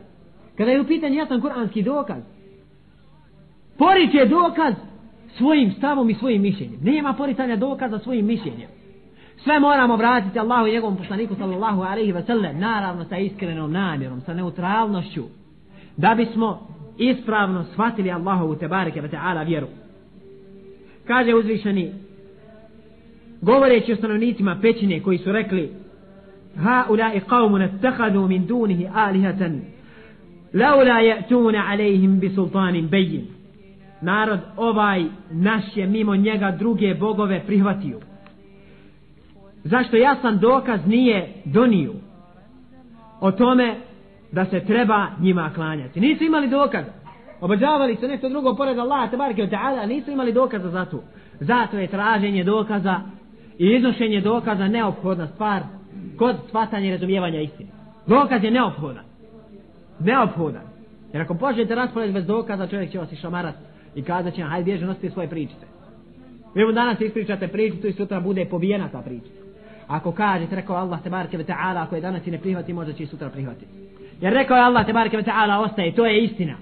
kada 0.57 0.71
je 0.71 0.81
u 0.81 0.87
pitanju 0.87 1.15
jasan 1.15 1.41
kuranski 1.41 1.81
dokaz, 1.81 2.23
poriče 3.77 4.25
dokaz 4.25 4.73
svojim 5.37 5.71
stavom 5.71 6.09
i 6.09 6.13
svojim 6.13 6.41
mišljenjem. 6.41 6.79
Nema 6.83 7.13
poricanja 7.13 7.55
dokaza 7.55 7.99
svojim 7.99 8.25
mišljenjem. 8.25 8.69
Sve 9.37 9.59
moramo 9.59 9.95
vratiti 9.95 10.39
Allahu 10.39 10.67
i 10.67 10.71
njegovom 10.71 10.97
poslaniku 10.97 11.35
sallallahu 11.35 11.81
alaihi 11.81 12.13
wa 12.13 12.25
sallam, 12.25 12.59
naravno 12.59 13.05
sa 13.05 13.17
iskrenom 13.17 13.71
namjerom, 13.71 14.21
sa 14.21 14.33
neutralnošću, 14.33 15.23
da 15.97 16.15
bismo 16.15 16.67
ispravno 16.97 17.63
shvatili 17.63 18.11
Allahovu 18.11 18.55
tebareke 18.55 19.01
wa 19.01 19.09
ta'ala 19.09 19.45
vjeru. 19.45 19.67
Kaže 21.07 21.35
uzvišeni, 21.35 21.93
govoreći 23.41 23.93
o 23.93 23.95
stanovnicima 23.95 24.59
pećine 24.61 24.99
koji 24.99 25.17
su 25.17 25.31
rekli, 25.31 25.82
هؤلاء 26.57 27.19
قوم 27.19 27.55
اتخذوا 27.61 28.27
من 28.27 28.39
min 28.39 28.47
dunihi 28.47 28.87
لولا 30.53 31.01
يأتون 31.01 31.53
ya'tuna 31.53 31.69
alaihim 31.71 32.89
بين. 32.89 33.25
Narod 34.01 34.39
ovaj 34.57 35.05
naš 35.31 35.63
je 35.77 35.87
mimo 35.87 36.15
njega 36.15 36.51
druge 36.51 36.93
bogove 36.93 37.43
prihvatio. 37.45 37.99
Zašto 39.63 39.97
jasan 39.97 40.39
dokaz 40.39 40.87
nije 40.87 41.33
donio 41.45 41.93
o 43.21 43.31
tome 43.31 43.75
da 44.31 44.45
se 44.45 44.59
treba 44.59 45.07
njima 45.19 45.51
klanjati. 45.55 45.99
Nisu 45.99 46.23
imali 46.23 46.47
dokaz. 46.47 46.85
Obožavali 47.41 47.95
se 47.95 48.07
nešto 48.07 48.29
drugo 48.29 48.55
pored 48.55 48.79
Allaha 48.79 49.07
te 49.07 49.17
barke 49.17 49.47
ta'ala, 49.47 49.85
nisu 49.85 50.11
imali 50.11 50.33
dokaza 50.33 50.69
za 50.69 50.85
to. 50.85 51.03
Zato 51.39 51.77
je 51.77 51.87
traženje 51.87 52.43
dokaza 52.43 53.01
i 53.57 53.75
iznošenje 53.75 54.21
dokaza 54.21 54.67
neophodna 54.67 55.27
stvar 55.27 55.61
kod 56.17 56.35
shvatanja 56.47 56.87
i 56.87 56.91
razumijevanja 56.91 57.41
istine. 57.41 57.69
Dokaz 58.07 58.43
je 58.43 58.51
neophodan. 58.51 59.05
Neophodan. 59.99 60.61
Jer 61.13 61.21
ako 61.21 61.33
požete 61.33 61.75
raspravljati 61.75 62.13
bez 62.13 62.25
dokaza, 62.25 62.67
čovjek 62.67 62.91
će 62.91 62.99
vas 62.99 63.11
i 63.11 63.15
šamarat 63.15 63.55
i 63.95 64.01
kazat 64.01 64.33
će, 64.33 64.41
hajde 64.41 64.65
bježe 64.65 64.85
nosite 64.85 65.09
svoje 65.09 65.29
pričice. 65.29 65.65
Vi 66.55 66.65
mu 66.65 66.71
danas 66.71 67.01
ispričate 67.01 67.47
pričicu 67.47 67.87
i 67.87 67.93
sutra 67.93 68.19
bude 68.19 68.45
pobijena 68.45 68.89
ta 68.89 69.01
pričica. 69.01 69.43
Ako 69.87 70.11
kažete, 70.11 70.55
rekao 70.55 70.75
Allah 70.75 71.03
te 71.03 71.09
barke 71.09 71.37
ve 71.37 71.43
ta'ala, 71.43 71.83
ako 71.83 71.95
je 71.95 72.01
danas 72.01 72.27
i 72.27 72.31
ne 72.31 72.37
prihvati, 72.37 72.73
možda 72.73 72.93
će 72.93 73.03
i 73.03 73.07
sutra 73.07 73.29
prihvatiti. 73.29 73.71
Jer 74.21 74.33
rekao 74.33 74.57
je 74.57 74.63
Allah 74.63 74.85
te 74.85 74.93
barke 74.93 75.17
ve 75.17 75.23
ta'ala, 75.23 75.59
ostaje, 75.59 75.95
to 75.95 76.05
je 76.05 76.23
istina. 76.23 76.55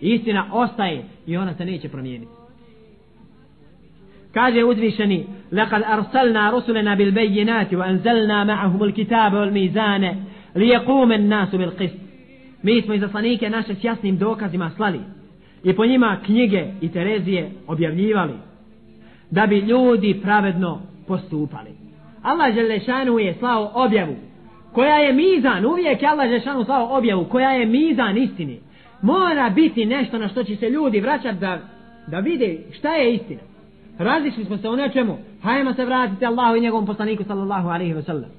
Istina 0.00 0.46
ostaje 0.52 1.04
i 1.26 1.36
ona 1.36 1.54
se 1.54 1.64
neće 1.64 1.88
promijeniti. 1.88 2.32
Kaže 4.35 4.63
uzvišeni, 4.63 5.25
لقد 5.51 5.83
أرسلنا 5.83 6.51
رسلنا 6.51 6.95
بالبينات 6.95 7.73
وأنزلنا 7.73 8.43
معهم 8.43 8.83
الكتاب 8.83 9.33
والميزان 9.33 10.15
ليقوم 10.55 11.11
الناس 11.11 11.55
بالقسط 11.55 12.01
Mi 12.63 12.81
smo 12.81 12.93
izaslanike 12.93 13.49
naše 13.49 13.75
s 13.75 13.83
jasnim 13.83 14.17
dokazima 14.17 14.71
slali 14.75 14.99
i 15.63 15.73
po 15.73 15.85
njima 15.85 16.17
knjige 16.25 16.65
i 16.81 16.91
Terezije 16.91 17.51
objavljivali 17.67 18.33
da 19.31 19.47
bi 19.47 19.59
ljudi 19.59 20.19
pravedno 20.23 20.81
postupali. 21.07 21.69
Allah 22.21 22.53
Želešanu 22.53 23.19
je 23.19 23.33
slao 23.33 23.71
objavu 23.73 24.15
koja 24.73 24.95
je 24.95 25.13
mizan, 25.13 25.65
uvijek 25.65 26.01
je 26.01 26.07
Allah 26.07 26.27
Želešanu 26.27 26.65
slao 26.65 26.97
objavu 26.97 27.25
koja 27.25 27.51
je 27.51 27.65
mizan 27.65 28.17
istini. 28.17 28.59
Mora 29.01 29.49
biti 29.49 29.85
nešto 29.85 30.17
na 30.17 30.27
što 30.27 30.43
će 30.43 30.55
se 30.55 30.69
ljudi 30.69 30.99
vraćati 30.99 31.39
da, 31.39 31.59
da 32.07 32.19
vide 32.19 32.57
šta 32.71 32.95
je 32.95 33.13
istina. 33.13 33.41
Razišli 33.98 34.44
smo 34.44 34.56
se 34.56 34.68
u 34.68 34.76
nečemu, 34.76 35.18
hajmo 35.42 35.74
se 35.74 35.84
vratiti 35.84 36.26
Allahu 36.26 36.56
i 36.56 36.60
njegovom 36.60 36.86
poslaniku 36.86 37.24
sallallahu 37.24 37.68
alaihi 37.68 37.94
wa 37.94 38.04
sallam. 38.04 38.30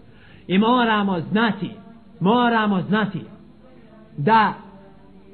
I 0.47 0.57
moramo 0.57 1.19
znati, 1.19 1.71
moramo 2.19 2.81
znati 2.81 3.21
da 4.17 4.53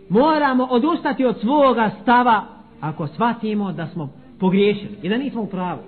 moramo 0.09 0.63
odustati 0.63 1.25
od 1.25 1.39
svoga 1.39 1.91
stava 2.01 2.43
ako 2.81 3.07
shvatimo 3.07 3.71
da 3.71 3.87
smo 3.87 4.09
pogriješili 4.39 4.97
i 5.01 5.09
da 5.09 5.17
nismo 5.17 5.41
u 5.41 5.47
pravu. 5.47 5.79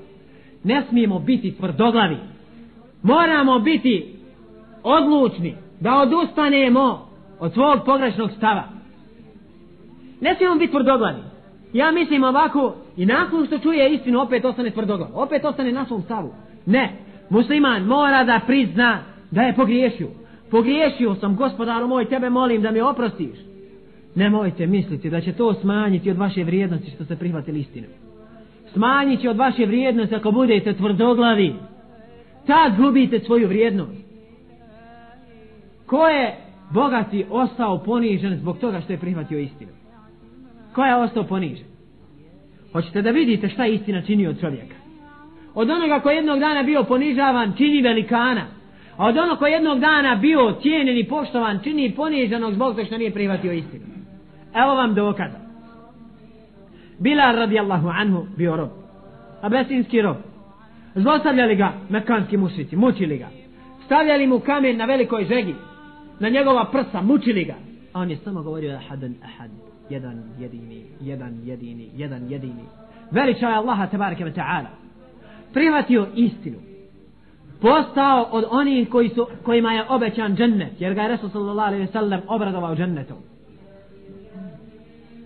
Ne 0.64 0.84
smijemo 0.90 1.20
biti 1.20 1.56
tvrdoglavi. 1.58 2.18
Moramo 3.04 3.60
biti 3.60 4.16
odlučni 4.84 5.56
da 5.80 5.96
odustanemo 5.96 7.08
od 7.40 7.54
svog 7.54 7.80
pogrešnog 7.86 8.32
stava. 8.38 8.64
Ne 10.22 10.36
smijemo 10.36 10.56
biti 10.56 10.72
tvrdoglavi. 10.72 11.35
Ja 11.76 11.92
mislim 11.92 12.24
ovako 12.24 12.76
i 12.98 13.06
nakon 13.06 13.46
što 13.46 13.60
čuje 13.60 13.94
istinu 13.94 14.22
opet 14.22 14.46
ostane 14.46 14.72
tvrdoglav. 14.72 15.10
Opet 15.14 15.46
ostane 15.46 15.72
na 15.72 15.86
svom 15.86 16.02
stavu. 16.02 16.34
Ne. 16.66 16.92
Musliman 17.30 17.84
mora 17.84 18.24
da 18.24 18.40
prizna 18.48 19.00
da 19.32 19.42
je 19.42 19.56
pogriješio. 19.56 20.08
Pogriješio 20.52 21.16
sam 21.16 21.36
gospodaru 21.36 21.88
moj, 21.88 22.06
tebe 22.06 22.30
molim 22.30 22.62
da 22.62 22.72
mi 22.72 22.82
oprostiš. 22.82 23.38
Nemojte 24.16 24.68
misliti 24.68 25.10
da 25.10 25.22
će 25.22 25.34
to 25.34 25.54
smanjiti 25.54 26.12
od 26.12 26.18
vaše 26.18 26.44
vrijednosti 26.44 26.92
što 26.92 27.06
ste 27.06 27.16
prihvatili 27.16 27.60
istinu. 27.60 27.88
Smanjit 28.74 29.22
će 29.22 29.30
od 29.30 29.38
vaše 29.38 29.66
vrijednosti 29.66 30.16
ako 30.16 30.32
budete 30.32 30.74
tvrdoglavi. 30.74 31.56
Tad 32.48 32.78
gubite 32.78 33.20
svoju 33.20 33.48
vrijednost. 33.48 34.06
Ko 35.86 36.08
je 36.08 36.36
bogati 36.74 37.26
ostao 37.30 37.84
ponižen 37.84 38.38
zbog 38.38 38.58
toga 38.58 38.82
što 38.82 38.94
je 38.94 39.00
prihvatio 39.00 39.40
istinu? 39.40 39.72
Ko 40.76 40.84
je 40.84 40.96
ostao 40.96 41.24
ponižen? 41.24 41.66
Hoćete 42.72 43.02
da 43.02 43.12
vidite 43.12 43.50
šta 43.50 43.66
istina 43.66 44.02
čini 44.02 44.28
od 44.28 44.40
čovjeka? 44.42 44.76
Od 45.54 45.70
onoga 45.70 46.00
koji 46.00 46.16
jednog 46.16 46.40
dana 46.40 46.64
bio 46.64 46.84
ponižavan, 46.84 47.54
čini 47.58 47.82
velikana. 47.82 48.46
A 48.98 49.06
od 49.06 49.18
onoga 49.18 49.36
koji 49.36 49.52
jednog 49.52 49.80
dana 49.80 50.16
bio 50.16 50.56
cijenjen 50.62 50.98
i 50.98 51.08
poštovan, 51.08 51.60
čini 51.64 51.96
poniženog 51.96 52.54
zbog 52.54 52.76
toga 52.76 52.86
što 52.86 52.98
nije 52.98 53.12
prihvatio 53.12 53.52
istinu. 53.52 53.84
Evo 54.56 54.76
vam 54.76 54.94
dokaza. 54.94 55.38
Bilal 57.00 57.36
radijallahu 57.36 57.88
anhu 57.88 58.26
bio 58.38 58.56
rob. 58.56 58.70
Abesinski 59.42 60.02
rob. 60.02 60.18
Zlostavljali 60.96 61.56
ga 61.56 61.74
mekanski 61.90 62.38
mušici, 62.38 62.76
mučili 62.76 63.18
ga. 63.18 63.28
Stavljali 63.86 64.28
mu 64.28 64.40
kamen 64.40 64.78
na 64.78 64.86
velikoj 64.86 65.26
žegi. 65.26 65.56
Na 66.20 66.30
njegova 66.30 66.66
prsa, 66.72 67.02
mučili 67.02 67.46
ga. 67.46 67.56
A 67.94 68.00
on 68.00 68.10
je 68.10 68.18
samo 68.18 68.44
govorio 68.44 68.76
ahadan 68.76 69.16
ahad. 69.24 69.75
Jedan 69.90 70.24
jedini, 70.40 70.86
jedan 71.02 71.40
jedini, 71.44 71.90
jedan 71.96 72.32
jedini. 72.32 72.64
Veličao 73.12 73.50
je 73.50 73.56
Allaha 73.56 73.88
tabaraka 73.88 74.24
wa 74.24 74.34
ta'ala. 74.34 74.68
Prihvatio 75.54 76.08
istinu. 76.16 76.58
Postao 77.62 78.28
od 78.32 78.46
onih 78.50 78.90
koji 78.90 79.10
su, 79.10 79.28
kojima 79.44 79.74
je 79.74 79.84
obećan 79.90 80.36
džennet. 80.36 80.82
Jer 80.82 80.94
ga 80.94 81.02
je 81.02 81.08
Resul 81.08 81.30
sallallahu 81.30 81.68
alaihi 81.68 81.88
sallam 81.88 82.22
obradovao 82.28 82.76
džennetom. 82.76 83.18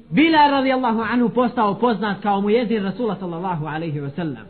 Bilal 0.10 0.52
radijallahu 0.52 1.02
anhu 1.02 1.30
postao 1.30 1.76
poznat 1.76 2.22
kao 2.22 2.42
mu 2.42 2.50
jezir 2.50 2.84
Rasula 2.84 3.16
sallallahu 3.16 3.66
alaihi 3.66 4.00
wa 4.00 4.10
sallam. 4.16 4.46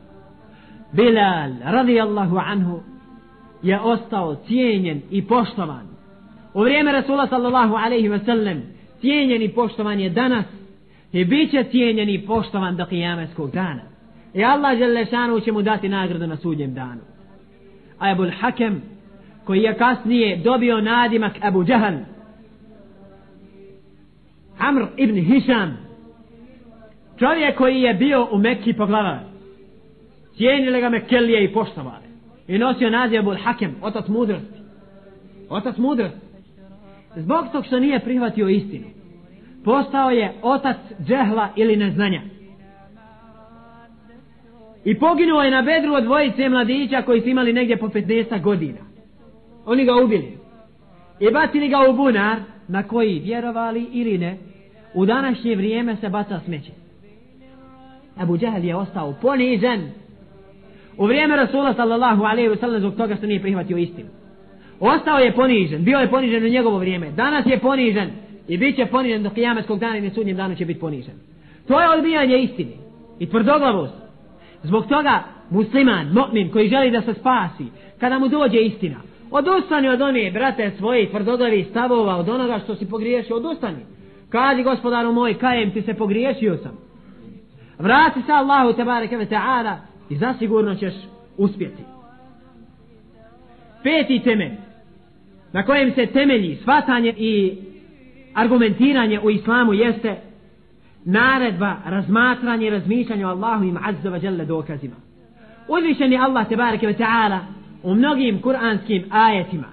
Bilal 0.92 1.52
radijallahu 1.64 2.38
anhu 2.38 2.80
je 3.62 3.80
ostao 3.80 4.36
cijenjen 4.36 5.02
i 5.10 5.28
poštovan. 5.28 5.88
U 6.54 6.62
vrijeme 6.62 6.92
Rasula 6.92 7.28
sallallahu 7.28 7.76
alaihi 7.76 8.10
wa 8.10 8.26
sallam 8.26 8.62
cijenjen 9.02 9.42
i 9.42 9.50
poštovan 9.50 10.00
je 10.00 10.10
danas 10.10 10.46
i 11.12 11.26
bit 11.26 11.52
će 11.52 11.64
cijenjen 11.64 12.10
i 12.10 12.26
poštovan 12.26 12.76
do 12.76 12.86
kijameskog 12.86 13.52
dana. 13.52 13.82
I 14.34 14.44
Allah 14.44 14.78
Želešanu 14.78 15.40
će 15.40 15.52
mu 15.52 15.62
dati 15.62 15.90
nagradu 15.90 16.28
na 16.28 16.38
sudnjem 16.38 16.74
danu. 16.74 17.02
A 18.00 18.12
Ebul 18.12 18.32
Hakem 18.40 18.82
koji 19.46 19.62
je 19.62 19.78
kasnije 19.78 20.38
dobio 20.38 20.82
nadimak 20.82 21.34
Abu 21.42 21.64
Džahal 21.64 21.94
Amr 24.60 24.82
ibn 24.98 25.16
Hisham 25.16 25.78
čovjek 27.20 27.58
koji 27.58 27.82
je 27.82 27.94
bio 27.94 28.28
u 28.32 28.38
Mekki 28.38 28.74
poglavar 28.74 29.20
cijenili 30.38 30.82
ga 30.82 30.90
Mekkelije 30.90 31.44
i 31.44 31.54
poštovali. 31.54 32.04
I 32.48 32.58
nosio 32.58 32.90
naziv 32.90 33.20
Abul 33.20 33.38
Hakem 33.44 33.76
otac 33.82 34.08
mudrosti. 34.08 34.60
Otac 35.50 35.78
mudrosti 35.78 36.29
zbog 37.16 37.46
tog 37.52 37.66
što 37.66 37.80
nije 37.80 38.00
prihvatio 38.00 38.50
istinu 38.50 38.86
postao 39.64 40.10
je 40.10 40.34
otac 40.42 40.78
džehla 41.08 41.50
ili 41.56 41.76
neznanja 41.76 42.22
i 44.86 45.00
poginuo 45.00 45.42
je 45.42 45.52
na 45.52 45.62
bedru 45.62 45.94
od 45.94 46.04
dvojice 46.04 46.50
mladića 46.50 47.02
koji 47.02 47.22
su 47.22 47.30
imali 47.30 47.54
negdje 47.54 47.78
po 47.78 47.88
15 47.88 48.42
godina 48.42 48.80
oni 49.66 49.86
ga 49.86 49.96
ubili 50.04 50.38
i 51.20 51.32
bacili 51.32 51.70
ga 51.70 51.78
u 51.90 51.94
bunar 51.94 52.38
na 52.68 52.84
koji 52.84 53.20
vjerovali 53.20 53.88
ili 53.92 54.18
ne 54.18 54.38
u 54.94 55.06
današnje 55.06 55.56
vrijeme 55.56 55.96
se 55.96 56.10
baca 56.10 56.40
smeće. 56.46 56.72
Abu 58.18 58.38
Džehl 58.38 58.66
je 58.66 58.76
ostao 58.76 59.14
ponižen 59.22 59.92
u 60.98 61.06
vrijeme 61.06 61.36
Rasula 61.36 61.74
sallallahu 61.74 62.24
alaihi 62.24 62.50
wa 62.50 62.60
sallam 62.60 62.80
zbog 62.80 62.96
toga 62.96 63.16
što 63.16 63.26
nije 63.26 63.42
prihvatio 63.42 63.78
istinu. 63.78 64.10
Ostao 64.80 65.18
je 65.18 65.36
ponižen, 65.36 65.84
bio 65.84 66.00
je 66.00 66.10
ponižen 66.10 66.44
u 66.44 66.48
njegovo 66.48 66.78
vrijeme, 66.78 67.12
danas 67.12 67.46
je 67.46 67.60
ponižen 67.60 68.10
i 68.48 68.58
bit 68.58 68.76
će 68.76 68.86
ponižen 68.86 69.24
do 69.24 69.30
kijametskog 69.30 69.80
dana 69.80 69.98
i 69.98 70.02
na 70.02 70.10
sudnjem 70.10 70.38
danu 70.38 70.56
će 70.56 70.66
biti 70.66 70.80
ponižen. 70.80 71.14
To 71.68 71.82
je 71.82 71.90
odbijanje 71.90 72.38
istine 72.38 72.72
i 73.20 73.30
tvrdoglavost. 73.30 73.94
Zbog 74.64 74.88
toga 74.88 75.24
musliman, 75.50 76.08
mu'min 76.08 76.52
koji 76.52 76.70
želi 76.70 76.92
da 76.92 77.02
se 77.02 77.14
spasi, 77.14 77.66
kada 78.00 78.20
mu 78.20 78.28
dođe 78.28 78.60
istina, 78.60 78.96
odustani 79.32 79.90
od 79.90 80.02
one, 80.02 80.32
brate, 80.32 80.72
svoje 80.78 81.10
tvrdoglavi 81.10 81.64
stavova, 81.70 82.16
od 82.16 82.30
onoga 82.30 82.60
što 82.64 82.76
si 82.76 82.90
pogriješio, 82.90 83.36
odustani. 83.36 83.86
Kaži 84.30 84.64
gospodaru 84.64 85.14
moj, 85.14 85.34
kajem 85.34 85.72
ti 85.72 85.82
se 85.82 85.94
pogriješio 85.94 86.58
sam. 86.58 86.78
Vrati 87.80 88.22
se 88.22 88.32
Allahu 88.32 88.74
tebareke 88.74 89.18
ve 89.18 89.26
ta'ala 89.26 89.76
i 90.10 90.16
zasigurno 90.16 90.76
ćeš 90.76 90.94
uspjeti. 91.38 91.84
Peti 93.84 94.20
temelj 94.24 94.69
na 95.54 95.66
kojem 95.66 95.94
se 95.94 96.06
temelji 96.06 96.56
svatanje 96.64 97.14
i 97.18 97.58
argumentiranje 98.34 99.20
u 99.20 99.30
islamu 99.30 99.74
jeste 99.74 100.16
naredba, 101.06 101.76
razmatranje 101.86 102.68
i 102.68 102.70
razmišljanje 102.70 103.26
o 103.26 103.30
Allahu 103.30 103.64
im 103.64 103.78
azza 103.84 104.10
wa 104.10 104.24
jalla 104.24 104.46
dokazima. 104.46 104.96
Uzvišeni 105.68 106.18
Allah 106.18 106.48
tebareke 106.48 106.88
ve 106.88 106.94
ta'ala 106.94 107.40
u 107.84 107.96
mnogim 107.96 108.42
kuranskim 108.42 109.04
ajetima 109.10 109.68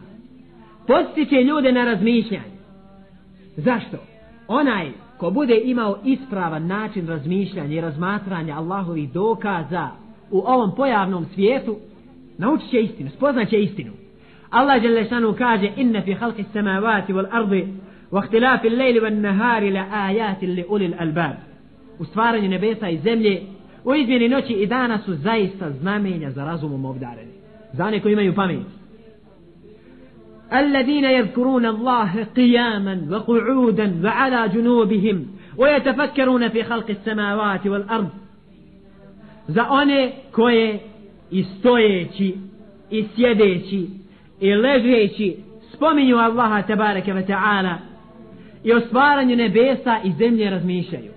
postiče 0.87 1.43
ljude 1.43 1.73
na 1.73 1.85
razmišljanje. 1.85 2.57
Zašto? 3.57 3.97
onaj 4.49 4.91
ko 5.19 5.31
bude 5.31 5.61
imao 5.65 5.99
ispravan 6.05 6.67
način 6.67 7.09
razmišljanja 7.09 7.75
i 7.75 7.81
razmatranja 7.81 8.57
Allahovih 8.57 9.13
dokaza 9.13 9.89
u 10.31 10.39
ovom 10.39 10.75
pojavnom 10.77 11.27
svijetu, 11.35 11.77
naučit 12.39 12.71
će 12.71 12.81
istinu, 12.81 13.11
spoznaće 13.11 13.59
istinu. 13.63 13.93
الله 14.55 14.79
جل 14.79 15.11
شأنه 15.11 15.33
كاجة 15.33 15.73
إن 15.79 16.01
في 16.01 16.15
خلق 16.15 16.35
السماوات 16.39 17.11
والأرض 17.11 17.69
واختلاف 18.13 18.67
الليل 18.67 19.03
والنهار 19.03 19.71
لآيات 19.71 20.45
لأولي 20.45 20.87
الألباب. 20.87 21.39
وصفارن 22.01 22.51
نبيسا 22.51 22.89
الزملي 22.89 23.43
وإذن 23.85 24.31
نوتي 24.31 24.55
إذا 24.63 24.87
نسو 24.87 25.13
زيسا 25.13 25.71
زمامين 25.71 26.31
زرازم 26.31 26.73
ومبدارن 26.73 27.27
زاني 27.75 28.01
كو 28.01 28.09
يميو 28.09 28.33
فاميس 28.33 28.67
الذين 30.53 31.05
يذكرون 31.05 31.67
الله 31.67 32.25
قياما 32.25 33.07
وقعودا 33.11 34.01
وعلى 34.05 34.49
جنوبهم 34.49 35.27
ويتفكرون 35.57 36.49
في 36.49 36.65
خلق 36.65 36.91
السماوات 36.91 37.67
والأرض. 37.67 38.09
زاني 39.49 40.11
كوي 40.33 40.81
إستويتي 41.35 42.37
إسيديتي 42.93 43.89
i 44.41 44.55
ležeći 44.55 45.37
spominju 45.75 46.17
Allaha 46.17 46.63
tebareke 46.63 47.13
ve 47.13 47.27
ta'ala 47.27 47.77
i 48.65 48.73
o 48.73 48.81
stvaranju 48.81 49.37
nebesa 49.37 49.99
i 50.05 50.13
zemlje 50.13 50.51
razmišljaju. 50.51 51.13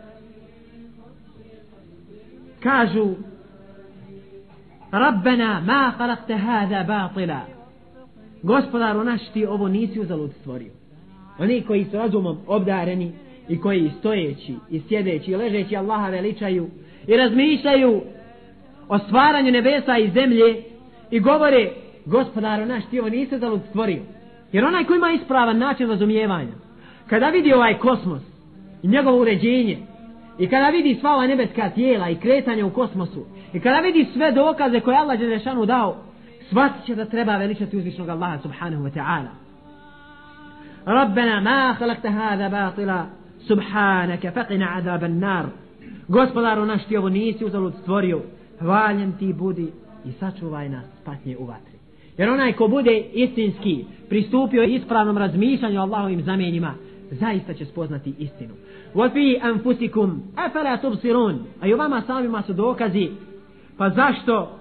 Kažu 2.59 3.15
Rabbena 4.91 5.61
ma 5.65 5.93
khalaqta 5.97 6.38
hada 6.38 6.84
batila. 6.84 7.41
Gospodaru 8.43 9.03
naš 9.03 9.22
ti 9.34 9.45
ovo 9.45 9.67
nisi 9.67 9.99
uzalud 9.99 10.32
stvorio. 10.41 10.72
Oni 11.39 11.61
koji 11.61 11.86
su 11.86 11.97
razumom 11.97 12.38
obdareni 12.47 13.11
i 13.49 13.59
koji 13.59 13.91
stojeći 13.99 14.55
i 14.70 14.82
sjedeći 14.88 15.32
i 15.32 15.36
ležeći 15.36 15.76
Allaha 15.76 16.09
veličaju 16.09 16.70
i 17.07 17.17
razmišljaju 17.17 18.01
o 18.88 18.99
stvaranju 18.99 19.51
nebesa 19.51 19.97
i 19.97 20.09
zemlje 20.09 20.63
i 21.11 21.20
govore 21.20 21.72
gospodaru 22.10 22.66
naš 22.66 22.84
ti 22.89 22.99
ovo 22.99 23.10
nisi 23.10 23.39
zalud 23.39 23.62
stvorio. 23.70 24.01
Jer 24.51 24.66
onaj 24.66 24.84
koji 24.84 24.97
ima 24.97 25.12
ispravan 25.12 25.57
način 25.57 25.89
razumijevanja, 25.89 26.53
kada 27.07 27.30
vidi 27.30 27.53
ovaj 27.53 27.78
kosmos 27.78 28.22
i 28.84 28.88
njegovo 28.88 29.22
uređenje, 29.22 29.78
i 30.39 30.47
kada 30.47 30.70
vidi 30.70 30.97
sva 30.99 31.14
ova 31.14 31.28
nebeska 31.28 31.70
tijela 31.70 32.10
i 32.10 32.16
kretanje 32.16 32.64
u 32.64 32.70
kosmosu, 32.70 33.26
i 33.53 33.60
kada 33.60 33.80
vidi 33.80 34.07
sve 34.14 34.32
dokaze 34.32 34.80
koje 34.80 34.97
Allah 34.97 35.20
Đelešanu 35.20 35.66
dao, 35.66 35.97
shvatit 36.49 36.86
će 36.86 36.95
da 36.95 37.05
treba 37.05 37.38
veličati 37.38 37.78
uzvišnog 37.78 38.10
Allaha 38.10 38.38
subhanahu 38.38 38.84
wa 38.84 38.91
ta'ala. 38.93 39.30
Rabbena 40.86 41.41
ma 41.41 41.76
khalaqta 41.80 42.12
hada 42.12 42.49
batila 42.49 43.05
subhanaka 43.47 44.32
faqina 44.32 44.78
adaban 44.78 45.20
nar. 45.20 45.45
Gospodaru 46.07 46.66
naš 46.66 46.86
ti 46.86 46.97
ovo 46.97 47.10
nisi 47.10 47.45
uzalud 47.45 47.74
stvorio, 47.82 48.22
hvaljen 48.60 49.12
ti 49.20 49.34
budi 49.34 49.72
i 50.05 50.12
sačuvaj 50.12 50.70
nas 50.70 50.86
patnje 51.05 51.38
u 51.38 51.45
vatri. 51.45 51.78
Jer 52.20 52.30
onaj 52.30 52.53
ko 52.53 52.67
bude 52.67 53.03
istinski 53.13 53.86
pristupio 54.09 54.63
ispravnom 54.63 55.17
razmišljanju 55.17 55.82
Allahovim 55.82 56.22
zamenjima, 56.22 56.74
zaista 57.11 57.53
će 57.53 57.65
spoznati 57.65 58.13
istinu. 58.20 58.53
Wa 58.93 59.13
fi 59.13 59.39
anfusikum 59.41 60.22
afala 60.36 60.78
tubsirun. 60.78 61.39
A 61.61 61.67
i 61.67 61.74
vama 61.74 62.01
samima 62.07 62.41
su 62.41 62.53
dokazi. 62.53 63.09
Pa 63.78 63.89
zašto 63.89 64.59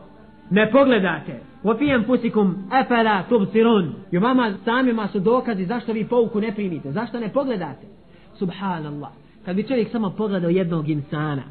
ne 0.51 0.71
pogledate? 0.71 1.41
Wa 1.65 1.79
fi 1.79 1.93
anfusikum 1.93 2.55
afala 2.71 3.23
tubsirun. 3.29 3.95
I 4.11 4.19
vama 4.19 4.53
samima 4.65 5.09
su 5.09 5.21
dokazi 5.21 5.65
zašto 5.65 5.93
vi 5.93 6.05
pouku 6.05 6.41
ne 6.41 6.55
primite? 6.55 6.93
Zašto 6.93 7.21
ne 7.21 7.29
pogledate? 7.29 7.87
Subhanallah. 8.35 9.11
Kad 9.45 9.57
bi 9.57 9.63
čovjek 9.63 9.91
samo 9.91 10.11
pogledao 10.11 10.51
jednog 10.51 10.89
insana 10.89 11.43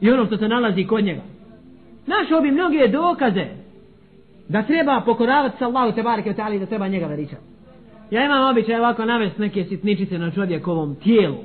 i 0.00 0.10
ono 0.10 0.26
što 0.26 0.36
se 0.36 0.48
nalazi 0.48 0.84
kod 0.84 1.04
njega, 1.04 1.22
našao 2.06 2.40
bi 2.40 2.50
mnoge 2.50 2.88
dokaze 2.88 3.63
da 4.48 4.62
treba 4.62 5.02
pokoravati 5.06 5.58
sa 5.58 5.66
Allahu 5.66 5.92
te 5.92 6.02
bareke 6.02 6.30
ve 6.30 6.36
ta'ali 6.36 6.58
da 6.58 6.66
treba 6.66 6.88
njega 6.88 7.06
veličati. 7.06 7.42
Ja 8.10 8.24
imam 8.24 8.50
običaj 8.50 8.78
ovako 8.78 9.04
navesti 9.04 9.40
neke 9.40 9.64
sitničice 9.64 10.18
na 10.18 10.30
čovjekovom 10.30 10.94
tijelu. 10.94 11.36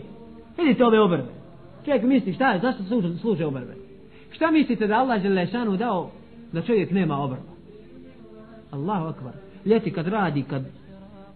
Vidite 0.57 0.85
ove 0.85 0.99
obrve. 0.99 1.25
Čovjek 1.85 2.03
misli 2.03 2.33
šta 2.33 2.51
je, 2.51 2.59
zašto 2.59 2.83
služe, 2.83 3.17
služe 3.17 3.45
obrve? 3.45 3.75
Šta 4.31 4.51
mislite 4.51 4.87
da 4.87 4.99
Allah 4.99 5.25
je 5.25 5.47
šanu 5.47 5.77
dao 5.77 6.11
da 6.51 6.61
čovjek 6.61 6.91
nema 6.91 7.17
obrva? 7.17 7.43
Allahu 8.71 9.05
akbar. 9.05 9.33
Ljeti 9.65 9.91
kad 9.91 10.07
radi, 10.07 10.43
kad, 10.43 10.63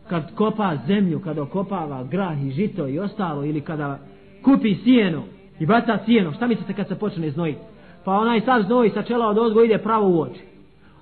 kad 0.09 0.36
kopa 0.36 0.78
zemlju, 0.88 1.20
kad 1.20 1.39
okopava 1.39 2.03
grah 2.03 2.45
i 2.45 2.51
žito 2.51 2.88
i 2.88 2.99
ostalo, 2.99 3.45
ili 3.45 3.61
kada 3.61 3.99
kupi 4.43 4.76
sijeno 4.76 5.24
i 5.59 5.66
bata 5.66 5.99
sijeno, 6.05 6.34
šta 6.34 6.47
mislite 6.47 6.74
kad 6.74 6.88
se 6.88 6.95
počne 6.95 7.32
znojiti? 7.32 7.59
Pa 8.05 8.11
onaj 8.11 8.41
sad 8.41 8.66
znoj 8.66 8.89
sa 8.89 9.03
čela 9.03 9.28
od 9.28 9.38
ozgo 9.38 9.64
ide 9.64 9.78
pravo 9.78 10.09
u 10.09 10.22
oči. 10.22 10.53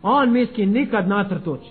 On 0.04 0.32
miski 0.32 0.66
nikad 0.66 1.08
natrt 1.08 1.47
oči. 1.47 1.70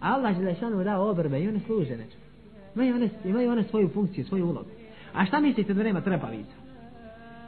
Allah 0.00 0.38
je 0.38 0.44
lešanu 0.44 0.84
dao 0.84 1.10
obrve 1.10 1.42
i 1.42 1.48
one 1.48 1.60
služe 1.60 1.90
nečem. 1.90 2.20
Imaju 2.74 2.94
one, 2.94 3.08
imaju 3.24 3.52
one 3.52 3.62
svoju 3.62 3.88
funkciju, 3.88 4.24
svoju 4.24 4.44
ulogu. 4.44 4.70
A 5.14 5.24
šta 5.24 5.40
mislite 5.40 5.74
da 5.74 5.82
nema 5.82 6.00
trepavica? 6.00 6.56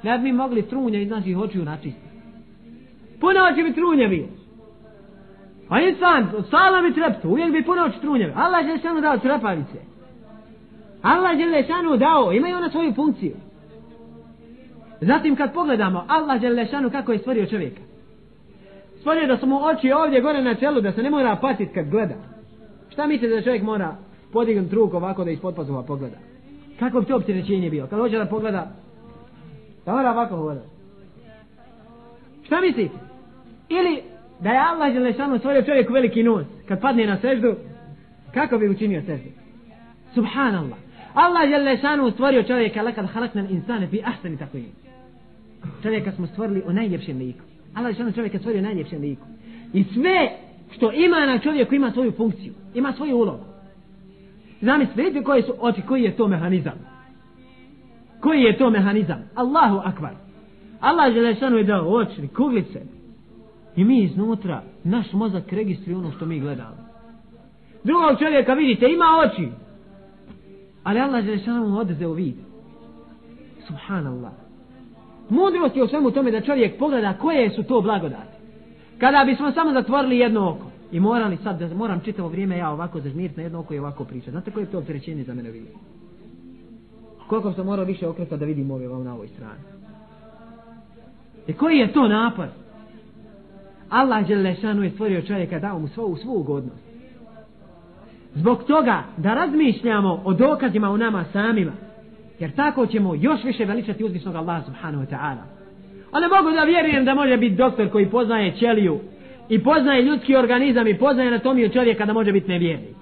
Ne 0.02 0.18
bi 0.18 0.24
mi 0.24 0.32
mogli 0.32 0.68
trunje 0.68 1.02
iz 1.02 1.10
naših 1.10 1.38
očiju 1.38 1.64
načistiti. 1.64 2.08
Puno 3.20 3.40
oči 3.52 3.62
bi 3.62 3.74
trunje 3.74 4.08
bio. 4.08 4.26
A 5.68 5.80
insan, 5.80 6.28
stala 6.46 6.80
mi 6.82 6.94
treptu, 6.94 7.28
uvijek 7.28 7.52
bi 7.52 7.64
puno 7.64 7.84
oči 7.84 8.00
trunje. 8.00 8.32
Allah 8.36 8.66
je 8.66 8.72
lešanu 8.72 9.00
dao 9.00 9.18
trepavice. 9.18 9.78
Allah 11.02 11.38
je 11.38 11.46
lešanu 11.46 11.96
dao, 11.96 12.32
imaju 12.32 12.56
ona 12.56 12.70
svoju 12.70 12.94
funkciju. 12.94 13.36
Zatim 15.00 15.36
kad 15.36 15.52
pogledamo 15.52 16.04
Allah 16.08 16.42
je 16.42 16.50
lešanu 16.50 16.90
kako 16.90 17.12
je 17.12 17.18
stvorio 17.18 17.46
čovjeka. 17.46 17.87
Stvorio 19.00 19.26
da 19.26 19.36
su 19.36 19.46
mu 19.46 19.64
oči 19.64 19.92
ovdje 19.92 20.20
gore 20.20 20.42
na 20.42 20.54
čelu, 20.54 20.80
da 20.80 20.92
se 20.92 21.02
ne 21.02 21.10
mora 21.10 21.36
patit 21.36 21.68
kad 21.74 21.88
gleda. 21.88 22.14
Šta 22.90 23.06
mislite 23.06 23.34
da 23.34 23.42
čovjek 23.42 23.62
mora 23.62 23.96
podignuti 24.32 24.74
ruku 24.74 24.96
ovako 24.96 25.24
da 25.24 25.30
ispod 25.30 25.54
pazuva 25.54 25.82
pogleda? 25.82 26.16
Kako 26.78 27.00
bi 27.00 27.06
to 27.06 27.16
opterećenje 27.16 27.70
bilo? 27.70 27.86
Kad 27.86 27.98
hoće 27.98 28.18
da 28.18 28.26
pogleda, 28.26 28.70
da 29.86 29.92
mora 29.92 30.10
ovako 30.10 30.36
hoda. 30.36 30.60
Šta 32.44 32.60
mislite? 32.60 32.94
Ili 33.68 34.02
da 34.40 34.50
je 34.50 34.58
Allah 34.58 34.92
Đelešanu 34.92 35.38
stvorio 35.38 35.62
čovjeku 35.62 35.92
veliki 35.92 36.22
nos, 36.22 36.46
kad 36.68 36.80
padne 36.80 37.06
na 37.06 37.18
seždu, 37.20 37.54
kako 38.34 38.58
bi 38.58 38.68
učinio 38.68 39.02
seždu? 39.06 39.28
Subhanallah. 40.14 40.78
Allah 41.14 41.48
Đelešanu 41.48 42.10
stvorio 42.10 42.42
čovjeka 42.42 42.82
lakad 42.82 43.06
halaknan 43.06 43.46
insane 43.50 43.86
fi 43.86 44.02
ahsani 44.04 44.36
takvim. 44.36 44.72
Čovjeka 45.82 46.12
smo 46.12 46.26
stvorili 46.26 46.62
u 46.66 46.72
najljepšem 46.72 47.18
liku. 47.18 47.47
Allah 47.74 47.98
je 47.98 48.12
čovjek 48.12 48.34
je 48.34 48.38
stvorio 48.38 48.62
najljepšem 48.62 49.00
liku. 49.00 49.26
I 49.72 49.84
sve 49.84 50.30
što 50.70 50.92
ima 50.92 51.26
na 51.26 51.38
čovjeku 51.38 51.74
ima 51.74 51.92
svoju 51.92 52.12
funkciju, 52.12 52.52
ima 52.74 52.92
svoju 52.92 53.16
ulogu. 53.16 53.44
Zamislite, 54.60 55.02
vidite 55.02 55.24
koji 55.24 55.42
su 55.42 55.54
oči, 55.60 55.82
koji 55.82 56.02
je 56.02 56.16
to 56.16 56.28
mehanizam? 56.28 56.78
Koji 58.20 58.40
je 58.40 58.58
to 58.58 58.70
mehanizam? 58.70 59.30
Allahu 59.34 59.80
akbar. 59.84 60.12
Allah 60.80 61.14
Želešanu 61.14 61.56
je 61.56 61.64
dao 61.64 61.94
oči, 61.94 62.28
kuglice. 62.36 62.82
I 63.76 63.84
mi 63.84 64.02
iznutra, 64.02 64.62
naš 64.84 65.12
mozak 65.12 65.52
registruje 65.52 65.96
ono 65.96 66.12
što 66.12 66.26
mi 66.26 66.40
gledamo. 66.40 66.76
Drugog 67.84 68.18
čovjeka 68.18 68.54
vidite, 68.54 68.86
ima 68.86 69.04
oči. 69.24 69.48
Ali 70.82 71.00
Allah 71.00 71.24
Želešanu 71.24 71.68
mu 71.68 71.78
odezeo 71.78 72.12
vid. 72.12 72.34
Subhanallah. 73.66 74.47
Mudrost 75.28 75.76
je 75.76 75.82
u 75.82 75.88
svemu 75.88 76.10
tome 76.10 76.30
da 76.30 76.40
čovjek 76.40 76.78
pogleda 76.78 77.14
koje 77.20 77.50
su 77.50 77.62
to 77.62 77.80
blagodati. 77.80 78.38
Kada 78.98 79.24
bismo 79.24 79.52
samo 79.52 79.72
zatvorili 79.72 80.18
jedno 80.18 80.50
oko 80.50 80.66
i 80.92 81.00
morali 81.00 81.36
sad 81.36 81.58
da 81.58 81.74
moram 81.74 82.00
čitavo 82.00 82.28
vrijeme 82.28 82.58
ja 82.58 82.70
ovako 82.70 83.00
zažmiriti 83.00 83.36
na 83.36 83.42
jedno 83.42 83.60
oko 83.60 83.74
i 83.74 83.78
ovako 83.78 84.04
pričati. 84.04 84.30
Znate 84.30 84.50
koje 84.50 84.62
je 84.62 84.70
to 84.70 84.78
opterećenje 84.78 85.24
za 85.24 85.34
mene 85.34 85.50
vidio? 85.50 85.72
Koliko 87.26 87.52
sam 87.52 87.66
morao 87.66 87.84
više 87.84 88.08
okreta 88.08 88.36
da 88.36 88.44
vidim 88.44 88.70
ove 88.70 88.88
vam 88.88 89.04
na 89.04 89.14
ovoj 89.14 89.28
strani. 89.28 89.60
I 91.46 91.52
koji 91.52 91.78
je 91.78 91.92
to 91.92 92.08
napad? 92.08 92.48
Allah 93.88 94.26
Đelešanu 94.26 94.82
je 94.82 94.90
stvorio 94.90 95.22
čovjeka 95.22 95.58
dao 95.58 95.78
mu 95.78 95.88
svoju 95.88 96.16
svu 96.16 96.40
ugodnost. 96.40 96.88
Zbog 98.34 98.64
toga 98.64 99.02
da 99.16 99.34
razmišljamo 99.34 100.22
o 100.24 100.34
dokazima 100.34 100.90
u 100.90 100.96
nama 100.96 101.24
samima. 101.32 101.72
Jer 102.38 102.50
tako 102.50 102.86
ćemo 102.86 103.14
još 103.14 103.44
više 103.44 103.64
veličati 103.64 104.04
uzvišnog 104.04 104.34
Allaha 104.34 104.64
subhanahu 104.64 105.04
wa 105.04 105.10
ta'ala. 105.10 105.42
Ali 106.12 106.26
mogu 106.28 106.56
da 106.56 106.64
vjerujem 106.64 107.04
da 107.04 107.14
može 107.14 107.36
biti 107.36 107.54
doktor 107.54 107.90
koji 107.90 108.10
poznaje 108.10 108.52
ćeliju 108.56 109.00
i 109.48 109.62
poznaje 109.62 110.02
ljudski 110.02 110.36
organizam 110.36 110.88
i 110.88 110.98
poznaje 110.98 111.28
anatomiju 111.28 111.68
čovjeka 111.68 112.06
da 112.06 112.12
može 112.12 112.32
biti 112.32 112.48
nevjernik. 112.48 112.96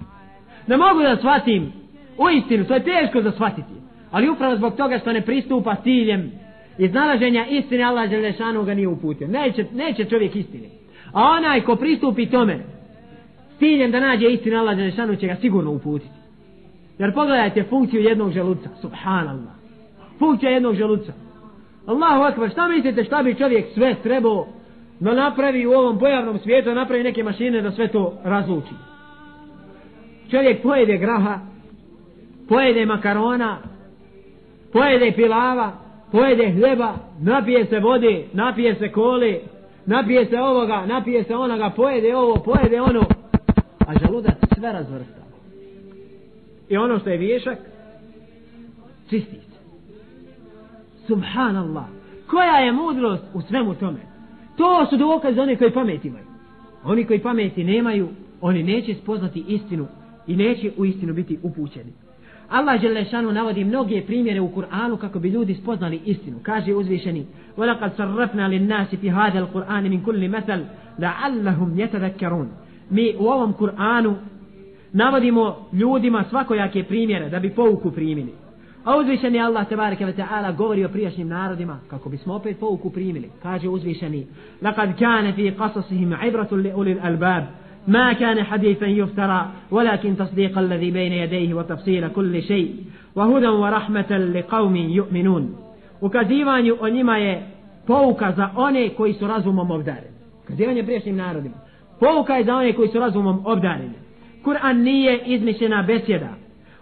Ne 0.67 0.77
mogu 0.77 1.01
da 1.01 1.17
shvatim 1.17 1.71
u 2.17 2.29
istinu, 2.29 2.65
to 2.65 2.73
je 2.73 2.83
teško 2.83 3.21
da 3.21 3.31
shvatiti. 3.31 3.73
Ali 4.11 4.29
upravo 4.29 4.55
zbog 4.55 4.75
toga 4.75 4.99
što 4.99 5.13
ne 5.13 5.21
pristupa 5.21 5.75
ciljem 5.75 6.31
iznalaženja 6.77 7.45
istine 7.49 7.83
Allah 7.83 8.09
Želešanu 8.09 8.63
ga 8.63 8.73
nije 8.73 8.87
uputio. 8.87 9.27
Neće, 9.27 9.65
neće 9.73 10.05
čovjek 10.05 10.35
istine. 10.35 10.67
A 11.13 11.23
onaj 11.23 11.61
ko 11.61 11.75
pristupi 11.75 12.25
tome 12.25 12.59
s 13.55 13.59
ciljem 13.59 13.91
da 13.91 13.99
nađe 13.99 14.27
istinu 14.27 14.57
Allah 14.57 14.77
Želešanu 14.77 15.15
će 15.15 15.27
ga 15.27 15.35
sigurno 15.35 15.71
uputiti. 15.71 16.16
Jer 16.99 17.13
pogledajte 17.13 17.63
funkciju 17.63 18.01
jednog 18.01 18.31
želuca. 18.31 18.69
Subhanallah. 18.81 19.53
Funkcija 20.19 20.51
jednog 20.51 20.75
želuca. 20.75 21.13
Allahu 21.85 22.23
akbar, 22.23 22.49
šta 22.49 22.67
mislite 22.67 23.03
šta 23.03 23.23
bi 23.23 23.35
čovjek 23.35 23.65
sve 23.73 23.95
trebao 24.03 24.47
da 24.99 25.13
napravi 25.13 25.65
u 25.65 25.71
ovom 25.71 25.99
pojavnom 25.99 26.39
svijetu, 26.39 26.69
da 26.69 26.75
napravi 26.75 27.03
neke 27.03 27.23
mašine 27.23 27.61
da 27.61 27.71
sve 27.71 27.87
to 27.87 28.13
razluči. 28.23 28.73
Čovjek 30.31 30.61
pojede 30.61 30.97
graha, 30.97 31.39
pojede 32.49 32.85
makarona, 32.85 33.57
pojede 34.73 35.11
pilava, 35.11 35.71
pojede 36.11 36.51
hljeba, 36.51 36.93
napije 37.19 37.65
se 37.65 37.79
vode, 37.79 38.25
napije 38.33 38.75
se 38.75 38.91
kole, 38.91 39.39
napije 39.85 40.25
se 40.25 40.39
ovoga, 40.39 40.85
napije 40.85 41.23
se 41.23 41.35
onoga, 41.35 41.69
pojede 41.75 42.15
ovo, 42.15 42.35
pojede 42.35 42.81
ono, 42.81 43.01
a 43.87 43.99
želudac 43.99 44.35
sve 44.57 44.71
razvrsta 44.71 45.26
I 46.68 46.76
ono 46.76 46.98
što 46.98 47.10
je 47.10 47.16
vješak, 47.16 47.58
čisti 49.10 49.36
Subhanallah. 51.06 51.84
Koja 52.26 52.56
je 52.56 52.72
mudrost 52.72 53.22
u 53.34 53.40
svemu 53.40 53.74
tome? 53.74 53.98
To 54.56 54.86
su 54.90 54.96
dokaz 54.96 55.34
za 55.34 55.42
one 55.42 55.56
koji 55.56 55.70
pamet 55.70 56.04
imaju. 56.04 56.24
Oni 56.84 57.04
koji 57.04 57.18
pameti 57.18 57.64
nemaju, 57.64 58.08
oni 58.40 58.62
neće 58.62 58.94
spoznati 58.94 59.44
istinu 59.48 59.86
i 60.26 60.36
neće 60.36 60.70
u 60.76 60.84
istinu 60.84 61.14
biti 61.14 61.38
upućeni. 61.42 61.92
Allah 62.48 62.80
Želešanu 62.80 63.32
navodi 63.32 63.64
mnoge 63.64 64.02
primjere 64.06 64.40
u 64.40 64.48
Kur'anu 64.48 64.96
kako 64.96 65.18
bi 65.18 65.28
ljudi 65.28 65.54
spoznali 65.54 66.00
istinu. 66.04 66.38
Kaže 66.42 66.74
uzvišeni 66.74 67.26
وَلَقَدْ 67.56 67.90
صَرَّفْنَا 67.96 68.48
لِلنَّاسِ 68.48 68.94
فِي 69.00 69.10
هَذَا 69.10 69.38
الْقُرْآنِ 69.38 69.84
مِنْ 69.90 70.04
كُلِّ 70.04 70.28
مَثَلْ 70.28 70.64
لَعَلَّهُمْ 70.98 71.80
يَتَذَكَّرُونَ 71.80 72.48
Mi 72.90 73.14
u 73.18 73.26
ovom 73.26 73.54
Kur'anu 73.54 74.14
navodimo 74.92 75.56
ljudima 75.72 76.24
svakojake 76.30 76.82
primjere 76.82 77.28
da 77.28 77.38
bi 77.38 77.50
pouku 77.50 77.90
primili. 77.90 78.32
A 78.84 78.96
uzvišeni 78.96 79.40
Allah 79.40 79.68
tebareke 79.68 80.06
ve 80.06 80.12
ta'ala 80.12 80.56
govori 80.56 80.84
o 80.84 80.88
prijašnjim 80.88 81.28
narodima 81.28 81.78
kako 81.88 82.08
bismo 82.08 82.34
opet 82.34 82.60
pouku 82.60 82.90
primili. 82.90 83.30
Kaže 83.42 83.68
uzvišeni: 83.68 84.26
"Laqad 84.62 84.98
kana 84.98 85.32
fi 85.32 85.50
qasasihim 85.50 86.28
ibratun 86.28 86.60
li 86.60 86.72
ulil 86.74 86.98
albab." 87.02 87.44
ما 87.86 88.12
كان 88.12 88.42
حديثا 88.42 88.86
يفترى 88.86 89.50
ولكن 89.70 90.16
تصديق 90.16 90.58
الذي 90.58 90.90
بين 90.90 91.12
يديه 91.12 91.54
وتفصيل 91.54 92.08
كل 92.08 92.42
شيء 92.42 92.74
وهدى 93.14 93.48
ورحمة 93.48 94.18
لقوم 94.34 94.76
يؤمنون 94.76 95.54
ukazivanju 96.00 96.76
o 96.80 96.88
njima 96.88 97.16
je 97.16 97.46
pouka 97.86 98.32
za 98.32 98.50
one 98.56 98.88
koji 98.88 99.12
su 99.12 99.26
razumom 99.26 99.70
obdareni. 99.70 100.16
Ukazivanje 100.44 100.82
priješnjim 100.82 101.16
narodima. 101.16 101.54
Pouka 102.00 102.36
je 102.36 102.44
za 102.44 102.56
one 102.56 102.72
koji 102.72 102.88
su 102.88 102.98
razumom 102.98 103.42
obdareni. 103.44 103.94
Kur'an 104.47 104.83
nije 104.83 105.21
izmišljena 105.25 105.83
besjeda. 105.83 106.29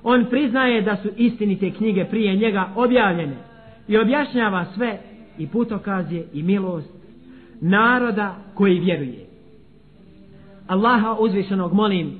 On 0.04 0.26
priznaje 0.30 0.82
da 0.82 0.96
su 0.96 1.10
istinite 1.18 1.72
knjige 1.72 2.06
prije 2.06 2.36
njega 2.36 2.70
objavljene 2.76 3.36
i 3.88 3.98
objašnjava 3.98 4.66
sve 4.76 4.98
i 5.38 5.48
putokaz 5.48 6.12
je 6.12 6.26
i 6.34 6.44
milost 6.44 6.94
naroda 7.62 8.36
koji 8.54 8.80
vjeruje. 8.80 9.26
Allaha 10.68 11.16
uzvišenog 11.20 11.74
molim 11.74 12.14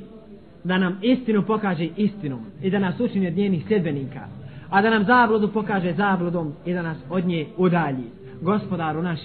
da 0.64 0.78
nam 0.78 1.00
istinu 1.02 1.44
pokaže 1.44 1.88
istinom 1.98 2.40
i 2.64 2.70
da 2.70 2.80
nas 2.80 3.00
učini 3.00 3.28
od 3.28 3.38
njenih 3.38 3.64
sljedbenika, 3.68 4.28
a 4.70 4.82
da 4.82 4.90
nam 4.90 5.04
zabludu 5.04 5.48
pokaže 5.48 5.94
zabludom 5.94 6.54
i 6.66 6.74
da 6.74 6.82
nas 6.82 6.98
od 7.10 7.26
nje 7.26 7.48
udalji. 7.58 8.10
Gospodaru 8.42 9.02
naš, 9.02 9.20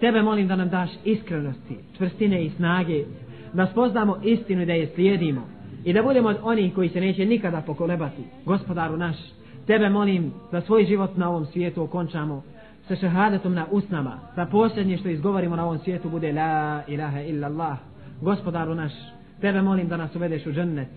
tebe 0.00 0.22
molim 0.22 0.48
da 0.48 0.56
nam 0.56 0.68
daš 0.68 0.90
iskrenosti, 1.04 1.76
čvrstine 1.96 2.44
i 2.44 2.50
snage, 2.50 3.04
da 3.52 3.66
spoznamo 3.66 4.16
istinu 4.24 4.62
i 4.62 4.66
da 4.66 4.72
je 4.72 4.86
slijedimo 4.94 5.55
i 5.86 5.92
da 5.92 6.02
budemo 6.02 6.28
od 6.28 6.36
onih 6.42 6.74
koji 6.74 6.88
se 6.88 7.00
neće 7.00 7.24
nikada 7.24 7.60
pokolebati. 7.60 8.22
Gospodaru 8.44 8.96
naš, 8.96 9.16
tebe 9.66 9.88
molim 9.88 10.32
da 10.52 10.60
svoj 10.60 10.84
život 10.84 11.16
na 11.16 11.28
ovom 11.28 11.46
svijetu 11.46 11.82
okončamo 11.82 12.42
sa 12.88 12.96
šehadetom 12.96 13.54
na 13.54 13.66
usnama, 13.70 14.18
da 14.36 14.46
posljednje 14.46 14.96
što 14.96 15.08
izgovorimo 15.08 15.56
na 15.56 15.64
ovom 15.64 15.78
svijetu 15.78 16.08
bude 16.08 16.32
la 16.32 16.82
ilaha 16.88 17.20
illa 17.20 17.46
Allah. 17.46 17.78
Gospodaru 18.20 18.74
naš, 18.74 18.92
tebe 19.40 19.62
molim 19.62 19.88
da 19.88 19.96
nas 19.96 20.16
uvedeš 20.16 20.46
u 20.46 20.52
džennet, 20.52 20.88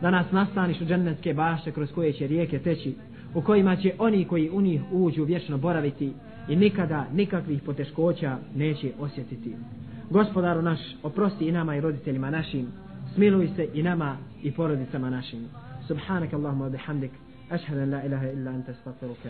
da 0.00 0.10
nas 0.10 0.32
nastaniš 0.32 0.80
u 0.80 0.84
džennetske 0.84 1.34
bašte 1.34 1.72
kroz 1.72 1.92
koje 1.92 2.12
će 2.12 2.26
rijeke 2.26 2.58
teći, 2.58 2.94
u 3.34 3.42
kojima 3.42 3.76
će 3.76 3.92
oni 3.98 4.24
koji 4.24 4.50
u 4.50 4.60
njih 4.60 4.82
uđu 4.92 5.24
vječno 5.24 5.58
boraviti 5.58 6.12
i 6.48 6.56
nikada 6.56 7.06
nikakvih 7.12 7.62
poteškoća 7.62 8.38
neće 8.54 8.92
osjetiti. 8.98 9.56
Gospodaru 10.10 10.62
naš, 10.62 10.80
oprosti 11.02 11.48
i 11.48 11.52
nama 11.52 11.76
i 11.76 11.80
roditeljima 11.80 12.30
našim, 12.30 12.68
smiluj 13.14 13.48
se 13.56 13.68
i 13.74 13.82
nama 13.82 14.16
i 14.42 14.52
porodicama 14.52 15.10
našim. 15.10 15.48
Subhanak 15.86 16.32
Allahumma 16.32 16.68
bihamdik, 16.68 17.10
ašhadu 17.50 17.80
an 17.80 17.90
la 17.90 18.04
ilaha 18.04 18.26
illa 18.30 18.50
anta 18.50 18.72
astaghfiruka 18.72 19.28